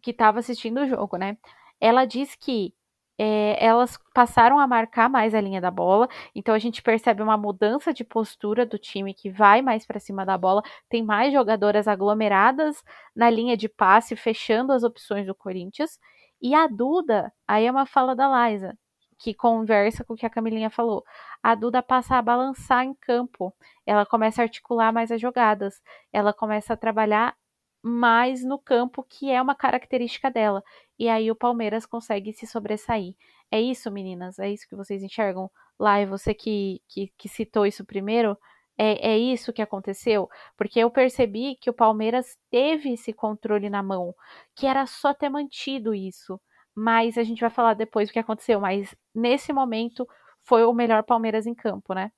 que 0.03 0.11
estava 0.11 0.41
assistindo 0.41 0.81
o 0.81 0.87
jogo, 0.87 1.17
né? 1.17 1.37
Ela 1.81 2.05
diz 2.05 2.35
que 2.35 2.75
é, 3.19 3.63
elas 3.65 3.99
passaram 4.15 4.59
a 4.59 4.67
marcar 4.67 5.09
mais 5.11 5.35
a 5.35 5.41
linha 5.41 5.61
da 5.61 5.71
bola, 5.71 6.09
então 6.35 6.55
a 6.55 6.59
gente 6.59 6.83
percebe 6.83 7.23
uma 7.23 7.37
mudança 7.37 7.93
de 7.93 8.03
postura 8.05 8.65
do 8.65 8.79
time 8.79 9.13
que 9.15 9.31
vai 9.31 9.61
mais 9.63 9.87
para 9.87 10.01
cima 10.01 10.25
da 10.25 10.39
bola, 10.39 10.63
tem 10.89 11.03
mais 11.03 11.33
jogadoras 11.33 11.87
aglomeradas 11.87 12.83
na 13.15 13.29
linha 13.29 13.57
de 13.57 13.69
passe, 13.69 14.17
fechando 14.17 14.73
as 14.73 14.83
opções 14.85 15.27
do 15.27 15.35
Corinthians. 15.35 15.99
E 16.41 16.55
a 16.55 16.67
Duda, 16.67 17.33
aí 17.47 17.67
é 17.67 17.71
uma 17.71 17.85
fala 17.87 18.17
da 18.17 18.49
Liza, 18.49 18.77
que 19.21 19.35
conversa 19.35 20.03
com 20.03 20.15
o 20.15 20.17
que 20.17 20.25
a 20.25 20.31
Camilinha 20.31 20.71
falou. 20.71 21.05
A 21.43 21.55
Duda 21.55 21.83
passa 21.83 22.17
a 22.17 22.23
balançar 22.23 22.85
em 22.85 22.95
campo, 22.95 23.55
ela 23.87 24.07
começa 24.07 24.41
a 24.41 24.45
articular 24.45 24.93
mais 24.93 25.13
as 25.13 25.21
jogadas, 25.21 25.81
ela 26.13 26.33
começa 26.33 26.73
a 26.73 26.77
trabalhar 26.77 27.37
mais 27.83 28.43
no 28.43 28.59
campo, 28.59 29.05
que 29.05 29.31
é 29.31 29.41
uma 29.41 29.55
característica 29.55 30.31
dela. 30.31 30.63
E 30.99 31.09
aí 31.09 31.31
o 31.31 31.37
Palmeiras 31.37 31.87
consegue 31.87 32.33
se 32.33 32.47
sobressair. 32.47 33.15
É 33.51 33.61
isso, 33.61 33.91
meninas? 33.91 34.39
É 34.39 34.51
isso 34.51 34.67
que 34.69 34.77
vocês 34.77 35.03
enxergam 35.03 35.51
lá? 35.79 36.01
E 36.01 36.07
você 36.07 36.35
que, 36.35 36.83
que, 36.89 37.13
que 37.19 37.29
citou 37.29 37.67
isso 37.67 37.85
primeiro, 37.85 38.37
é, 38.79 39.13
é 39.13 39.19
isso 39.19 39.53
que 39.53 39.63
aconteceu? 39.63 40.29
Porque 40.57 40.81
eu 40.81 40.91
percebi 40.91 41.57
que 41.57 41.69
o 41.69 41.75
Palmeiras 41.75 42.39
teve 42.51 42.95
esse 42.95 43.13
controle 43.13 43.69
na 43.69 43.83
mão, 43.83 44.15
que 44.57 44.67
era 44.67 44.87
só 44.87 45.13
ter 45.13 45.29
mantido 45.29 45.95
isso. 45.95 46.41
Mas 46.81 47.19
a 47.19 47.23
gente 47.23 47.43
vai 47.43 47.51
falar 47.51 47.75
depois 47.75 48.09
o 48.09 48.13
que 48.13 48.19
aconteceu. 48.19 48.59
Mas 48.59 48.95
nesse 49.15 49.53
momento 49.53 50.09
foi 50.43 50.65
o 50.65 50.73
melhor 50.73 51.03
Palmeiras 51.03 51.47
em 51.47 51.55
campo, 51.55 51.93
né? 51.93 52.11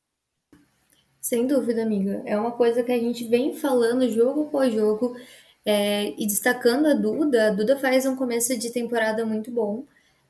Sem 1.20 1.48
dúvida, 1.48 1.82
amiga. 1.82 2.22
É 2.24 2.38
uma 2.38 2.52
coisa 2.52 2.80
que 2.84 2.92
a 2.92 2.98
gente 2.98 3.24
vem 3.24 3.56
falando 3.56 4.08
jogo 4.08 4.44
após 4.44 4.72
jogo 4.72 5.16
é, 5.66 6.14
e 6.16 6.24
destacando 6.28 6.86
a 6.86 6.94
Duda. 6.94 7.48
A 7.48 7.50
Duda 7.50 7.76
faz 7.76 8.06
um 8.06 8.14
começo 8.14 8.56
de 8.56 8.70
temporada 8.70 9.26
muito 9.26 9.50
bom. 9.50 9.84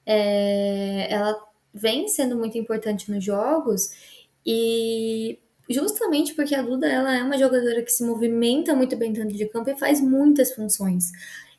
É, 0.07 1.13
ela 1.13 1.39
vem 1.75 2.09
sendo 2.09 2.35
muito 2.35 2.57
importante 2.57 3.11
nos 3.11 3.23
jogos 3.23 3.91
e 4.47 5.39
justamente 5.69 6.35
porque 6.35 6.55
a 6.55 6.63
Duda 6.63 6.91
ela 6.91 7.15
é 7.15 7.23
uma 7.23 7.37
jogadora 7.37 7.83
que 7.83 7.93
se 7.93 8.03
movimenta 8.03 8.75
muito 8.75 8.97
bem 8.97 9.13
dentro 9.13 9.37
de 9.37 9.47
campo 9.47 9.69
e 9.69 9.79
faz 9.79 10.01
muitas 10.01 10.55
funções. 10.55 11.13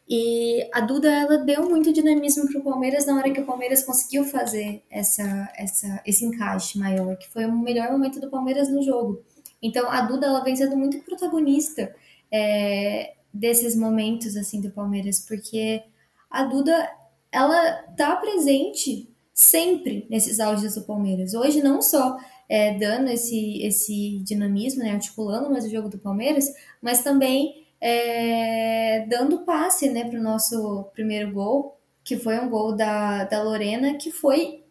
E 0.07 0.69
a 0.73 0.81
Duda 0.81 1.09
ela 1.09 1.37
deu 1.37 1.69
muito 1.69 1.93
dinamismo 1.93 2.47
para 2.51 2.59
o 2.59 2.63
Palmeiras 2.63 3.05
na 3.05 3.15
hora 3.15 3.31
que 3.31 3.39
o 3.39 3.45
Palmeiras 3.45 3.83
conseguiu 3.83 4.25
fazer 4.25 4.83
essa, 4.89 5.49
essa, 5.55 6.01
esse 6.05 6.25
encaixe 6.25 6.77
maior, 6.77 7.15
que 7.15 7.29
foi 7.29 7.45
o 7.45 7.57
melhor 7.57 7.91
momento 7.91 8.19
do 8.19 8.29
Palmeiras 8.29 8.69
no 8.69 8.81
jogo. 8.83 9.23
Então 9.61 9.89
a 9.89 10.01
Duda 10.01 10.27
ela 10.27 10.43
vem 10.43 10.55
sendo 10.55 10.75
muito 10.75 10.99
protagonista 10.99 11.95
é, 12.31 13.13
desses 13.33 13.75
momentos 13.75 14.35
assim 14.35 14.59
do 14.59 14.71
Palmeiras, 14.71 15.25
porque 15.25 15.81
a 16.29 16.43
Duda 16.43 16.89
ela 17.31 17.83
tá 17.95 18.15
presente 18.17 19.09
sempre 19.33 20.05
nesses 20.09 20.39
auges 20.39 20.75
do 20.75 20.83
Palmeiras. 20.83 21.33
Hoje 21.33 21.63
não 21.63 21.81
só 21.81 22.17
é, 22.47 22.77
dando 22.77 23.09
esse, 23.09 23.63
esse 23.63 24.19
dinamismo, 24.19 24.83
né, 24.83 24.91
articulando 24.91 25.49
mais 25.49 25.65
o 25.65 25.69
jogo 25.69 25.89
do 25.89 25.97
Palmeiras, 25.97 26.45
mas 26.81 27.01
também 27.03 27.62
é, 27.85 29.05
dando 29.09 29.39
passe 29.39 29.89
né, 29.89 30.09
para 30.09 30.17
o 30.17 30.23
nosso 30.23 30.85
primeiro 30.93 31.33
gol, 31.33 31.77
que 32.01 32.15
foi 32.15 32.39
um 32.39 32.49
gol 32.49 32.73
da, 32.73 33.25
da 33.25 33.43
Lorena, 33.43 33.97
que 33.97 34.09
foi 34.09 34.63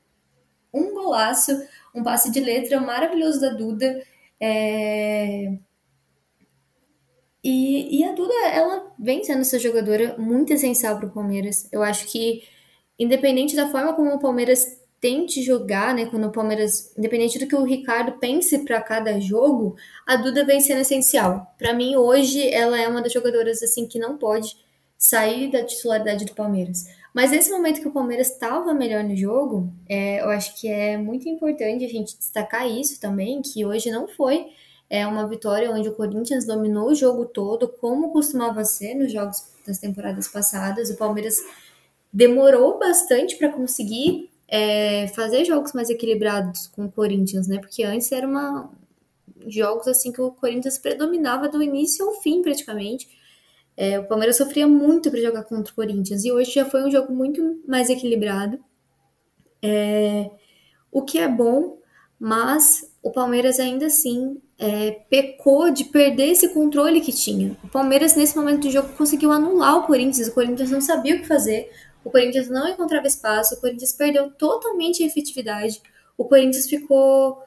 um 0.72 0.94
golaço, 0.94 1.52
um 1.94 2.02
passe 2.02 2.30
de 2.30 2.40
letra 2.40 2.80
maravilhoso 2.80 3.38
da 3.38 3.50
Duda. 3.50 4.02
É... 4.40 5.52
E, 7.44 7.98
e 8.00 8.04
a 8.04 8.12
Duda, 8.12 8.32
ela 8.50 8.94
vem 8.98 9.22
sendo 9.22 9.42
essa 9.42 9.58
jogadora 9.58 10.16
muito 10.16 10.54
essencial 10.54 10.96
para 10.96 11.08
o 11.08 11.12
Palmeiras. 11.12 11.68
Eu 11.70 11.82
acho 11.82 12.10
que, 12.10 12.44
independente 12.98 13.54
da 13.54 13.68
forma 13.70 13.92
como 13.92 14.14
o 14.14 14.20
Palmeiras 14.20 14.81
tente 15.02 15.42
jogar, 15.42 15.92
né? 15.92 16.06
Quando 16.06 16.28
o 16.28 16.30
Palmeiras, 16.32 16.94
independente 16.96 17.36
do 17.36 17.48
que 17.48 17.56
o 17.56 17.64
Ricardo 17.64 18.12
pense 18.20 18.60
para 18.60 18.80
cada 18.80 19.18
jogo, 19.18 19.74
a 20.06 20.14
Duda 20.14 20.46
vem 20.46 20.60
sendo 20.60 20.80
essencial. 20.80 21.52
Para 21.58 21.74
mim, 21.74 21.96
hoje, 21.96 22.48
ela 22.48 22.80
é 22.80 22.86
uma 22.86 23.02
das 23.02 23.12
jogadoras 23.12 23.60
assim 23.64 23.84
que 23.88 23.98
não 23.98 24.16
pode 24.16 24.56
sair 24.96 25.50
da 25.50 25.64
titularidade 25.64 26.24
do 26.24 26.34
Palmeiras. 26.34 26.86
Mas 27.12 27.32
nesse 27.32 27.50
momento 27.50 27.80
que 27.80 27.88
o 27.88 27.92
Palmeiras 27.92 28.30
estava 28.30 28.72
melhor 28.72 29.02
no 29.02 29.16
jogo, 29.16 29.72
é, 29.88 30.20
eu 30.20 30.30
acho 30.30 30.58
que 30.58 30.68
é 30.68 30.96
muito 30.96 31.28
importante 31.28 31.84
a 31.84 31.88
gente 31.88 32.16
destacar 32.16 32.70
isso 32.70 33.00
também, 33.00 33.42
que 33.42 33.66
hoje 33.66 33.90
não 33.90 34.06
foi 34.06 34.46
é, 34.88 35.04
uma 35.04 35.26
vitória 35.26 35.72
onde 35.72 35.88
o 35.88 35.96
Corinthians 35.96 36.46
dominou 36.46 36.90
o 36.90 36.94
jogo 36.94 37.26
todo, 37.26 37.66
como 37.66 38.12
costumava 38.12 38.64
ser 38.64 38.94
nos 38.94 39.12
jogos 39.12 39.42
das 39.66 39.78
temporadas 39.78 40.28
passadas. 40.28 40.90
O 40.90 40.96
Palmeiras 40.96 41.38
demorou 42.12 42.78
bastante 42.78 43.34
para 43.34 43.48
conseguir 43.48 44.31
é, 44.54 45.08
fazer 45.08 45.46
jogos 45.46 45.72
mais 45.72 45.88
equilibrados 45.88 46.66
com 46.66 46.84
o 46.84 46.92
Corinthians, 46.92 47.48
né? 47.48 47.58
Porque 47.58 47.82
antes 47.82 48.12
era 48.12 48.28
uma 48.28 48.70
jogos 49.46 49.88
assim 49.88 50.12
que 50.12 50.20
o 50.20 50.30
Corinthians 50.30 50.78
predominava 50.78 51.48
do 51.48 51.62
início 51.62 52.06
ao 52.06 52.20
fim 52.20 52.42
praticamente. 52.42 53.08
É, 53.74 53.98
o 53.98 54.04
Palmeiras 54.04 54.36
sofria 54.36 54.68
muito 54.68 55.10
para 55.10 55.22
jogar 55.22 55.44
contra 55.44 55.72
o 55.72 55.74
Corinthians 55.74 56.22
e 56.22 56.30
hoje 56.30 56.52
já 56.52 56.66
foi 56.66 56.84
um 56.84 56.90
jogo 56.90 57.14
muito 57.14 57.62
mais 57.66 57.88
equilibrado. 57.88 58.62
É, 59.62 60.30
o 60.92 61.00
que 61.00 61.18
é 61.18 61.26
bom, 61.26 61.78
mas 62.20 62.92
o 63.02 63.10
Palmeiras 63.10 63.58
ainda 63.58 63.86
assim 63.86 64.38
é, 64.58 64.90
pecou 65.08 65.70
de 65.70 65.84
perder 65.84 66.26
esse 66.26 66.50
controle 66.50 67.00
que 67.00 67.10
tinha. 67.10 67.56
O 67.64 67.68
Palmeiras, 67.68 68.14
nesse 68.14 68.36
momento 68.36 68.60
do 68.60 68.70
jogo, 68.70 68.90
conseguiu 68.98 69.32
anular 69.32 69.78
o 69.78 69.86
Corinthians. 69.86 70.28
O 70.28 70.34
Corinthians 70.34 70.70
não 70.70 70.82
sabia 70.82 71.16
o 71.16 71.20
que 71.20 71.26
fazer. 71.26 71.70
O 72.04 72.10
Corinthians 72.10 72.48
não 72.48 72.68
encontrava 72.68 73.06
espaço, 73.06 73.54
o 73.54 73.60
Corinthians 73.60 73.92
perdeu 73.92 74.30
totalmente 74.30 75.02
a 75.02 75.06
efetividade. 75.06 75.80
O 76.16 76.24
Corinthians 76.24 76.68
ficou 76.68 77.42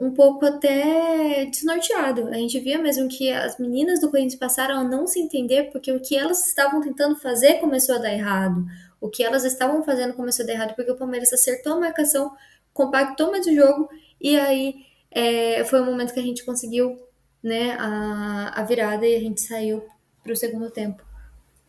um 0.00 0.10
pouco 0.12 0.46
até 0.46 1.44
desnorteado. 1.44 2.28
A 2.28 2.34
gente 2.34 2.58
via 2.58 2.78
mesmo 2.78 3.06
que 3.06 3.30
as 3.30 3.58
meninas 3.58 4.00
do 4.00 4.10
Corinthians 4.10 4.36
passaram 4.36 4.78
a 4.78 4.84
não 4.84 5.06
se 5.06 5.20
entender 5.20 5.70
porque 5.70 5.92
o 5.92 6.00
que 6.00 6.16
elas 6.16 6.46
estavam 6.46 6.80
tentando 6.80 7.16
fazer 7.16 7.54
começou 7.60 7.96
a 7.96 7.98
dar 7.98 8.12
errado. 8.12 8.64
O 8.98 9.10
que 9.10 9.22
elas 9.22 9.44
estavam 9.44 9.84
fazendo 9.84 10.14
começou 10.14 10.42
a 10.42 10.46
dar 10.46 10.54
errado 10.54 10.74
porque 10.74 10.90
o 10.90 10.96
Palmeiras 10.96 11.32
acertou 11.32 11.74
a 11.74 11.80
marcação, 11.80 12.34
compactou 12.72 13.30
mais 13.30 13.46
o 13.46 13.54
jogo 13.54 13.90
e 14.18 14.38
aí 14.40 14.86
é, 15.10 15.62
foi 15.64 15.80
o 15.82 15.84
momento 15.84 16.14
que 16.14 16.20
a 16.20 16.22
gente 16.22 16.44
conseguiu 16.44 16.98
né, 17.42 17.76
a, 17.78 18.60
a 18.60 18.64
virada 18.64 19.06
e 19.06 19.14
a 19.14 19.20
gente 19.20 19.42
saiu 19.42 19.84
para 20.22 20.32
o 20.32 20.36
segundo 20.36 20.70
tempo 20.70 21.02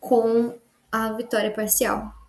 com 0.00 0.54
a 0.90 1.12
vitória 1.12 1.50
parcial. 1.50 2.21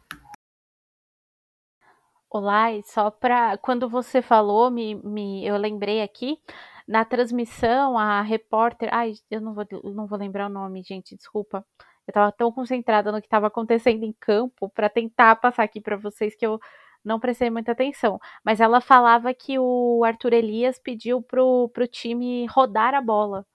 Olá, 2.35 2.71
e 2.71 2.81
só 2.83 3.11
para 3.11 3.57
quando 3.59 3.87
você 3.87 4.19
falou, 4.19 4.71
me, 4.71 4.95
me, 4.95 5.45
eu 5.45 5.55
lembrei 5.55 6.01
aqui 6.01 6.41
na 6.87 7.05
transmissão 7.05 7.95
a 7.95 8.21
repórter, 8.23 8.89
ai, 8.91 9.13
eu 9.29 9.39
não 9.39 9.53
vou, 9.53 9.63
não 9.83 10.07
vou 10.07 10.17
lembrar 10.17 10.47
o 10.47 10.49
nome, 10.49 10.81
gente, 10.81 11.15
desculpa. 11.15 11.63
Eu 12.07 12.11
estava 12.11 12.31
tão 12.31 12.51
concentrada 12.51 13.11
no 13.11 13.21
que 13.21 13.27
estava 13.27 13.45
acontecendo 13.47 14.03
em 14.03 14.11
campo 14.13 14.67
para 14.69 14.89
tentar 14.89 15.35
passar 15.35 15.61
aqui 15.63 15.79
para 15.79 15.95
vocês 15.95 16.35
que 16.35 16.45
eu 16.45 16.59
não 17.05 17.19
prestei 17.19 17.51
muita 17.51 17.73
atenção. 17.73 18.19
Mas 18.43 18.59
ela 18.59 18.81
falava 18.81 19.31
que 19.33 19.59
o 19.59 20.03
Arthur 20.03 20.33
Elias 20.33 20.79
pediu 20.79 21.21
pro, 21.21 21.69
pro 21.69 21.87
time 21.87 22.47
rodar 22.47 22.95
a 22.95 23.01
bola. 23.01 23.45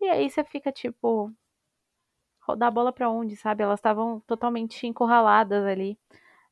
E 0.00 0.08
aí 0.08 0.30
você 0.30 0.44
fica 0.44 0.72
tipo, 0.72 1.32
rodar 2.40 2.68
a 2.68 2.72
bola 2.72 2.92
para 2.92 3.08
onde, 3.10 3.36
sabe? 3.36 3.62
Elas 3.62 3.78
estavam 3.78 4.20
totalmente 4.26 4.86
encurraladas 4.86 5.64
ali 5.64 5.96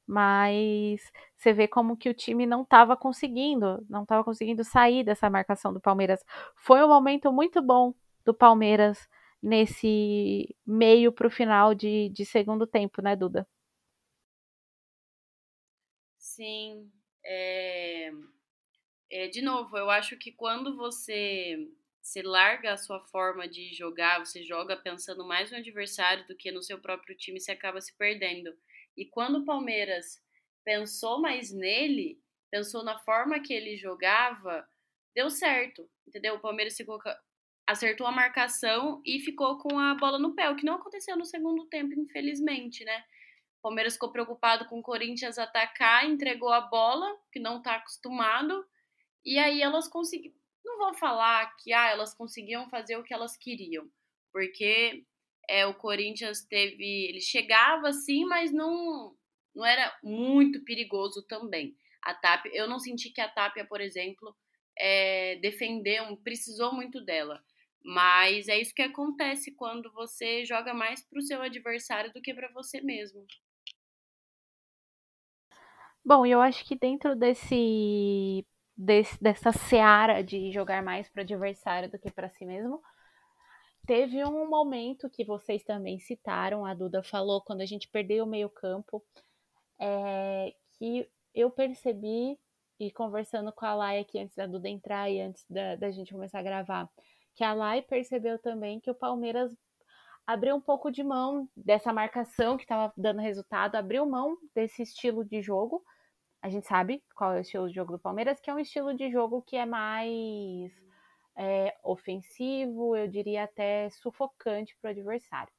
mas 0.08 1.02
você 1.36 1.52
vê 1.52 1.68
como 1.68 1.96
que 1.96 2.08
o 2.08 2.14
time 2.14 2.46
não 2.46 2.62
estava 2.62 2.96
conseguindo, 2.96 3.84
não 3.88 4.02
estava 4.02 4.24
conseguindo 4.24 4.64
sair 4.64 5.04
dessa 5.04 5.28
marcação 5.30 5.72
do 5.72 5.80
Palmeiras. 5.80 6.24
Foi 6.56 6.82
um 6.82 6.88
momento 6.88 7.32
muito 7.32 7.60
bom 7.62 7.94
do 8.24 8.34
Palmeiras 8.34 9.08
nesse 9.42 10.56
meio 10.66 11.12
para 11.12 11.26
o 11.26 11.30
final 11.30 11.74
de, 11.74 12.08
de 12.10 12.24
segundo 12.24 12.66
tempo, 12.66 13.02
né, 13.02 13.14
Duda? 13.14 13.46
Sim. 16.18 16.90
É... 17.24 18.10
É, 19.10 19.28
de 19.28 19.40
novo, 19.42 19.76
eu 19.78 19.90
acho 19.90 20.16
que 20.18 20.32
quando 20.32 20.76
você 20.76 21.56
se 22.02 22.22
larga 22.22 22.72
a 22.72 22.76
sua 22.76 23.00
forma 23.06 23.48
de 23.48 23.74
jogar, 23.74 24.18
você 24.18 24.42
joga 24.44 24.76
pensando 24.76 25.26
mais 25.26 25.50
no 25.50 25.58
adversário 25.58 26.26
do 26.26 26.36
que 26.36 26.50
no 26.50 26.62
seu 26.62 26.78
próprio 26.78 27.16
time, 27.16 27.40
você 27.40 27.52
acaba 27.52 27.80
se 27.80 27.94
perdendo. 27.96 28.54
E 28.98 29.06
quando 29.06 29.38
o 29.38 29.44
Palmeiras 29.44 30.20
pensou 30.64 31.20
mais 31.20 31.52
nele, 31.52 32.20
pensou 32.50 32.82
na 32.82 32.98
forma 32.98 33.38
que 33.38 33.54
ele 33.54 33.76
jogava, 33.76 34.68
deu 35.14 35.30
certo, 35.30 35.88
entendeu? 36.06 36.34
O 36.34 36.40
Palmeiras 36.40 36.76
ficou, 36.76 36.98
acertou 37.64 38.08
a 38.08 38.12
marcação 38.12 39.00
e 39.06 39.20
ficou 39.20 39.56
com 39.58 39.78
a 39.78 39.94
bola 39.94 40.18
no 40.18 40.34
pé, 40.34 40.50
o 40.50 40.56
que 40.56 40.66
não 40.66 40.74
aconteceu 40.74 41.16
no 41.16 41.24
segundo 41.24 41.66
tempo, 41.66 41.94
infelizmente, 41.94 42.84
né? 42.84 43.04
O 43.58 43.62
Palmeiras 43.62 43.94
ficou 43.94 44.10
preocupado 44.10 44.66
com 44.66 44.80
o 44.80 44.82
Corinthians 44.82 45.38
atacar, 45.38 46.04
entregou 46.04 46.52
a 46.52 46.60
bola, 46.60 47.16
que 47.32 47.38
não 47.38 47.62
tá 47.62 47.76
acostumado, 47.76 48.66
e 49.24 49.38
aí 49.38 49.62
elas 49.62 49.86
conseguiram. 49.86 50.36
Não 50.64 50.76
vou 50.76 50.94
falar 50.94 51.56
que 51.56 51.72
ah, 51.72 51.88
elas 51.88 52.14
conseguiam 52.14 52.68
fazer 52.68 52.96
o 52.96 53.04
que 53.04 53.14
elas 53.14 53.36
queriam, 53.36 53.88
porque 54.32 55.06
é, 55.48 55.66
o 55.66 55.74
Corinthians 55.74 56.44
teve. 56.44 57.06
Ele 57.08 57.20
chegava 57.20 57.88
assim, 57.88 58.24
mas 58.24 58.52
não, 58.52 59.16
não 59.54 59.64
era 59.64 59.96
muito 60.02 60.62
perigoso 60.64 61.24
também. 61.26 61.74
A 62.02 62.14
Tapia, 62.14 62.52
eu 62.54 62.68
não 62.68 62.78
senti 62.78 63.10
que 63.10 63.20
a 63.20 63.28
Tapia, 63.28 63.64
por 63.64 63.80
exemplo, 63.80 64.36
é, 64.78 65.36
defendeu, 65.36 66.16
precisou 66.18 66.72
muito 66.74 67.04
dela. 67.04 67.42
Mas 67.82 68.48
é 68.48 68.60
isso 68.60 68.74
que 68.74 68.82
acontece 68.82 69.54
quando 69.54 69.90
você 69.92 70.44
joga 70.44 70.74
mais 70.74 71.02
para 71.08 71.18
o 71.18 71.22
seu 71.22 71.40
adversário 71.40 72.12
do 72.12 72.20
que 72.20 72.34
para 72.34 72.52
você 72.52 72.80
mesmo. 72.80 73.24
Bom, 76.04 76.24
eu 76.24 76.40
acho 76.40 76.64
que 76.64 76.76
dentro 76.76 77.14
desse, 77.14 78.46
desse 78.76 79.22
dessa 79.22 79.52
seara 79.52 80.22
de 80.22 80.50
jogar 80.50 80.82
mais 80.82 81.08
para 81.08 81.20
o 81.20 81.22
adversário 81.22 81.90
do 81.90 81.98
que 81.98 82.10
para 82.10 82.30
si 82.30 82.46
mesmo, 82.46 82.80
Teve 83.88 84.22
um 84.22 84.46
momento 84.46 85.08
que 85.08 85.24
vocês 85.24 85.64
também 85.64 85.98
citaram, 85.98 86.66
a 86.66 86.74
Duda 86.74 87.02
falou, 87.02 87.40
quando 87.40 87.62
a 87.62 87.64
gente 87.64 87.88
perdeu 87.88 88.26
o 88.26 88.28
meio-campo, 88.28 89.02
é, 89.80 90.52
que 90.72 91.08
eu 91.34 91.50
percebi, 91.50 92.38
e 92.78 92.90
conversando 92.90 93.50
com 93.50 93.64
a 93.64 93.74
Laia 93.74 94.02
aqui 94.02 94.18
antes 94.18 94.36
da 94.36 94.46
Duda 94.46 94.68
entrar 94.68 95.08
e 95.08 95.22
antes 95.22 95.42
da, 95.48 95.74
da 95.76 95.90
gente 95.90 96.12
começar 96.12 96.40
a 96.40 96.42
gravar, 96.42 96.86
que 97.34 97.42
a 97.42 97.54
Lai 97.54 97.80
percebeu 97.80 98.38
também 98.38 98.78
que 98.78 98.90
o 98.90 98.94
Palmeiras 98.94 99.56
abriu 100.26 100.54
um 100.54 100.60
pouco 100.60 100.90
de 100.90 101.02
mão 101.02 101.48
dessa 101.56 101.90
marcação 101.90 102.58
que 102.58 102.64
estava 102.64 102.92
dando 102.94 103.22
resultado, 103.22 103.76
abriu 103.76 104.04
mão 104.04 104.36
desse 104.54 104.82
estilo 104.82 105.24
de 105.24 105.40
jogo. 105.40 105.82
A 106.42 106.50
gente 106.50 106.66
sabe 106.66 107.02
qual 107.14 107.32
é 107.32 107.38
o 107.38 107.40
estilo 107.40 107.66
de 107.66 107.74
jogo 107.74 107.92
do 107.92 107.98
Palmeiras, 107.98 108.38
que 108.38 108.50
é 108.50 108.54
um 108.54 108.58
estilo 108.58 108.92
de 108.92 109.10
jogo 109.10 109.40
que 109.40 109.56
é 109.56 109.64
mais 109.64 110.87
é, 111.38 111.76
ofensivo, 111.84 112.96
eu 112.96 113.06
diria 113.06 113.44
até 113.44 113.88
sufocante 113.90 114.76
para 114.76 114.88
o 114.88 114.90
adversário. 114.90 115.52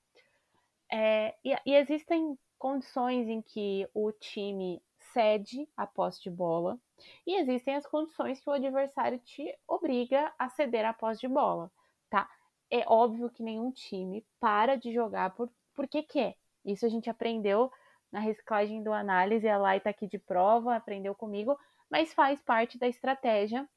É, 0.91 1.33
e, 1.43 1.55
e 1.65 1.73
existem 1.73 2.37
condições 2.57 3.29
em 3.29 3.41
que 3.41 3.87
o 3.93 4.11
time 4.11 4.83
cede 5.13 5.67
a 5.77 5.87
posse 5.87 6.21
de 6.21 6.29
bola 6.29 6.77
e 7.25 7.35
existem 7.35 7.75
as 7.75 7.85
condições 7.87 8.41
que 8.41 8.49
o 8.49 8.53
adversário 8.53 9.17
te 9.19 9.57
obriga 9.65 10.33
a 10.37 10.49
ceder 10.49 10.85
a 10.85 10.93
posse 10.93 11.21
de 11.21 11.27
bola, 11.29 11.71
tá? 12.09 12.29
É 12.69 12.83
óbvio 12.85 13.29
que 13.29 13.41
nenhum 13.41 13.71
time 13.71 14.25
para 14.39 14.75
de 14.75 14.91
jogar 14.91 15.33
por 15.33 15.49
porque 15.73 16.03
quer. 16.03 16.35
Isso 16.65 16.85
a 16.85 16.89
gente 16.89 17.09
aprendeu 17.09 17.71
na 18.11 18.19
reciclagem 18.19 18.83
do 18.83 18.91
análise, 18.91 19.47
a 19.47 19.57
Lai 19.57 19.79
tá 19.79 19.91
aqui 19.91 20.07
de 20.07 20.19
prova, 20.19 20.75
aprendeu 20.75 21.15
comigo, 21.15 21.57
mas 21.89 22.13
faz 22.13 22.41
parte 22.41 22.77
da 22.77 22.87
estratégia 22.87 23.67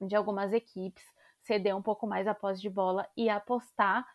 de 0.00 0.16
algumas 0.16 0.52
equipes 0.52 1.04
ceder 1.42 1.76
um 1.76 1.82
pouco 1.82 2.06
mais 2.06 2.26
a 2.26 2.34
posse 2.34 2.60
de 2.60 2.70
bola 2.70 3.08
e 3.16 3.28
apostar 3.28 4.06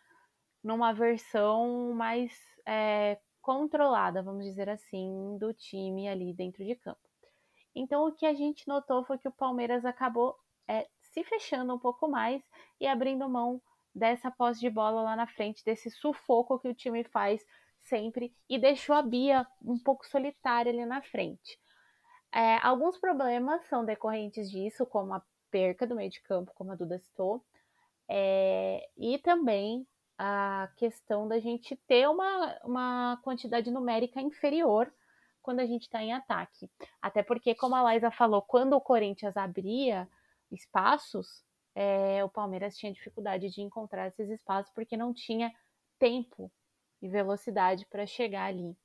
numa 0.62 0.92
versão 0.92 1.92
mais 1.94 2.32
é, 2.66 3.18
controlada, 3.40 4.22
vamos 4.22 4.44
dizer 4.44 4.68
assim, 4.68 5.38
do 5.38 5.54
time 5.54 6.08
ali 6.08 6.32
dentro 6.32 6.64
de 6.64 6.74
campo. 6.74 6.98
Então, 7.74 8.06
o 8.06 8.12
que 8.12 8.26
a 8.26 8.34
gente 8.34 8.66
notou 8.66 9.04
foi 9.04 9.18
que 9.18 9.28
o 9.28 9.32
Palmeiras 9.32 9.84
acabou 9.84 10.36
é, 10.66 10.88
se 11.00 11.22
fechando 11.22 11.74
um 11.74 11.78
pouco 11.78 12.08
mais 12.08 12.42
e 12.80 12.86
abrindo 12.86 13.28
mão 13.28 13.60
dessa 13.94 14.30
posse 14.30 14.60
de 14.60 14.68
bola 14.68 15.02
lá 15.02 15.16
na 15.16 15.26
frente, 15.26 15.64
desse 15.64 15.90
sufoco 15.90 16.58
que 16.58 16.68
o 16.68 16.74
time 16.74 17.04
faz 17.04 17.44
sempre 17.82 18.34
e 18.48 18.58
deixou 18.58 18.94
a 18.94 19.02
Bia 19.02 19.46
um 19.62 19.78
pouco 19.78 20.06
solitária 20.06 20.72
ali 20.72 20.84
na 20.84 21.00
frente. 21.02 21.58
É, 22.32 22.58
alguns 22.58 22.98
problemas 22.98 23.64
são 23.68 23.84
decorrentes 23.84 24.50
disso, 24.50 24.84
como 24.84 25.14
a 25.14 25.22
perca 25.50 25.86
do 25.86 25.96
meio 25.96 26.10
de 26.10 26.20
campo, 26.22 26.52
como 26.54 26.72
a 26.72 26.76
Duda 26.76 26.98
citou, 26.98 27.44
é, 28.08 28.88
e 28.96 29.18
também 29.18 29.86
a 30.18 30.70
questão 30.76 31.28
da 31.28 31.38
gente 31.38 31.76
ter 31.86 32.08
uma, 32.08 32.58
uma 32.64 33.20
quantidade 33.22 33.70
numérica 33.70 34.20
inferior 34.20 34.92
quando 35.42 35.60
a 35.60 35.66
gente 35.66 35.82
está 35.82 36.02
em 36.02 36.12
ataque. 36.12 36.70
Até 37.00 37.22
porque, 37.22 37.54
como 37.54 37.74
a 37.74 37.82
Laisa 37.82 38.10
falou, 38.10 38.42
quando 38.42 38.72
o 38.72 38.80
Corinthians 38.80 39.36
abria 39.36 40.08
espaços, 40.50 41.44
é, 41.74 42.24
o 42.24 42.28
Palmeiras 42.28 42.76
tinha 42.76 42.92
dificuldade 42.92 43.50
de 43.50 43.60
encontrar 43.60 44.08
esses 44.08 44.30
espaços 44.30 44.72
porque 44.74 44.96
não 44.96 45.12
tinha 45.12 45.52
tempo 45.98 46.50
e 47.02 47.08
velocidade 47.08 47.86
para 47.86 48.06
chegar 48.06 48.46
ali. 48.46 48.76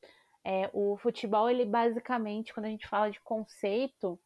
É, 0.43 0.69
o 0.73 0.97
futebol, 0.97 1.49
ele 1.49 1.65
basicamente, 1.65 2.53
quando 2.53 2.65
a 2.65 2.69
gente 2.69 2.87
fala 2.87 3.09
de 3.09 3.19
conceito, 3.21 4.19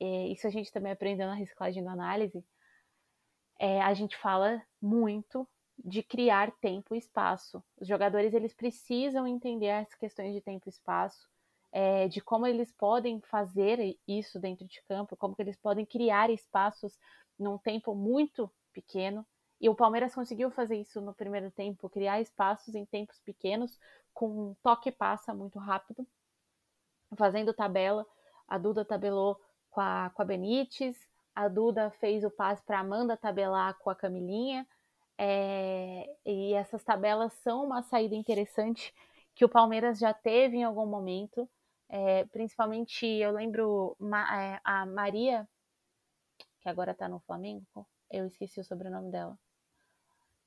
é, 0.00 0.28
isso 0.28 0.46
a 0.46 0.50
gente 0.50 0.72
também 0.72 0.92
aprendeu 0.92 1.26
na 1.26 1.34
reciclagem 1.34 1.82
da 1.82 1.92
análise, 1.92 2.44
é, 3.58 3.80
a 3.82 3.94
gente 3.94 4.16
fala 4.16 4.62
muito 4.80 5.48
de 5.78 6.02
criar 6.02 6.50
tempo 6.60 6.94
e 6.94 6.98
espaço. 6.98 7.62
Os 7.78 7.86
jogadores 7.86 8.34
eles 8.34 8.54
precisam 8.54 9.26
entender 9.26 9.70
as 9.70 9.94
questões 9.94 10.34
de 10.34 10.40
tempo 10.40 10.68
e 10.68 10.70
espaço, 10.70 11.28
é, 11.72 12.08
de 12.08 12.20
como 12.20 12.46
eles 12.46 12.72
podem 12.72 13.20
fazer 13.22 13.96
isso 14.06 14.38
dentro 14.38 14.66
de 14.66 14.82
campo, 14.88 15.16
como 15.16 15.34
que 15.34 15.42
eles 15.42 15.56
podem 15.56 15.84
criar 15.84 16.30
espaços 16.30 16.98
num 17.38 17.58
tempo 17.58 17.94
muito 17.94 18.50
pequeno. 18.72 19.26
E 19.60 19.68
o 19.68 19.74
Palmeiras 19.74 20.14
conseguiu 20.14 20.50
fazer 20.50 20.76
isso 20.76 21.00
no 21.00 21.14
primeiro 21.14 21.50
tempo, 21.50 21.88
criar 21.88 22.20
espaços 22.20 22.74
em 22.74 22.84
tempos 22.84 23.20
pequenos, 23.20 23.78
com 24.12 24.50
um 24.50 24.54
toque 24.62 24.90
passa 24.90 25.34
muito 25.34 25.58
rápido, 25.58 26.06
fazendo 27.16 27.54
tabela. 27.54 28.06
A 28.48 28.58
Duda 28.58 28.84
tabelou 28.84 29.40
com 29.76 29.82
a, 29.82 30.10
com 30.14 30.22
a 30.22 30.24
Benítez, 30.24 30.96
a 31.34 31.48
Duda 31.48 31.90
fez 32.00 32.24
o 32.24 32.30
passe 32.30 32.64
para 32.64 32.80
Amanda 32.80 33.14
tabelar 33.14 33.76
com 33.78 33.90
a 33.90 33.94
Camilinha, 33.94 34.66
é, 35.18 36.08
e 36.24 36.54
essas 36.54 36.82
tabelas 36.82 37.34
são 37.42 37.66
uma 37.66 37.82
saída 37.82 38.14
interessante 38.14 38.94
que 39.34 39.44
o 39.44 39.48
Palmeiras 39.50 39.98
já 39.98 40.14
teve 40.14 40.56
em 40.56 40.64
algum 40.64 40.86
momento. 40.86 41.46
É, 41.90 42.24
principalmente, 42.32 43.06
eu 43.06 43.32
lembro 43.32 43.94
é, 44.00 44.58
a 44.64 44.86
Maria, 44.86 45.46
que 46.62 46.70
agora 46.70 46.94
tá 46.94 47.06
no 47.06 47.20
Flamengo, 47.20 47.86
eu 48.10 48.26
esqueci 48.26 48.58
o 48.58 48.64
sobrenome 48.64 49.10
dela. 49.10 49.38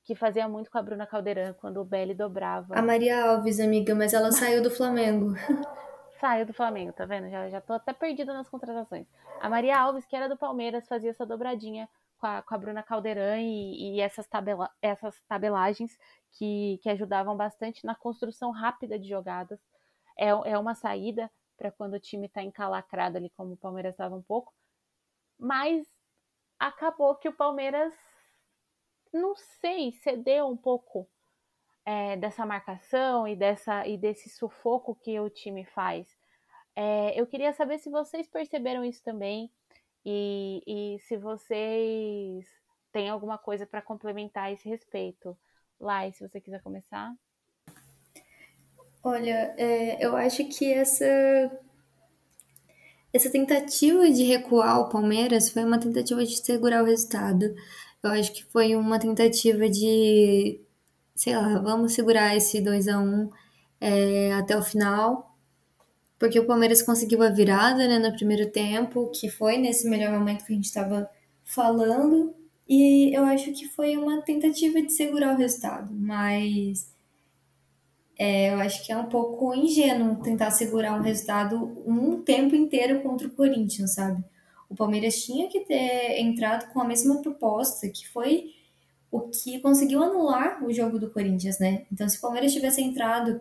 Que 0.02 0.16
fazia 0.16 0.48
muito 0.48 0.72
com 0.72 0.78
a 0.78 0.82
Bruna 0.82 1.06
Caldeirão 1.06 1.54
quando 1.54 1.80
o 1.80 1.84
Belly 1.84 2.14
dobrava. 2.14 2.76
A 2.76 2.82
Maria 2.82 3.26
Alves, 3.26 3.60
amiga, 3.60 3.94
mas 3.94 4.12
ela 4.12 4.32
saiu 4.32 4.60
do 4.60 4.72
Flamengo. 4.72 5.36
Saiu 6.20 6.46
do 6.46 6.52
Flamengo, 6.52 6.92
tá 6.92 7.06
vendo? 7.06 7.28
Já, 7.30 7.48
já 7.48 7.60
tô 7.60 7.72
até 7.72 7.92
perdida 7.92 8.32
nas 8.32 8.48
contratações. 8.48 9.06
A 9.40 9.48
Maria 9.48 9.78
Alves, 9.78 10.04
que 10.04 10.14
era 10.14 10.28
do 10.28 10.36
Palmeiras, 10.36 10.86
fazia 10.86 11.10
essa 11.10 11.26
dobradinha 11.26 11.88
com 12.18 12.26
a, 12.26 12.42
com 12.42 12.54
a 12.54 12.58
Bruna 12.58 12.82
Caldeirão 12.82 13.38
e, 13.38 13.96
e 13.96 14.00
essas, 14.00 14.26
tabela, 14.26 14.70
essas 14.82 15.18
tabelagens 15.22 15.98
que, 16.32 16.78
que 16.82 16.90
ajudavam 16.90 17.36
bastante 17.36 17.84
na 17.84 17.94
construção 17.94 18.50
rápida 18.50 18.98
de 18.98 19.08
jogadas. 19.08 19.58
É, 20.18 20.28
é 20.28 20.58
uma 20.58 20.74
saída 20.74 21.30
para 21.56 21.72
quando 21.72 21.94
o 21.94 22.00
time 22.00 22.26
está 22.26 22.42
encalacrado 22.42 23.16
ali, 23.16 23.30
como 23.30 23.54
o 23.54 23.56
Palmeiras 23.56 23.94
estava 23.94 24.14
um 24.14 24.22
pouco. 24.22 24.52
Mas 25.38 25.86
acabou 26.58 27.16
que 27.16 27.28
o 27.28 27.32
Palmeiras, 27.32 27.94
não 29.12 29.34
sei, 29.34 29.92
cedeu 29.92 30.46
um 30.46 30.56
pouco 30.56 31.08
é, 31.90 32.16
dessa 32.16 32.46
marcação 32.46 33.26
e, 33.26 33.34
dessa, 33.34 33.84
e 33.84 33.98
desse 33.98 34.30
sufoco 34.30 34.94
que 34.94 35.18
o 35.18 35.28
time 35.28 35.64
faz. 35.64 36.06
É, 36.76 37.20
eu 37.20 37.26
queria 37.26 37.52
saber 37.52 37.78
se 37.78 37.90
vocês 37.90 38.28
perceberam 38.28 38.84
isso 38.84 39.02
também, 39.02 39.50
e, 40.06 40.62
e 40.66 40.98
se 41.00 41.16
vocês 41.16 42.46
têm 42.92 43.08
alguma 43.08 43.36
coisa 43.36 43.66
para 43.66 43.82
complementar 43.82 44.44
a 44.44 44.52
esse 44.52 44.68
respeito. 44.68 45.36
Lai, 45.80 46.12
se 46.12 46.26
você 46.26 46.40
quiser 46.40 46.62
começar. 46.62 47.12
Olha, 49.02 49.52
é, 49.58 50.04
eu 50.04 50.14
acho 50.16 50.44
que 50.44 50.72
essa 50.72 51.04
essa 53.12 53.30
tentativa 53.32 54.08
de 54.08 54.22
recuar 54.22 54.78
o 54.80 54.88
Palmeiras 54.88 55.50
foi 55.50 55.64
uma 55.64 55.80
tentativa 55.80 56.24
de 56.24 56.36
segurar 56.36 56.84
o 56.84 56.86
resultado. 56.86 57.52
Eu 58.00 58.10
acho 58.10 58.32
que 58.32 58.44
foi 58.44 58.76
uma 58.76 59.00
tentativa 59.00 59.68
de, 59.68 60.60
sei 61.20 61.36
lá, 61.36 61.58
vamos 61.58 61.92
segurar 61.92 62.34
esse 62.34 62.60
2 62.60 62.88
a 62.88 62.98
1 62.98 63.30
é, 63.80 64.32
até 64.32 64.56
o 64.56 64.62
final 64.62 65.30
porque 66.20 66.38
o 66.38 66.46
Palmeiras 66.46 66.82
conseguiu 66.82 67.22
a 67.22 67.30
virada 67.30 67.88
né, 67.88 67.98
no 67.98 68.14
primeiro 68.14 68.50
tempo, 68.50 69.10
que 69.10 69.30
foi 69.30 69.56
nesse 69.56 69.88
melhor 69.88 70.12
momento 70.12 70.44
que 70.44 70.52
a 70.52 70.54
gente 70.54 70.66
estava 70.66 71.10
falando, 71.42 72.34
e 72.68 73.16
eu 73.16 73.24
acho 73.24 73.50
que 73.52 73.66
foi 73.66 73.96
uma 73.96 74.20
tentativa 74.20 74.82
de 74.82 74.92
segurar 74.92 75.34
o 75.34 75.38
resultado, 75.38 75.94
mas 75.94 76.94
é, 78.18 78.52
eu 78.52 78.60
acho 78.60 78.84
que 78.84 78.92
é 78.92 78.96
um 78.98 79.06
pouco 79.06 79.54
ingênuo 79.54 80.22
tentar 80.22 80.50
segurar 80.50 80.92
um 80.92 81.02
resultado 81.02 81.82
um 81.86 82.20
tempo 82.20 82.54
inteiro 82.54 83.00
contra 83.00 83.26
o 83.26 83.30
Corinthians, 83.30 83.94
sabe? 83.94 84.22
O 84.68 84.74
Palmeiras 84.74 85.24
tinha 85.24 85.48
que 85.48 85.60
ter 85.60 86.20
entrado 86.20 86.70
com 86.70 86.82
a 86.82 86.84
mesma 86.84 87.22
proposta, 87.22 87.88
que 87.88 88.06
foi 88.06 88.52
o 89.10 89.22
que 89.22 89.60
conseguiu 89.60 90.02
anular 90.02 90.64
o 90.64 90.72
jogo 90.72 90.98
do 90.98 91.10
Corinthians, 91.10 91.58
né? 91.58 91.84
Então, 91.92 92.08
se 92.08 92.18
o 92.18 92.20
Palmeiras 92.20 92.52
tivesse 92.52 92.80
entrado 92.80 93.40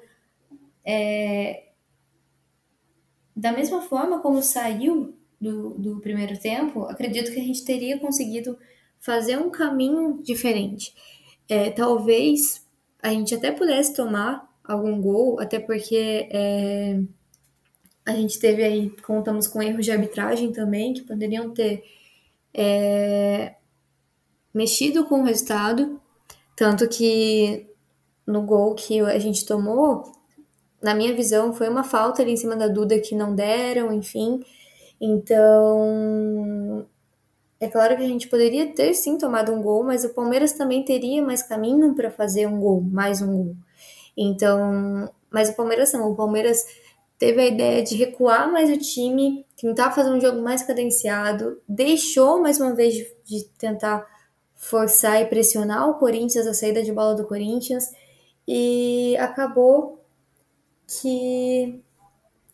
é, 0.84 1.66
da 3.36 3.52
mesma 3.52 3.82
forma 3.82 4.20
como 4.20 4.42
saiu 4.42 5.16
do, 5.40 5.72
do 5.76 6.00
primeiro 6.00 6.38
tempo, 6.40 6.84
acredito 6.84 7.32
que 7.32 7.40
a 7.40 7.44
gente 7.44 7.64
teria 7.64 8.00
conseguido 8.00 8.58
fazer 9.00 9.38
um 9.38 9.50
caminho 9.50 10.22
diferente. 10.24 10.94
É, 11.48 11.70
talvez 11.70 12.68
a 13.02 13.10
gente 13.10 13.34
até 13.34 13.52
pudesse 13.52 13.94
tomar 13.94 14.50
algum 14.64 15.00
gol, 15.02 15.40
até 15.40 15.60
porque 15.60 16.28
é, 16.32 17.00
a 18.06 18.12
gente 18.14 18.40
teve 18.40 18.64
aí, 18.64 18.90
contamos 19.02 19.48
com 19.48 19.62
erros 19.62 19.86
de 19.86 19.92
arbitragem 19.92 20.52
também, 20.52 20.94
que 20.94 21.02
poderiam 21.02 21.52
ter 21.52 21.84
é, 22.54 23.56
mexido 24.54 25.06
com 25.06 25.22
o 25.22 25.24
resultado. 25.24 26.00
Tanto 26.56 26.88
que 26.88 27.68
no 28.26 28.42
gol 28.44 28.76
que 28.76 29.00
a 29.00 29.18
gente 29.18 29.46
tomou, 29.46 30.12
na 30.82 30.94
minha 30.94 31.14
visão, 31.14 31.54
foi 31.54 31.68
uma 31.70 31.84
falta 31.84 32.22
ali 32.22 32.34
em 32.34 32.38
cima 32.38 32.56
da 32.56 32.68
Duda 32.68 33.00
que 33.00 33.16
não 33.16 33.34
deram, 33.34 33.92
enfim. 33.92 34.44
Então, 35.02 36.86
é 37.60 37.68
claro 37.68 37.98
que 37.98 38.04
a 38.04 38.08
gente 38.08 38.28
poderia 38.28 38.74
ter 38.74 38.94
sim 38.94 39.18
tomado 39.18 39.52
um 39.52 39.62
gol, 39.62 39.84
mas 39.84 40.04
o 40.04 40.14
Palmeiras 40.14 40.54
também 40.54 40.84
teria 40.84 41.22
mais 41.22 41.42
caminho 41.42 41.94
para 41.96 42.12
fazer 42.12 42.48
um 42.48 42.60
gol, 42.60 42.82
mais 42.82 43.22
um 43.22 43.36
gol. 43.36 43.56
Então, 44.16 45.10
mas 45.30 45.50
o 45.50 45.56
Palmeiras 45.56 45.92
não, 45.94 46.12
o 46.12 46.16
Palmeiras 46.16 46.66
teve 47.18 47.42
a 47.42 47.48
ideia 47.48 47.84
de 47.84 47.96
recuar 47.96 48.52
mais 48.52 48.70
o 48.70 48.78
time, 48.78 49.46
tentar 49.58 49.92
fazer 49.92 50.10
um 50.10 50.22
jogo 50.22 50.42
mais 50.42 50.64
cadenciado, 50.64 51.62
deixou 51.68 52.42
mais 52.42 52.60
uma 52.60 52.74
vez 52.74 52.94
de, 52.94 53.08
de 53.26 53.44
tentar 53.58 54.06
forçar 54.60 55.22
e 55.22 55.26
pressionar 55.26 55.90
o 55.90 55.96
Corinthians, 55.96 56.46
a 56.46 56.54
saída 56.54 56.84
de 56.84 56.92
bola 56.92 57.16
do 57.16 57.26
Corinthians, 57.26 57.86
e 58.46 59.16
acabou 59.18 60.04
que 60.86 61.82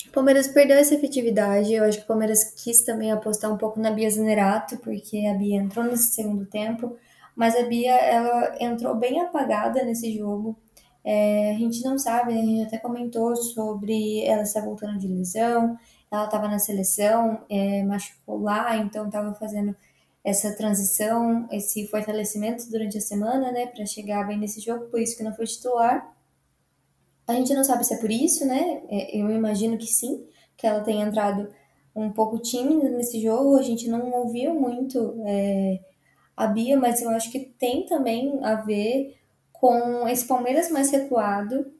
o 0.07 0.11
Palmeiras 0.11 0.47
perdeu 0.47 0.77
essa 0.77 0.93
efetividade. 0.93 1.73
Eu 1.73 1.83
acho 1.83 1.97
que 1.97 2.03
o 2.03 2.07
Palmeiras 2.07 2.43
quis 2.63 2.83
também 2.83 3.11
apostar 3.11 3.51
um 3.51 3.57
pouco 3.57 3.79
na 3.79 3.89
Bia 3.91 4.09
Zanerato, 4.09 4.77
porque 4.77 5.25
a 5.25 5.33
Bia 5.33 5.57
entrou 5.57 5.83
nesse 5.83 6.13
segundo 6.13 6.45
tempo, 6.45 6.95
mas 7.35 7.55
a 7.55 7.63
Bia 7.63 7.95
ela 7.95 8.55
entrou 8.59 8.95
bem 8.95 9.19
apagada 9.19 9.83
nesse 9.83 10.15
jogo. 10.15 10.55
É, 11.03 11.51
a 11.51 11.57
gente 11.57 11.83
não 11.83 11.97
sabe, 11.97 12.33
a 12.33 12.37
gente 12.37 12.67
até 12.67 12.77
comentou 12.77 13.35
sobre 13.35 14.23
ela 14.25 14.43
estar 14.43 14.61
voltando 14.61 14.99
de 14.99 15.07
lesão, 15.07 15.77
ela 16.11 16.25
estava 16.25 16.47
na 16.47 16.59
seleção, 16.59 17.41
é, 17.49 17.83
machucou 17.83 18.41
lá, 18.41 18.77
então 18.77 19.07
estava 19.07 19.33
fazendo 19.33 19.75
essa 20.25 20.51
transição, 20.55 21.47
esse 21.51 21.87
fortalecimento 21.87 22.67
durante 22.71 22.97
a 22.97 23.01
semana, 23.01 23.51
né, 23.51 23.67
para 23.67 23.85
chegar 23.85 24.25
bem 24.25 24.39
nesse 24.39 24.59
jogo, 24.59 24.87
por 24.87 24.99
isso 24.99 25.15
que 25.15 25.23
não 25.23 25.35
foi 25.35 25.45
titular. 25.45 26.11
A 27.27 27.33
gente 27.33 27.53
não 27.53 27.63
sabe 27.63 27.83
se 27.83 27.93
é 27.93 27.97
por 27.97 28.09
isso, 28.09 28.45
né? 28.45 28.81
É, 28.89 29.15
eu 29.17 29.29
imagino 29.29 29.77
que 29.77 29.85
sim, 29.85 30.27
que 30.57 30.65
ela 30.65 30.81
tenha 30.81 31.05
entrado 31.05 31.47
um 31.95 32.11
pouco 32.11 32.39
tímida 32.39 32.89
nesse 32.89 33.21
jogo. 33.21 33.55
A 33.55 33.61
gente 33.61 33.87
não 33.87 34.11
ouviu 34.11 34.53
muito 34.53 35.15
é, 35.25 35.79
a 36.35 36.47
Bia, 36.47 36.77
mas 36.77 37.01
eu 37.01 37.09
acho 37.09 37.31
que 37.31 37.39
tem 37.39 37.85
também 37.85 38.39
a 38.43 38.55
ver 38.55 39.17
com 39.51 40.07
esse 40.07 40.27
Palmeiras 40.27 40.71
mais 40.71 40.91
recuado. 40.91 41.71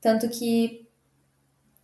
Tanto 0.00 0.28
que 0.28 0.88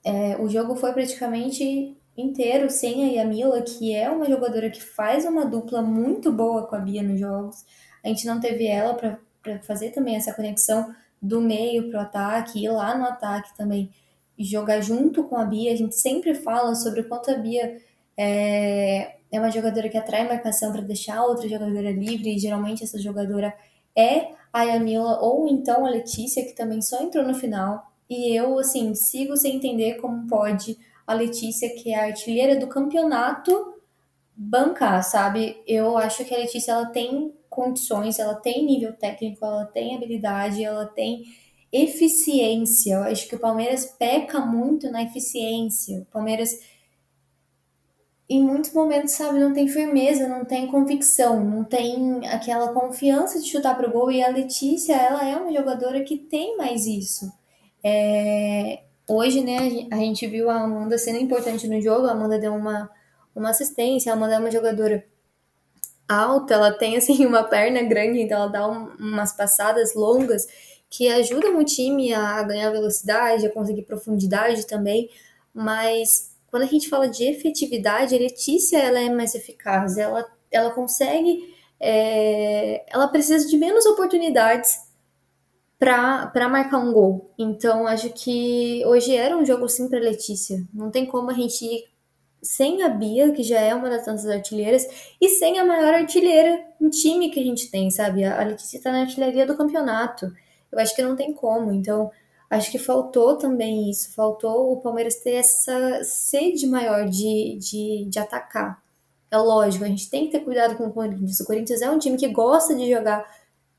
é, 0.04 0.36
o 0.36 0.48
jogo 0.48 0.76
foi 0.76 0.92
praticamente 0.92 1.96
inteiro 2.16 2.70
sem 2.70 3.04
a 3.04 3.22
Yamila, 3.22 3.60
que 3.62 3.94
é 3.94 4.10
uma 4.10 4.26
jogadora 4.26 4.70
que 4.70 4.82
faz 4.82 5.24
uma 5.24 5.44
dupla 5.44 5.82
muito 5.82 6.32
boa 6.32 6.66
com 6.66 6.76
a 6.76 6.78
Bia 6.78 7.02
nos 7.02 7.20
jogos. 7.20 7.64
A 8.04 8.08
gente 8.08 8.26
não 8.26 8.40
teve 8.40 8.66
ela 8.66 8.94
para 8.94 9.18
fazer 9.62 9.90
também 9.90 10.16
essa 10.16 10.32
conexão 10.32 10.94
do 11.20 11.40
meio 11.40 11.90
para 11.90 11.98
o 11.98 12.02
ataque, 12.02 12.64
ir 12.64 12.70
lá 12.70 12.96
no 12.96 13.04
ataque 13.04 13.56
também, 13.56 13.90
jogar 14.38 14.80
junto 14.80 15.24
com 15.24 15.36
a 15.36 15.44
Bia. 15.44 15.72
A 15.72 15.76
gente 15.76 15.94
sempre 15.96 16.34
fala 16.34 16.74
sobre 16.74 17.00
o 17.00 17.08
quanto 17.08 17.30
a 17.30 17.34
Bia 17.34 17.76
é, 18.16 19.16
é 19.30 19.38
uma 19.38 19.50
jogadora 19.50 19.88
que 19.88 19.98
atrai 19.98 20.26
marcação 20.26 20.72
para 20.72 20.82
deixar 20.82 21.22
outra 21.22 21.48
jogadora 21.48 21.90
livre, 21.90 22.34
e 22.34 22.38
geralmente 22.38 22.82
essa 22.82 22.98
jogadora 22.98 23.54
é 23.94 24.30
a 24.52 24.62
Yamila 24.62 25.20
ou 25.20 25.48
então 25.48 25.84
a 25.84 25.90
Letícia, 25.90 26.44
que 26.44 26.54
também 26.54 26.80
só 26.80 27.02
entrou 27.02 27.26
no 27.26 27.34
final. 27.34 27.92
E 28.08 28.34
eu, 28.34 28.58
assim, 28.58 28.94
sigo 28.94 29.36
sem 29.36 29.56
entender 29.56 29.94
como 29.96 30.26
pode 30.28 30.78
a 31.06 31.14
Letícia, 31.14 31.68
que 31.74 31.92
é 31.92 31.98
a 31.98 32.04
artilheira 32.04 32.56
do 32.56 32.66
campeonato, 32.66 33.74
bancar, 34.34 35.02
sabe? 35.04 35.62
Eu 35.66 35.96
acho 35.96 36.24
que 36.24 36.34
a 36.34 36.38
Letícia 36.38 36.72
ela 36.72 36.86
tem 36.86 37.32
condições, 37.48 38.18
ela 38.18 38.34
tem 38.34 38.66
nível 38.66 38.92
técnico, 38.92 39.44
ela 39.44 39.64
tem 39.64 39.96
habilidade, 39.96 40.64
ela 40.64 40.86
tem 40.86 41.22
eficiência. 41.72 42.94
Eu 42.94 43.02
acho 43.04 43.28
que 43.28 43.36
o 43.36 43.40
Palmeiras 43.40 43.86
peca 43.98 44.40
muito 44.40 44.90
na 44.90 45.02
eficiência. 45.02 46.00
O 46.00 46.04
Palmeiras 46.06 46.58
em 48.28 48.42
muitos 48.42 48.72
momentos, 48.72 49.12
sabe, 49.12 49.38
não 49.38 49.52
tem 49.52 49.68
firmeza, 49.68 50.26
não 50.26 50.44
tem 50.44 50.66
convicção, 50.66 51.44
não 51.44 51.62
tem 51.62 52.26
aquela 52.26 52.72
confiança 52.72 53.40
de 53.40 53.48
chutar 53.48 53.76
pro 53.76 53.90
gol. 53.90 54.10
E 54.10 54.22
a 54.22 54.28
Letícia, 54.28 54.94
ela 54.94 55.24
é 55.24 55.36
uma 55.36 55.52
jogadora 55.52 56.02
que 56.02 56.18
tem 56.18 56.56
mais 56.56 56.86
isso. 56.86 57.32
É... 57.84 58.82
Hoje, 59.08 59.40
né, 59.40 59.86
a 59.90 59.96
gente 59.96 60.26
viu 60.26 60.50
a 60.50 60.62
Amanda 60.62 60.98
sendo 60.98 61.18
importante 61.18 61.68
no 61.68 61.80
jogo, 61.80 62.06
a 62.06 62.12
Amanda 62.12 62.38
deu 62.38 62.52
uma, 62.52 62.90
uma 63.34 63.50
assistência, 63.50 64.10
a 64.10 64.16
Amanda 64.16 64.34
é 64.34 64.38
uma 64.38 64.50
jogadora 64.50 65.04
alta, 66.08 66.54
ela 66.54 66.72
tem 66.72 66.96
assim 66.96 67.24
uma 67.26 67.44
perna 67.44 67.82
grande, 67.82 68.20
então 68.20 68.38
ela 68.38 68.48
dá 68.48 68.68
um, 68.68 68.86
umas 68.98 69.32
passadas 69.36 69.94
longas 69.94 70.46
que 70.90 71.08
ajudam 71.08 71.58
o 71.58 71.64
time 71.64 72.12
a 72.12 72.42
ganhar 72.42 72.70
velocidade, 72.70 73.46
a 73.46 73.52
conseguir 73.52 73.82
profundidade 73.82 74.66
também, 74.66 75.08
mas 75.54 76.34
quando 76.48 76.62
a 76.62 76.66
gente 76.66 76.88
fala 76.88 77.08
de 77.08 77.24
efetividade, 77.24 78.14
a 78.14 78.18
Letícia 78.18 78.78
ela 78.78 78.98
é 78.98 79.10
mais 79.10 79.34
eficaz, 79.34 79.98
ela, 79.98 80.26
ela 80.50 80.70
consegue, 80.70 81.54
é, 81.78 82.84
ela 82.92 83.06
precisa 83.08 83.46
de 83.46 83.56
menos 83.56 83.86
oportunidades 83.86 84.85
para 85.78 86.48
marcar 86.48 86.78
um 86.78 86.92
gol. 86.92 87.32
Então 87.38 87.86
acho 87.86 88.10
que 88.10 88.82
hoje 88.86 89.14
era 89.14 89.36
um 89.36 89.44
jogo 89.44 89.68
sim 89.68 89.88
para 89.88 89.98
Letícia. 89.98 90.64
Não 90.72 90.90
tem 90.90 91.06
como 91.06 91.30
a 91.30 91.34
gente 91.34 91.64
ir 91.64 91.84
sem 92.42 92.82
a 92.82 92.88
Bia, 92.88 93.32
que 93.32 93.42
já 93.42 93.60
é 93.60 93.74
uma 93.74 93.90
das 93.90 94.04
tantas 94.04 94.26
artilheiras, 94.26 94.86
e 95.20 95.28
sem 95.30 95.58
a 95.58 95.64
maior 95.64 95.94
artilheira 95.94 96.64
em 96.80 96.88
time 96.88 97.30
que 97.30 97.40
a 97.40 97.42
gente 97.42 97.70
tem, 97.70 97.90
sabe? 97.90 98.24
A 98.24 98.42
Letícia 98.44 98.80
tá 98.80 98.92
na 98.92 99.00
artilharia 99.00 99.46
do 99.46 99.56
campeonato. 99.56 100.32
Eu 100.70 100.78
acho 100.78 100.94
que 100.94 101.02
não 101.02 101.16
tem 101.16 101.32
como. 101.32 101.72
Então, 101.72 102.10
acho 102.48 102.70
que 102.70 102.78
faltou 102.78 103.36
também 103.36 103.90
isso. 103.90 104.14
Faltou 104.14 104.72
o 104.72 104.80
Palmeiras 104.80 105.16
ter 105.16 105.32
essa 105.32 106.04
sede 106.04 106.66
maior 106.66 107.06
de, 107.08 107.58
de, 107.58 108.06
de 108.08 108.18
atacar. 108.18 108.80
É 109.30 109.36
lógico, 109.38 109.84
a 109.84 109.88
gente 109.88 110.08
tem 110.08 110.26
que 110.26 110.32
ter 110.32 110.44
cuidado 110.44 110.76
com 110.76 110.84
o 110.84 110.92
Corinthians. 110.92 111.40
O 111.40 111.46
Corinthians 111.46 111.82
é 111.82 111.90
um 111.90 111.98
time 111.98 112.16
que 112.16 112.28
gosta 112.28 112.74
de 112.74 112.88
jogar 112.88 113.26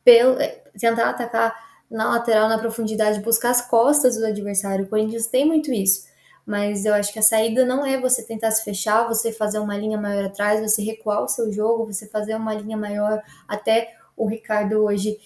pelo, 0.03 0.36
tentar 0.77 1.10
atacar 1.10 1.66
na 1.89 2.10
lateral, 2.10 2.50
na 2.50 2.58
profundidade, 2.58 3.21
buscar 3.21 3.52
as 3.52 3.62
costas 3.62 4.17
do 4.17 4.26
adversário. 4.26 4.86
O 4.86 4.89
Corinthians 4.89 5.28
tem 5.28 5.45
muito 5.45 5.71
isso 5.71 6.08
mas 6.47 6.86
eu 6.86 6.93
acho 6.93 7.12
que 7.12 7.19
a 7.19 7.21
saída 7.21 7.65
não 7.65 7.86
é 7.86 8.00
você 8.00 8.23
tentar 8.23 8.52
se 8.52 8.63
fechar, 8.63 9.06
você 9.06 9.34
fazer 9.34 9.60
uma 9.60 9.78
linha 9.78 9.97
maior 9.97 10.23
atrás, 10.23 10.62
você 10.62 10.82
recuar 10.82 11.21
o 11.21 11.28
seu 11.28 11.52
jogo, 11.52 11.86
você 11.86 12.08
fazer 12.08 12.36
uma 12.36 12.54
linha 12.54 12.78
maior. 12.78 13.21
Até 13.45 13.93
o 14.15 14.26
Ricardo 14.26 14.82
hoje 14.82 15.19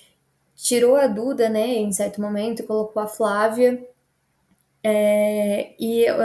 tirou 0.56 0.96
a 0.96 1.06
Duda, 1.06 1.48
né, 1.48 1.68
em 1.68 1.94
certo 1.94 2.20
momento, 2.20 2.64
colocou 2.64 3.04
a 3.04 3.08
Flávia. 3.08 3.88
É, 4.84 5.76
e 5.80 6.06
eu 6.10 6.16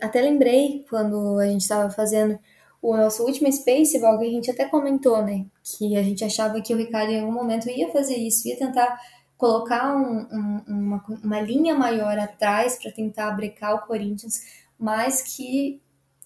até 0.00 0.22
lembrei 0.22 0.86
quando 0.88 1.40
a 1.40 1.46
gente 1.46 1.62
estava 1.62 1.90
fazendo 1.90 2.38
o 2.80 2.96
nosso 2.96 3.24
último 3.24 3.50
Space 3.52 3.98
Ball, 3.98 4.20
que 4.20 4.26
a 4.26 4.30
gente 4.30 4.50
até 4.52 4.66
comentou, 4.66 5.20
né, 5.20 5.46
que 5.64 5.96
a 5.96 6.02
gente 6.02 6.24
achava 6.24 6.60
que 6.60 6.72
o 6.72 6.76
Ricardo 6.76 7.10
em 7.10 7.20
algum 7.20 7.32
momento 7.32 7.68
ia 7.68 7.90
fazer 7.90 8.14
isso, 8.14 8.46
ia 8.46 8.56
tentar 8.56 9.00
colocar 9.36 9.96
um, 9.96 10.26
um, 10.30 10.62
uma, 10.66 11.04
uma 11.22 11.40
linha 11.40 11.74
maior 11.74 12.18
atrás 12.18 12.78
para 12.80 12.92
tentar 12.92 13.30
brecar 13.32 13.74
o 13.74 13.86
Corinthians, 13.86 14.40
mas 14.78 15.22
que 15.22 15.80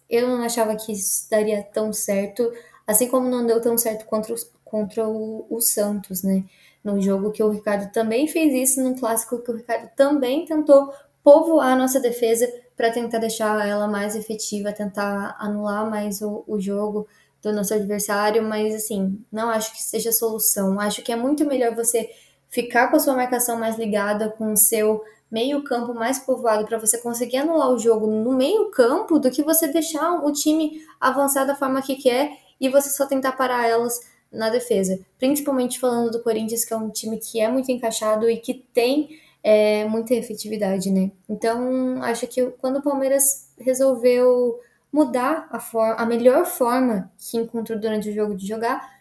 eu 0.08 0.28
não 0.28 0.42
achava 0.42 0.74
que 0.76 0.92
isso 0.92 1.28
daria 1.30 1.62
tão 1.62 1.92
certo, 1.92 2.50
assim 2.86 3.08
como 3.08 3.28
não 3.28 3.46
deu 3.46 3.60
tão 3.60 3.76
certo 3.76 4.06
contra, 4.06 4.34
contra 4.64 5.08
o, 5.08 5.46
o 5.50 5.60
Santos, 5.60 6.22
né? 6.22 6.44
No 6.82 7.00
jogo 7.00 7.32
que 7.32 7.42
o 7.42 7.50
Ricardo 7.50 7.92
também 7.92 8.26
fez 8.26 8.70
isso, 8.70 8.82
num 8.82 8.94
clássico 8.94 9.42
que 9.42 9.50
o 9.50 9.56
Ricardo 9.56 9.90
também 9.94 10.44
tentou 10.46 10.92
povoar 11.22 11.72
a 11.72 11.76
nossa 11.76 12.00
defesa 12.00 12.50
para 12.76 12.90
tentar 12.90 13.18
deixar 13.18 13.66
ela 13.68 13.88
mais 13.88 14.14
efetiva, 14.14 14.72
tentar 14.72 15.36
anular 15.38 15.90
mais 15.90 16.22
o, 16.22 16.44
o 16.46 16.60
jogo 16.60 17.06
do 17.42 17.52
nosso 17.52 17.74
adversário, 17.74 18.42
mas 18.42 18.74
assim, 18.74 19.22
não 19.30 19.50
acho 19.50 19.72
que 19.72 19.82
seja 19.82 20.12
solução. 20.12 20.80
Acho 20.80 21.02
que 21.02 21.12
é 21.12 21.16
muito 21.16 21.44
melhor 21.44 21.74
você 21.74 22.08
ficar 22.48 22.88
com 22.88 22.96
a 22.96 23.00
sua 23.00 23.14
marcação 23.14 23.58
mais 23.58 23.76
ligada, 23.76 24.30
com 24.30 24.52
o 24.52 24.56
seu 24.56 25.02
meio 25.30 25.62
campo 25.62 25.92
mais 25.92 26.18
povoado 26.18 26.64
para 26.64 26.78
você 26.78 26.98
conseguir 26.98 27.38
anular 27.38 27.70
o 27.70 27.78
jogo 27.78 28.06
no 28.06 28.32
meio 28.32 28.70
campo 28.70 29.18
do 29.18 29.30
que 29.30 29.42
você 29.42 29.68
deixar 29.68 30.24
o 30.24 30.32
time 30.32 30.82
avançar 30.98 31.44
da 31.44 31.54
forma 31.54 31.82
que 31.82 31.96
quer 31.96 32.32
e 32.60 32.68
você 32.68 32.88
só 32.88 33.06
tentar 33.06 33.32
parar 33.32 33.66
elas 33.68 34.00
na 34.32 34.50
defesa. 34.50 34.98
Principalmente 35.18 35.78
falando 35.78 36.10
do 36.10 36.22
Corinthians, 36.22 36.64
que 36.64 36.72
é 36.72 36.76
um 36.76 36.90
time 36.90 37.18
que 37.18 37.40
é 37.40 37.48
muito 37.48 37.70
encaixado 37.70 38.28
e 38.28 38.38
que 38.38 38.54
tem 38.54 39.20
é, 39.42 39.84
muita 39.84 40.14
efetividade, 40.14 40.90
né? 40.90 41.10
Então, 41.28 42.02
acho 42.02 42.26
que 42.26 42.44
quando 42.58 42.78
o 42.78 42.82
Palmeiras 42.82 43.50
resolveu 43.58 44.58
mudar 44.92 45.46
a, 45.50 45.60
forma, 45.60 45.94
a 45.94 46.06
melhor 46.06 46.46
forma 46.46 47.10
que 47.18 47.36
encontrou 47.36 47.78
durante 47.78 48.08
o 48.08 48.14
jogo 48.14 48.34
de 48.34 48.46
jogar, 48.46 48.98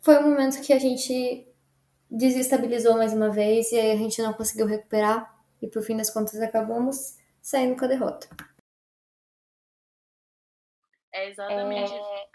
foi 0.00 0.18
o 0.18 0.22
momento 0.22 0.60
que 0.60 0.72
a 0.72 0.78
gente 0.78 1.46
desestabilizou 2.10 2.96
mais 2.96 3.12
uma 3.12 3.30
vez 3.30 3.70
e 3.72 3.78
aí 3.78 3.92
a 3.92 3.96
gente 3.96 4.20
não 4.20 4.32
conseguiu 4.32 4.66
recuperar 4.66 5.38
e 5.62 5.68
por 5.68 5.82
fim 5.82 5.96
das 5.96 6.10
contas 6.10 6.40
acabamos 6.40 7.16
saindo 7.40 7.78
com 7.78 7.84
a 7.84 7.88
derrota. 7.88 8.28
É 11.12 11.28
exatamente. 11.28 11.92
É... 11.92 12.30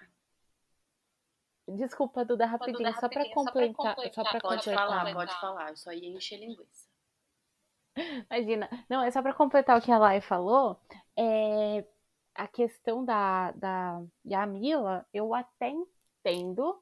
Desculpa, 1.67 2.23
Duda, 2.23 2.45
rapidinho, 2.45 2.77
Duda, 2.77 2.93
só 2.93 3.09
para 3.09 3.27
completar, 3.33 3.95
só 4.13 4.23
para 4.23 4.39
pode 4.39 4.65
completar. 4.65 4.75
falar, 4.75 5.13
pode 5.13 5.39
falar, 5.39 5.69
eu 5.71 5.77
só 5.77 5.91
ia 5.91 6.09
encher 6.09 6.37
linguiça. 6.37 6.87
Imagina, 8.29 8.69
não, 8.89 9.01
é 9.01 9.09
só 9.09 9.21
para 9.21 9.33
completar 9.33 9.77
o 9.77 9.81
que 9.81 9.91
a 9.91 9.97
Lai 9.97 10.21
falou, 10.21 10.79
é, 11.17 11.83
a 12.35 12.47
questão 12.47 13.03
da, 13.03 13.51
da 13.53 14.03
Yamila, 14.25 15.07
eu 15.13 15.33
até 15.33 15.69
entendo 15.69 16.79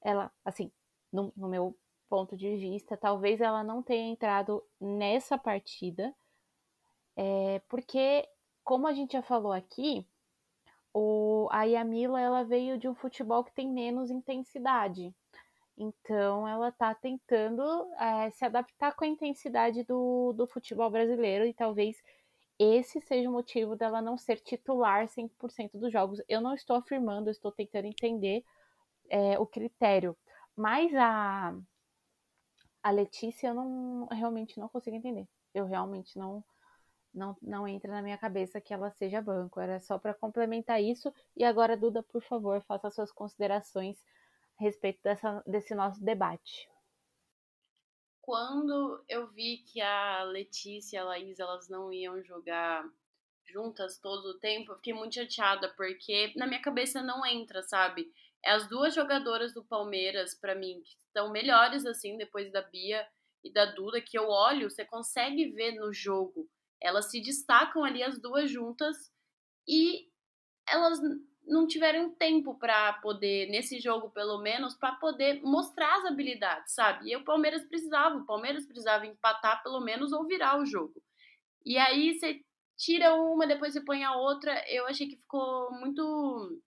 ela, 0.00 0.32
assim, 0.44 0.72
no, 1.12 1.32
no 1.36 1.48
meu 1.48 1.76
ponto 2.14 2.36
de 2.36 2.54
vista, 2.54 2.96
talvez 2.96 3.40
ela 3.40 3.64
não 3.64 3.82
tenha 3.82 4.08
entrado 4.08 4.62
nessa 4.80 5.36
partida, 5.36 6.14
é, 7.16 7.60
porque, 7.68 8.24
como 8.62 8.86
a 8.86 8.92
gente 8.92 9.14
já 9.14 9.22
falou 9.22 9.50
aqui, 9.50 10.06
o, 10.92 11.48
a 11.50 11.64
Yamila 11.64 12.20
ela 12.20 12.44
veio 12.44 12.78
de 12.78 12.88
um 12.88 12.94
futebol 12.94 13.42
que 13.42 13.52
tem 13.52 13.68
menos 13.68 14.12
intensidade. 14.12 15.12
Então 15.76 16.46
ela 16.46 16.68
está 16.68 16.94
tentando 16.94 17.64
é, 17.98 18.30
se 18.30 18.44
adaptar 18.44 18.94
com 18.94 19.02
a 19.04 19.08
intensidade 19.08 19.82
do, 19.82 20.32
do 20.34 20.46
futebol 20.46 20.88
brasileiro 20.88 21.44
e 21.44 21.52
talvez 21.52 22.00
esse 22.56 23.00
seja 23.00 23.28
o 23.28 23.32
motivo 23.32 23.74
dela 23.74 24.00
não 24.00 24.16
ser 24.16 24.38
titular 24.38 25.08
100% 25.08 25.72
dos 25.74 25.92
jogos. 25.92 26.22
Eu 26.28 26.40
não 26.40 26.54
estou 26.54 26.76
afirmando, 26.76 27.28
estou 27.28 27.50
tentando 27.50 27.86
entender 27.86 28.44
é, 29.10 29.36
o 29.36 29.44
critério. 29.44 30.16
Mas 30.56 30.94
a, 30.94 31.52
a 32.84 32.90
Letícia 32.90 33.48
eu 33.48 33.54
não, 33.54 34.06
realmente 34.08 34.60
não 34.60 34.68
consigo 34.68 34.94
entender. 34.94 35.26
Eu 35.54 35.64
realmente 35.64 36.18
não, 36.18 36.44
não, 37.14 37.34
não 37.40 37.66
entra 37.66 37.90
na 37.90 38.02
minha 38.02 38.18
cabeça 38.18 38.60
que 38.60 38.74
ela 38.74 38.90
seja 38.90 39.22
banco. 39.22 39.58
Era 39.58 39.80
só 39.80 39.98
para 39.98 40.12
complementar 40.12 40.82
isso. 40.82 41.10
E 41.34 41.42
agora, 41.44 41.78
Duda, 41.78 42.02
por 42.02 42.22
favor, 42.22 42.62
faça 42.64 42.90
suas 42.90 43.10
considerações 43.10 44.04
a 44.60 44.64
respeito 44.64 45.00
dessa, 45.02 45.42
desse 45.46 45.74
nosso 45.74 46.04
debate. 46.04 46.68
Quando 48.20 49.02
eu 49.08 49.28
vi 49.28 49.64
que 49.66 49.80
a 49.80 50.22
Letícia 50.24 50.98
e 50.98 51.00
a 51.00 51.04
Laís 51.04 51.40
elas 51.40 51.70
não 51.70 51.90
iam 51.90 52.22
jogar 52.22 52.84
juntas 53.46 53.98
todo 53.98 54.26
o 54.26 54.38
tempo, 54.38 54.72
eu 54.72 54.76
fiquei 54.76 54.92
muito 54.92 55.14
chateada, 55.14 55.72
porque 55.74 56.34
na 56.36 56.46
minha 56.46 56.60
cabeça 56.60 57.02
não 57.02 57.24
entra, 57.24 57.62
sabe? 57.62 58.12
É 58.44 58.52
as 58.52 58.68
duas 58.68 58.94
jogadoras 58.94 59.54
do 59.54 59.64
Palmeiras, 59.64 60.34
para 60.38 60.54
mim, 60.54 60.82
que 60.84 60.96
estão 61.06 61.30
melhores, 61.30 61.86
assim, 61.86 62.16
depois 62.18 62.52
da 62.52 62.62
Bia 62.62 63.06
e 63.42 63.52
da 63.52 63.66
Duda, 63.66 64.00
que 64.00 64.18
eu 64.18 64.28
olho, 64.28 64.70
você 64.70 64.84
consegue 64.84 65.50
ver 65.52 65.72
no 65.72 65.92
jogo 65.92 66.48
elas 66.84 67.10
se 67.10 67.20
destacam 67.20 67.82
ali 67.82 68.02
as 68.02 68.20
duas 68.20 68.50
juntas 68.50 69.10
e 69.66 70.06
elas 70.68 71.00
não 71.46 71.66
tiveram 71.66 72.14
tempo 72.14 72.58
para 72.58 72.92
poder, 72.94 73.48
nesse 73.48 73.80
jogo 73.80 74.10
pelo 74.10 74.38
menos, 74.38 74.74
para 74.76 74.94
poder 74.96 75.42
mostrar 75.42 75.96
as 75.96 76.04
habilidades, 76.04 76.74
sabe? 76.74 77.10
E 77.10 77.16
o 77.16 77.24
Palmeiras 77.24 77.64
precisava, 77.66 78.16
o 78.16 78.26
Palmeiras 78.26 78.66
precisava 78.66 79.06
empatar 79.06 79.62
pelo 79.62 79.80
menos 79.80 80.12
ou 80.12 80.26
virar 80.26 80.60
o 80.60 80.66
jogo. 80.66 81.02
E 81.64 81.78
aí 81.78 82.18
você 82.18 82.40
tira 82.76 83.14
uma, 83.14 83.46
depois 83.46 83.72
você 83.72 83.82
põe 83.82 84.04
a 84.04 84.14
outra, 84.14 84.62
eu 84.68 84.86
achei 84.86 85.08
que 85.08 85.16
ficou 85.16 85.70
muito. 85.72 86.62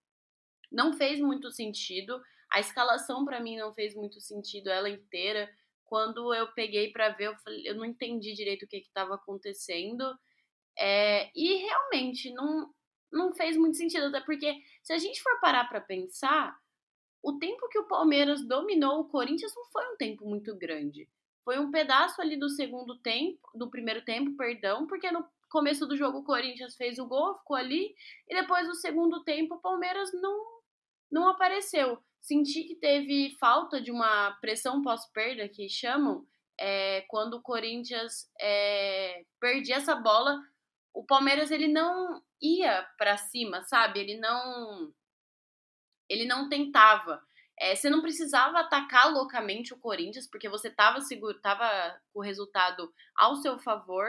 Não 0.70 0.92
fez 0.92 1.20
muito 1.20 1.50
sentido. 1.50 2.20
A 2.50 2.60
escalação 2.60 3.24
para 3.24 3.40
mim 3.40 3.56
não 3.56 3.74
fez 3.74 3.94
muito 3.94 4.20
sentido, 4.20 4.70
ela 4.70 4.88
inteira 4.88 5.48
quando 5.88 6.34
eu 6.34 6.46
peguei 6.52 6.92
para 6.92 7.08
ver, 7.08 7.28
eu, 7.28 7.36
falei, 7.36 7.66
eu 7.66 7.74
não 7.74 7.84
entendi 7.84 8.34
direito 8.34 8.64
o 8.64 8.68
que 8.68 8.76
estava 8.76 9.14
acontecendo. 9.14 10.04
É, 10.78 11.30
e 11.34 11.56
realmente 11.56 12.30
não, 12.32 12.72
não 13.10 13.34
fez 13.34 13.56
muito 13.56 13.76
sentido, 13.76 14.06
até 14.06 14.20
porque 14.20 14.54
se 14.82 14.92
a 14.92 14.98
gente 14.98 15.22
for 15.22 15.40
parar 15.40 15.64
para 15.64 15.80
pensar, 15.80 16.56
o 17.22 17.38
tempo 17.38 17.68
que 17.68 17.78
o 17.78 17.88
Palmeiras 17.88 18.46
dominou 18.46 19.00
o 19.00 19.08
Corinthians 19.08 19.54
não 19.56 19.64
foi 19.72 19.92
um 19.92 19.96
tempo 19.96 20.26
muito 20.26 20.54
grande. 20.54 21.08
Foi 21.42 21.58
um 21.58 21.70
pedaço 21.70 22.20
ali 22.20 22.36
do 22.36 22.50
segundo 22.50 22.98
tempo, 22.98 23.40
do 23.54 23.70
primeiro 23.70 24.04
tempo, 24.04 24.36
perdão, 24.36 24.86
porque 24.86 25.10
no 25.10 25.24
começo 25.50 25.86
do 25.86 25.96
jogo 25.96 26.18
o 26.18 26.24
Corinthians 26.24 26.76
fez 26.76 26.98
o 26.98 27.06
gol, 27.06 27.38
ficou 27.38 27.56
ali, 27.56 27.94
e 28.28 28.34
depois 28.34 28.68
do 28.68 28.74
segundo 28.74 29.24
tempo 29.24 29.54
o 29.54 29.60
Palmeiras 29.60 30.12
não, 30.12 30.57
não 31.10 31.28
apareceu 31.28 32.02
senti 32.20 32.64
que 32.64 32.74
teve 32.74 33.36
falta 33.38 33.80
de 33.80 33.90
uma 33.90 34.32
pressão 34.40 34.82
pós-perda, 34.82 35.48
que 35.48 35.68
chamam, 35.68 36.26
é, 36.60 37.02
quando 37.08 37.34
o 37.34 37.42
Corinthians 37.42 38.30
é, 38.40 39.24
perdia 39.40 39.76
essa 39.76 39.94
bola, 39.94 40.38
o 40.92 41.04
Palmeiras 41.04 41.50
ele 41.50 41.68
não 41.68 42.22
ia 42.40 42.86
para 42.98 43.16
cima, 43.16 43.62
sabe? 43.62 44.00
Ele 44.00 44.18
não 44.18 44.92
ele 46.08 46.26
não 46.26 46.48
tentava. 46.48 47.22
É, 47.58 47.74
você 47.74 47.90
não 47.90 48.00
precisava 48.00 48.60
atacar 48.60 49.12
loucamente 49.12 49.74
o 49.74 49.78
Corinthians, 49.78 50.28
porque 50.30 50.48
você 50.48 50.68
estava 50.68 51.00
seguro, 51.00 51.40
tava 51.40 51.66
com 52.12 52.20
o 52.20 52.22
resultado 52.22 52.92
ao 53.16 53.36
seu 53.36 53.58
favor. 53.58 54.08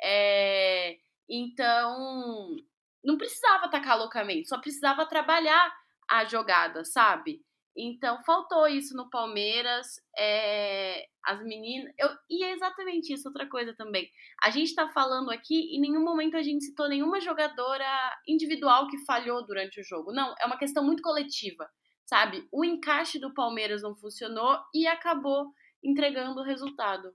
É, 0.00 0.98
então, 1.28 2.56
não 3.04 3.18
precisava 3.18 3.66
atacar 3.66 3.98
loucamente, 3.98 4.48
só 4.48 4.58
precisava 4.58 5.06
trabalhar 5.06 5.74
a 6.10 6.24
jogada, 6.24 6.84
sabe? 6.84 7.40
Então, 7.76 8.22
faltou 8.24 8.66
isso 8.66 8.96
no 8.96 9.10
Palmeiras. 9.10 9.86
É, 10.16 11.06
as 11.26 11.42
meninas. 11.42 11.92
Eu, 11.98 12.08
e 12.30 12.44
é 12.44 12.52
exatamente 12.52 13.12
isso, 13.12 13.28
outra 13.28 13.48
coisa 13.48 13.74
também. 13.74 14.08
A 14.42 14.50
gente 14.50 14.74
tá 14.74 14.88
falando 14.88 15.30
aqui, 15.30 15.76
em 15.76 15.80
nenhum 15.80 16.02
momento 16.04 16.36
a 16.36 16.42
gente 16.42 16.64
citou 16.64 16.88
nenhuma 16.88 17.20
jogadora 17.20 17.84
individual 18.26 18.86
que 18.86 19.04
falhou 19.04 19.44
durante 19.44 19.80
o 19.80 19.84
jogo. 19.84 20.12
Não, 20.12 20.34
é 20.40 20.46
uma 20.46 20.56
questão 20.58 20.84
muito 20.84 21.02
coletiva, 21.02 21.68
sabe? 22.06 22.46
O 22.52 22.64
encaixe 22.64 23.18
do 23.18 23.34
Palmeiras 23.34 23.82
não 23.82 23.96
funcionou 23.96 24.58
e 24.72 24.86
acabou 24.86 25.52
entregando 25.84 26.40
o 26.40 26.44
resultado. 26.44 27.12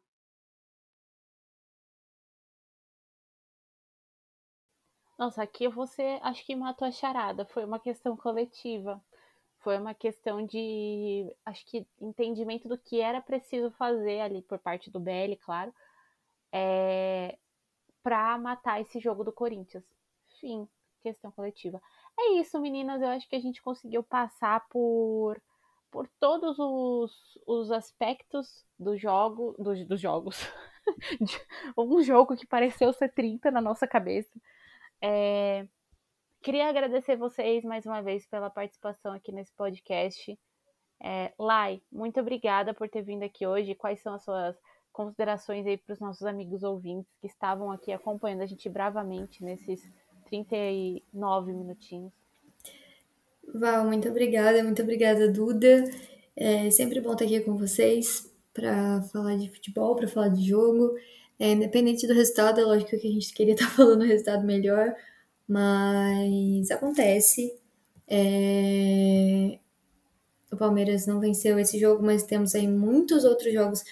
Nossa, 5.22 5.44
aqui 5.44 5.68
você 5.68 6.18
acho 6.24 6.44
que 6.44 6.56
matou 6.56 6.88
a 6.88 6.92
charada. 6.92 7.46
Foi 7.46 7.64
uma 7.64 7.78
questão 7.78 8.18
coletiva. 8.18 9.00
Foi 9.60 9.78
uma 9.78 9.94
questão 9.94 10.44
de, 10.44 11.32
acho 11.46 11.64
que, 11.68 11.86
entendimento 12.02 12.68
do 12.68 12.76
que 12.76 13.00
era 13.00 13.22
preciso 13.22 13.70
fazer 13.70 14.22
ali 14.22 14.42
por 14.42 14.58
parte 14.58 14.90
do 14.90 15.00
BL, 15.00 15.36
claro, 15.40 15.72
é, 16.52 17.38
para 18.02 18.36
matar 18.40 18.82
esse 18.82 19.00
jogo 19.00 19.24
do 19.24 19.32
Corinthians. 19.32 19.84
Fim, 20.40 20.68
questão 21.04 21.30
coletiva. 21.32 21.80
É 22.20 22.40
isso, 22.40 22.60
meninas. 22.60 23.00
Eu 23.00 23.10
acho 23.10 23.30
que 23.30 23.36
a 23.36 23.40
gente 23.40 23.62
conseguiu 23.62 24.02
passar 24.02 24.68
por, 24.70 25.40
por 25.92 26.08
todos 26.20 26.58
os, 26.58 27.38
os 27.46 27.72
aspectos 27.72 28.66
do 28.80 28.98
jogo, 28.98 29.54
dos, 29.60 29.86
dos 29.86 30.02
jogos. 30.02 30.40
um 31.78 32.02
jogo 32.02 32.36
que 32.36 32.48
pareceu 32.48 32.92
ser 32.92 33.10
30 33.10 33.52
na 33.52 33.62
nossa 33.62 33.88
cabeça. 33.88 34.42
É, 35.02 35.66
queria 36.42 36.68
agradecer 36.68 37.16
vocês 37.16 37.64
mais 37.64 37.86
uma 37.86 38.02
vez 38.02 38.26
pela 38.28 38.50
participação 38.50 39.14
aqui 39.14 39.32
nesse 39.32 39.52
podcast. 39.54 40.38
É, 41.04 41.34
Lai, 41.40 41.82
muito 41.92 42.20
obrigada 42.20 42.74
por 42.74 42.88
ter 42.88 43.02
vindo 43.02 43.24
aqui 43.24 43.48
hoje. 43.48 43.74
Quais 43.74 44.00
são 44.02 44.14
as 44.14 44.24
suas 44.24 44.56
considerações 44.94 45.66
aí 45.66 45.78
para 45.78 45.94
os 45.94 46.00
nossos 46.00 46.24
amigos 46.24 46.64
ouvintes 46.64 47.12
que 47.20 47.28
estavam 47.28 47.72
aqui 47.72 47.92
acompanhando 47.92 48.42
a 48.42 48.46
gente 48.46 48.70
bravamente 48.70 49.44
nesses 49.44 49.82
39 50.26 51.54
minutinhos? 51.54 52.14
Val, 53.54 53.86
muito 53.86 54.08
obrigada, 54.08 54.64
muito 54.64 54.82
obrigada, 54.82 55.32
Duda. 55.32 55.84
É 56.36 56.70
sempre 56.70 57.02
bom 57.02 57.14
estar 57.14 57.26
aqui 57.26 57.40
com 57.42 57.58
vocês 57.58 58.32
para 58.54 59.02
falar 59.12 59.36
de 59.38 59.50
futebol, 59.50 59.96
para 59.96 60.08
falar 60.08 60.30
de 60.30 60.48
jogo. 60.48 60.94
É, 61.42 61.54
independente 61.54 62.06
do 62.06 62.14
resultado, 62.14 62.62
é 62.62 62.64
lógico 62.64 62.92
que 62.92 63.08
a 63.08 63.12
gente 63.12 63.34
queria 63.34 63.56
estar 63.56 63.68
falando 63.76 64.04
o 64.04 64.06
resultado 64.06 64.46
melhor, 64.46 64.96
mas 65.48 66.70
acontece. 66.70 67.52
É... 68.08 69.58
O 70.52 70.56
Palmeiras 70.56 71.08
não 71.08 71.20
venceu 71.20 71.58
esse 71.58 71.80
jogo, 71.80 72.04
mas 72.04 72.22
temos 72.22 72.54
aí 72.54 72.68
muitos 72.68 73.24
outros 73.26 73.52
jogos 73.52 73.84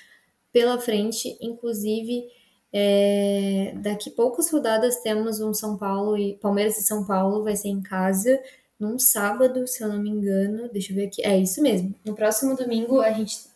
pela 0.54 0.80
frente, 0.80 1.40
inclusive 1.42 2.28
é... 2.72 3.74
daqui 3.78 4.12
poucas 4.12 4.52
rodadas 4.52 5.02
temos 5.02 5.40
um 5.40 5.52
São 5.52 5.76
Paulo 5.76 6.16
e 6.16 6.36
Palmeiras 6.36 6.78
e 6.78 6.84
São 6.84 7.04
Paulo 7.04 7.44
vai 7.44 7.56
ser 7.56 7.70
em 7.70 7.82
casa 7.82 8.40
num 8.80 9.00
sábado, 9.00 9.66
se 9.66 9.84
eu 9.84 9.90
não 9.90 10.00
me 10.00 10.12
engano. 10.12 10.70
Deixa 10.72 10.92
eu 10.92 10.96
ver 10.98 11.08
aqui. 11.08 11.26
É 11.26 11.36
isso 11.36 11.64
mesmo. 11.64 11.96
No 12.06 12.14
próximo 12.14 12.56
domingo 12.56 13.02
a 13.02 13.12
gente 13.12 13.49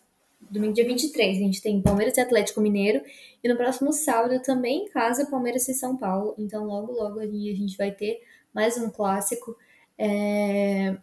domingo 0.53 0.73
dia 0.73 0.85
23, 0.85 1.37
a 1.37 1.39
gente 1.39 1.61
tem 1.61 1.81
Palmeiras 1.81 2.15
e 2.15 2.21
Atlético 2.21 2.61
Mineiro. 2.61 3.03
E 3.43 3.49
no 3.49 3.57
próximo 3.57 3.91
sábado 3.91 4.41
também 4.41 4.85
em 4.85 4.89
casa, 4.89 5.25
Palmeiras 5.25 5.67
e 5.67 5.73
São 5.73 5.97
Paulo. 5.97 6.35
Então 6.37 6.65
logo, 6.65 6.93
logo 6.93 7.19
ali 7.19 7.51
a 7.51 7.55
gente 7.55 7.75
vai 7.75 7.91
ter 7.91 8.21
mais 8.53 8.77
um 8.77 8.89
clássico. 8.89 9.57
É... 9.97 10.95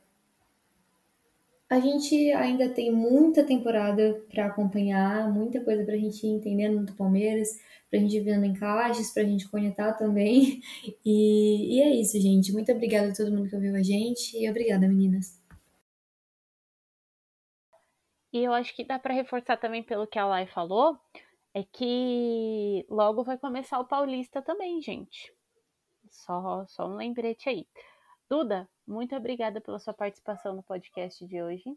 A 1.68 1.78
gente 1.78 2.32
ainda 2.32 2.68
tem 2.68 2.90
muita 2.90 3.44
temporada 3.44 4.20
para 4.28 4.46
acompanhar, 4.46 5.32
muita 5.32 5.60
coisa 5.60 5.84
para 5.84 5.94
a 5.94 5.98
gente 5.98 6.26
ir 6.26 6.30
entendendo 6.30 6.84
do 6.84 6.92
Palmeiras, 6.94 7.48
para 7.88 7.98
a 7.98 8.02
gente 8.02 8.16
ir 8.16 8.20
vendo 8.20 8.44
encaixes, 8.44 9.12
para 9.12 9.22
a 9.22 9.26
gente 9.26 9.48
conectar 9.48 9.92
também. 9.94 10.60
E, 11.04 11.76
e 11.76 11.82
é 11.82 11.94
isso, 11.94 12.20
gente. 12.20 12.52
Muito 12.52 12.70
obrigada 12.72 13.08
a 13.10 13.14
todo 13.14 13.30
mundo 13.30 13.48
que 13.48 13.54
ouviu 13.54 13.74
a 13.74 13.82
gente 13.82 14.36
e 14.36 14.48
obrigada, 14.50 14.88
meninas. 14.88 15.39
E 18.32 18.42
eu 18.42 18.52
acho 18.52 18.74
que 18.74 18.84
dá 18.84 18.98
para 18.98 19.14
reforçar 19.14 19.56
também 19.56 19.82
pelo 19.82 20.06
que 20.06 20.18
a 20.18 20.26
Lai 20.26 20.46
falou, 20.46 20.98
é 21.52 21.64
que 21.64 22.86
logo 22.88 23.24
vai 23.24 23.36
começar 23.36 23.78
o 23.80 23.86
Paulista 23.86 24.40
também, 24.40 24.80
gente. 24.80 25.32
Só, 26.10 26.64
só 26.66 26.86
um 26.86 26.96
lembrete 26.96 27.48
aí. 27.48 27.66
Duda, 28.28 28.68
muito 28.86 29.14
obrigada 29.16 29.60
pela 29.60 29.78
sua 29.78 29.92
participação 29.92 30.54
no 30.54 30.62
podcast 30.62 31.26
de 31.26 31.42
hoje. 31.42 31.76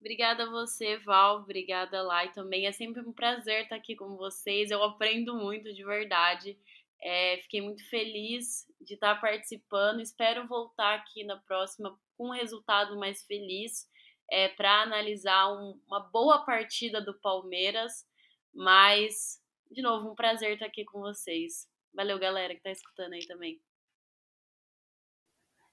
Obrigada 0.00 0.44
a 0.44 0.50
você, 0.50 0.98
Val. 0.98 1.38
Obrigada, 1.38 2.02
Lai, 2.02 2.30
também. 2.32 2.66
É 2.66 2.72
sempre 2.72 3.00
um 3.00 3.12
prazer 3.12 3.62
estar 3.62 3.76
aqui 3.76 3.96
com 3.96 4.16
vocês. 4.16 4.70
Eu 4.70 4.82
aprendo 4.82 5.34
muito, 5.34 5.72
de 5.72 5.84
verdade. 5.84 6.58
É, 7.00 7.38
fiquei 7.38 7.60
muito 7.60 7.82
feliz 7.88 8.66
de 8.80 8.94
estar 8.94 9.20
participando. 9.20 10.00
Espero 10.00 10.46
voltar 10.46 10.94
aqui 10.94 11.24
na 11.24 11.38
próxima 11.38 11.98
com 12.16 12.28
um 12.28 12.32
resultado 12.32 12.98
mais 12.98 13.24
feliz. 13.24 13.88
É, 14.30 14.48
para 14.48 14.82
analisar 14.82 15.52
um, 15.52 15.80
uma 15.86 16.00
boa 16.00 16.44
partida 16.44 17.00
do 17.00 17.18
Palmeiras. 17.20 18.06
Mas, 18.54 19.40
de 19.70 19.82
novo, 19.82 20.10
um 20.10 20.14
prazer 20.14 20.54
estar 20.54 20.66
aqui 20.66 20.84
com 20.84 21.00
vocês. 21.00 21.68
Valeu, 21.94 22.18
galera, 22.18 22.52
que 22.52 22.58
está 22.58 22.70
escutando 22.70 23.12
aí 23.12 23.26
também. 23.26 23.60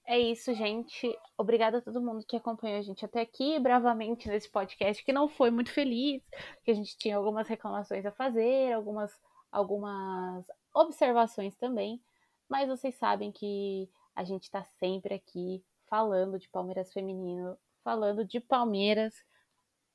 É 0.06 0.18
isso, 0.18 0.52
gente. 0.52 1.18
Obrigada 1.36 1.78
a 1.78 1.80
todo 1.80 2.02
mundo 2.02 2.26
que 2.26 2.36
acompanhou 2.36 2.78
a 2.78 2.82
gente 2.82 3.04
até 3.04 3.22
aqui, 3.22 3.58
bravamente, 3.58 4.28
nesse 4.28 4.50
podcast, 4.50 5.02
que 5.02 5.12
não 5.14 5.28
foi 5.28 5.50
muito 5.50 5.72
feliz, 5.72 6.22
que 6.62 6.70
a 6.70 6.74
gente 6.74 6.96
tinha 6.98 7.16
algumas 7.16 7.48
reclamações 7.48 8.04
a 8.04 8.12
fazer, 8.12 8.72
algumas, 8.72 9.18
algumas 9.50 10.44
observações 10.74 11.56
também. 11.56 12.02
Mas 12.48 12.68
vocês 12.68 12.94
sabem 12.96 13.32
que 13.32 13.88
a 14.14 14.24
gente 14.24 14.42
está 14.42 14.62
sempre 14.78 15.14
aqui 15.14 15.64
falando 15.88 16.38
de 16.38 16.50
Palmeiras 16.50 16.92
feminino, 16.92 17.56
falando 17.84 18.24
de 18.24 18.40
Palmeiras 18.40 19.14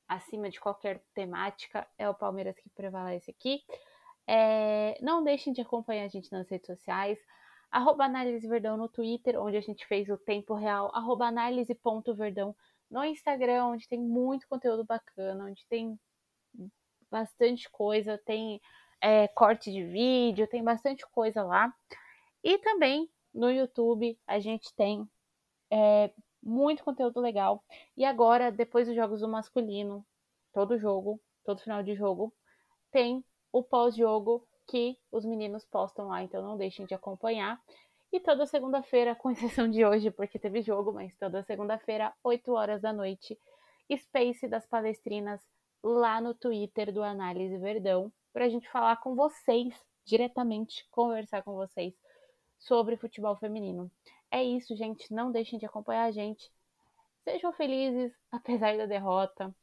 acima 0.08 0.48
de 0.48 0.58
qualquer 0.58 1.02
temática. 1.12 1.86
É 1.98 2.08
o 2.08 2.14
Palmeiras 2.14 2.56
que 2.58 2.70
prevalece 2.70 3.30
aqui. 3.30 3.62
É, 4.26 4.96
não 5.02 5.22
deixem 5.22 5.52
de 5.52 5.60
acompanhar 5.60 6.04
a 6.04 6.08
gente 6.08 6.32
nas 6.32 6.48
redes 6.48 6.66
sociais 6.66 7.18
arroba 7.70 8.04
Análise 8.04 8.46
Verdão 8.48 8.76
no 8.76 8.88
Twitter, 8.88 9.40
onde 9.40 9.56
a 9.56 9.60
gente 9.60 9.86
fez 9.86 10.08
o 10.10 10.18
tempo 10.18 10.54
real, 10.54 10.90
arroba 10.92 11.26
análise.verdão 11.26 12.54
no 12.90 13.04
Instagram, 13.04 13.66
onde 13.66 13.88
tem 13.88 14.00
muito 14.00 14.48
conteúdo 14.48 14.84
bacana, 14.84 15.44
onde 15.44 15.64
tem 15.66 15.98
bastante 17.08 17.70
coisa, 17.70 18.18
tem 18.18 18.60
é, 19.00 19.28
corte 19.28 19.70
de 19.70 19.84
vídeo, 19.84 20.48
tem 20.48 20.64
bastante 20.64 21.06
coisa 21.12 21.44
lá. 21.44 21.72
E 22.42 22.58
também 22.58 23.08
no 23.32 23.50
YouTube 23.50 24.18
a 24.26 24.40
gente 24.40 24.74
tem 24.74 25.08
é, 25.70 26.12
muito 26.42 26.84
conteúdo 26.84 27.20
legal. 27.20 27.62
E 27.96 28.04
agora, 28.04 28.50
depois 28.50 28.86
dos 28.86 28.96
jogos 28.96 29.20
do 29.20 29.28
masculino, 29.28 30.04
todo 30.52 30.78
jogo, 30.78 31.20
todo 31.44 31.60
final 31.60 31.82
de 31.82 31.94
jogo, 31.94 32.32
tem 32.90 33.24
o 33.52 33.62
pós-jogo 33.62 34.46
que 34.66 34.96
os 35.10 35.24
meninos 35.24 35.64
postam 35.64 36.08
lá, 36.08 36.22
então 36.22 36.42
não 36.42 36.56
deixem 36.56 36.86
de 36.86 36.94
acompanhar. 36.94 37.60
E 38.12 38.18
toda 38.18 38.46
segunda-feira, 38.46 39.14
com 39.14 39.30
exceção 39.32 39.68
de 39.68 39.84
hoje, 39.84 40.10
porque 40.10 40.38
teve 40.38 40.62
jogo, 40.62 40.92
mas 40.92 41.14
toda 41.16 41.42
segunda-feira, 41.42 42.12
8 42.22 42.52
horas 42.52 42.80
da 42.80 42.92
noite, 42.92 43.38
Space 43.96 44.46
das 44.48 44.66
Palestrinas 44.66 45.40
lá 45.82 46.20
no 46.20 46.34
Twitter 46.34 46.92
do 46.92 47.02
Análise 47.02 47.56
Verdão, 47.58 48.12
para 48.32 48.44
a 48.44 48.48
gente 48.48 48.68
falar 48.70 48.96
com 49.00 49.14
vocês 49.14 49.74
diretamente, 50.04 50.86
conversar 50.90 51.42
com 51.42 51.54
vocês 51.54 51.94
sobre 52.58 52.96
futebol 52.96 53.36
feminino. 53.36 53.90
É 54.30 54.42
isso, 54.42 54.76
gente. 54.76 55.12
Não 55.12 55.30
deixem 55.32 55.58
de 55.58 55.66
acompanhar 55.66 56.04
a 56.04 56.10
gente. 56.10 56.50
Sejam 57.24 57.52
felizes, 57.52 58.12
apesar 58.30 58.76
da 58.76 58.86
derrota. 58.86 59.54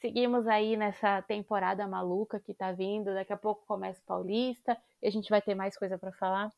Seguimos 0.00 0.48
aí 0.48 0.76
nessa 0.76 1.22
temporada 1.22 1.86
maluca 1.86 2.40
que 2.40 2.52
tá 2.52 2.72
vindo. 2.72 3.14
Daqui 3.14 3.32
a 3.32 3.36
pouco 3.36 3.64
começa 3.66 4.00
o 4.00 4.04
Paulista 4.04 4.76
e 5.00 5.06
a 5.06 5.10
gente 5.10 5.30
vai 5.30 5.40
ter 5.40 5.54
mais 5.54 5.76
coisa 5.76 5.96
para 5.96 6.12
falar. 6.12 6.52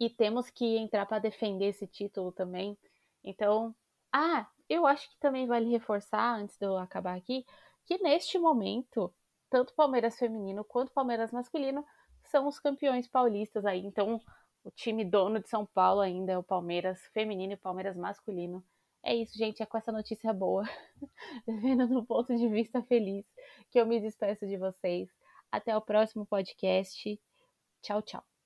E 0.00 0.10
temos 0.10 0.50
que 0.50 0.76
entrar 0.76 1.06
para 1.06 1.18
defender 1.18 1.66
esse 1.66 1.86
título 1.86 2.32
também. 2.32 2.76
Então, 3.22 3.74
ah, 4.12 4.46
eu 4.68 4.86
acho 4.86 5.08
que 5.10 5.18
também 5.18 5.46
vale 5.46 5.70
reforçar, 5.70 6.38
antes 6.38 6.56
de 6.56 6.66
eu 6.66 6.76
acabar 6.76 7.16
aqui, 7.16 7.44
que 7.86 7.98
neste 7.98 8.38
momento, 8.38 9.12
tanto 9.50 9.74
Palmeiras 9.74 10.18
feminino 10.18 10.64
quanto 10.64 10.92
Palmeiras 10.92 11.32
masculino 11.32 11.84
são 12.24 12.46
os 12.46 12.60
campeões 12.60 13.08
paulistas 13.08 13.64
aí. 13.64 13.84
Então, 13.84 14.20
o 14.64 14.70
time 14.70 15.04
dono 15.04 15.40
de 15.40 15.48
São 15.48 15.66
Paulo 15.66 16.00
ainda 16.00 16.32
é 16.32 16.38
o 16.38 16.42
Palmeiras 16.42 17.00
feminino 17.12 17.52
e 17.52 17.56
o 17.56 17.58
Palmeiras 17.58 17.96
masculino. 17.96 18.64
É 19.04 19.14
isso, 19.14 19.36
gente. 19.36 19.62
É 19.62 19.66
com 19.66 19.78
essa 19.78 19.92
notícia 19.92 20.32
boa, 20.32 20.64
vendo 21.46 21.86
do 21.88 22.04
ponto 22.04 22.36
de 22.36 22.48
vista 22.48 22.82
feliz, 22.82 23.24
que 23.70 23.80
eu 23.80 23.86
me 23.86 24.00
despeço 24.00 24.46
de 24.46 24.56
vocês. 24.56 25.08
Até 25.50 25.76
o 25.76 25.80
próximo 25.80 26.26
podcast. 26.26 27.20
Tchau, 27.82 28.02
tchau. 28.02 28.37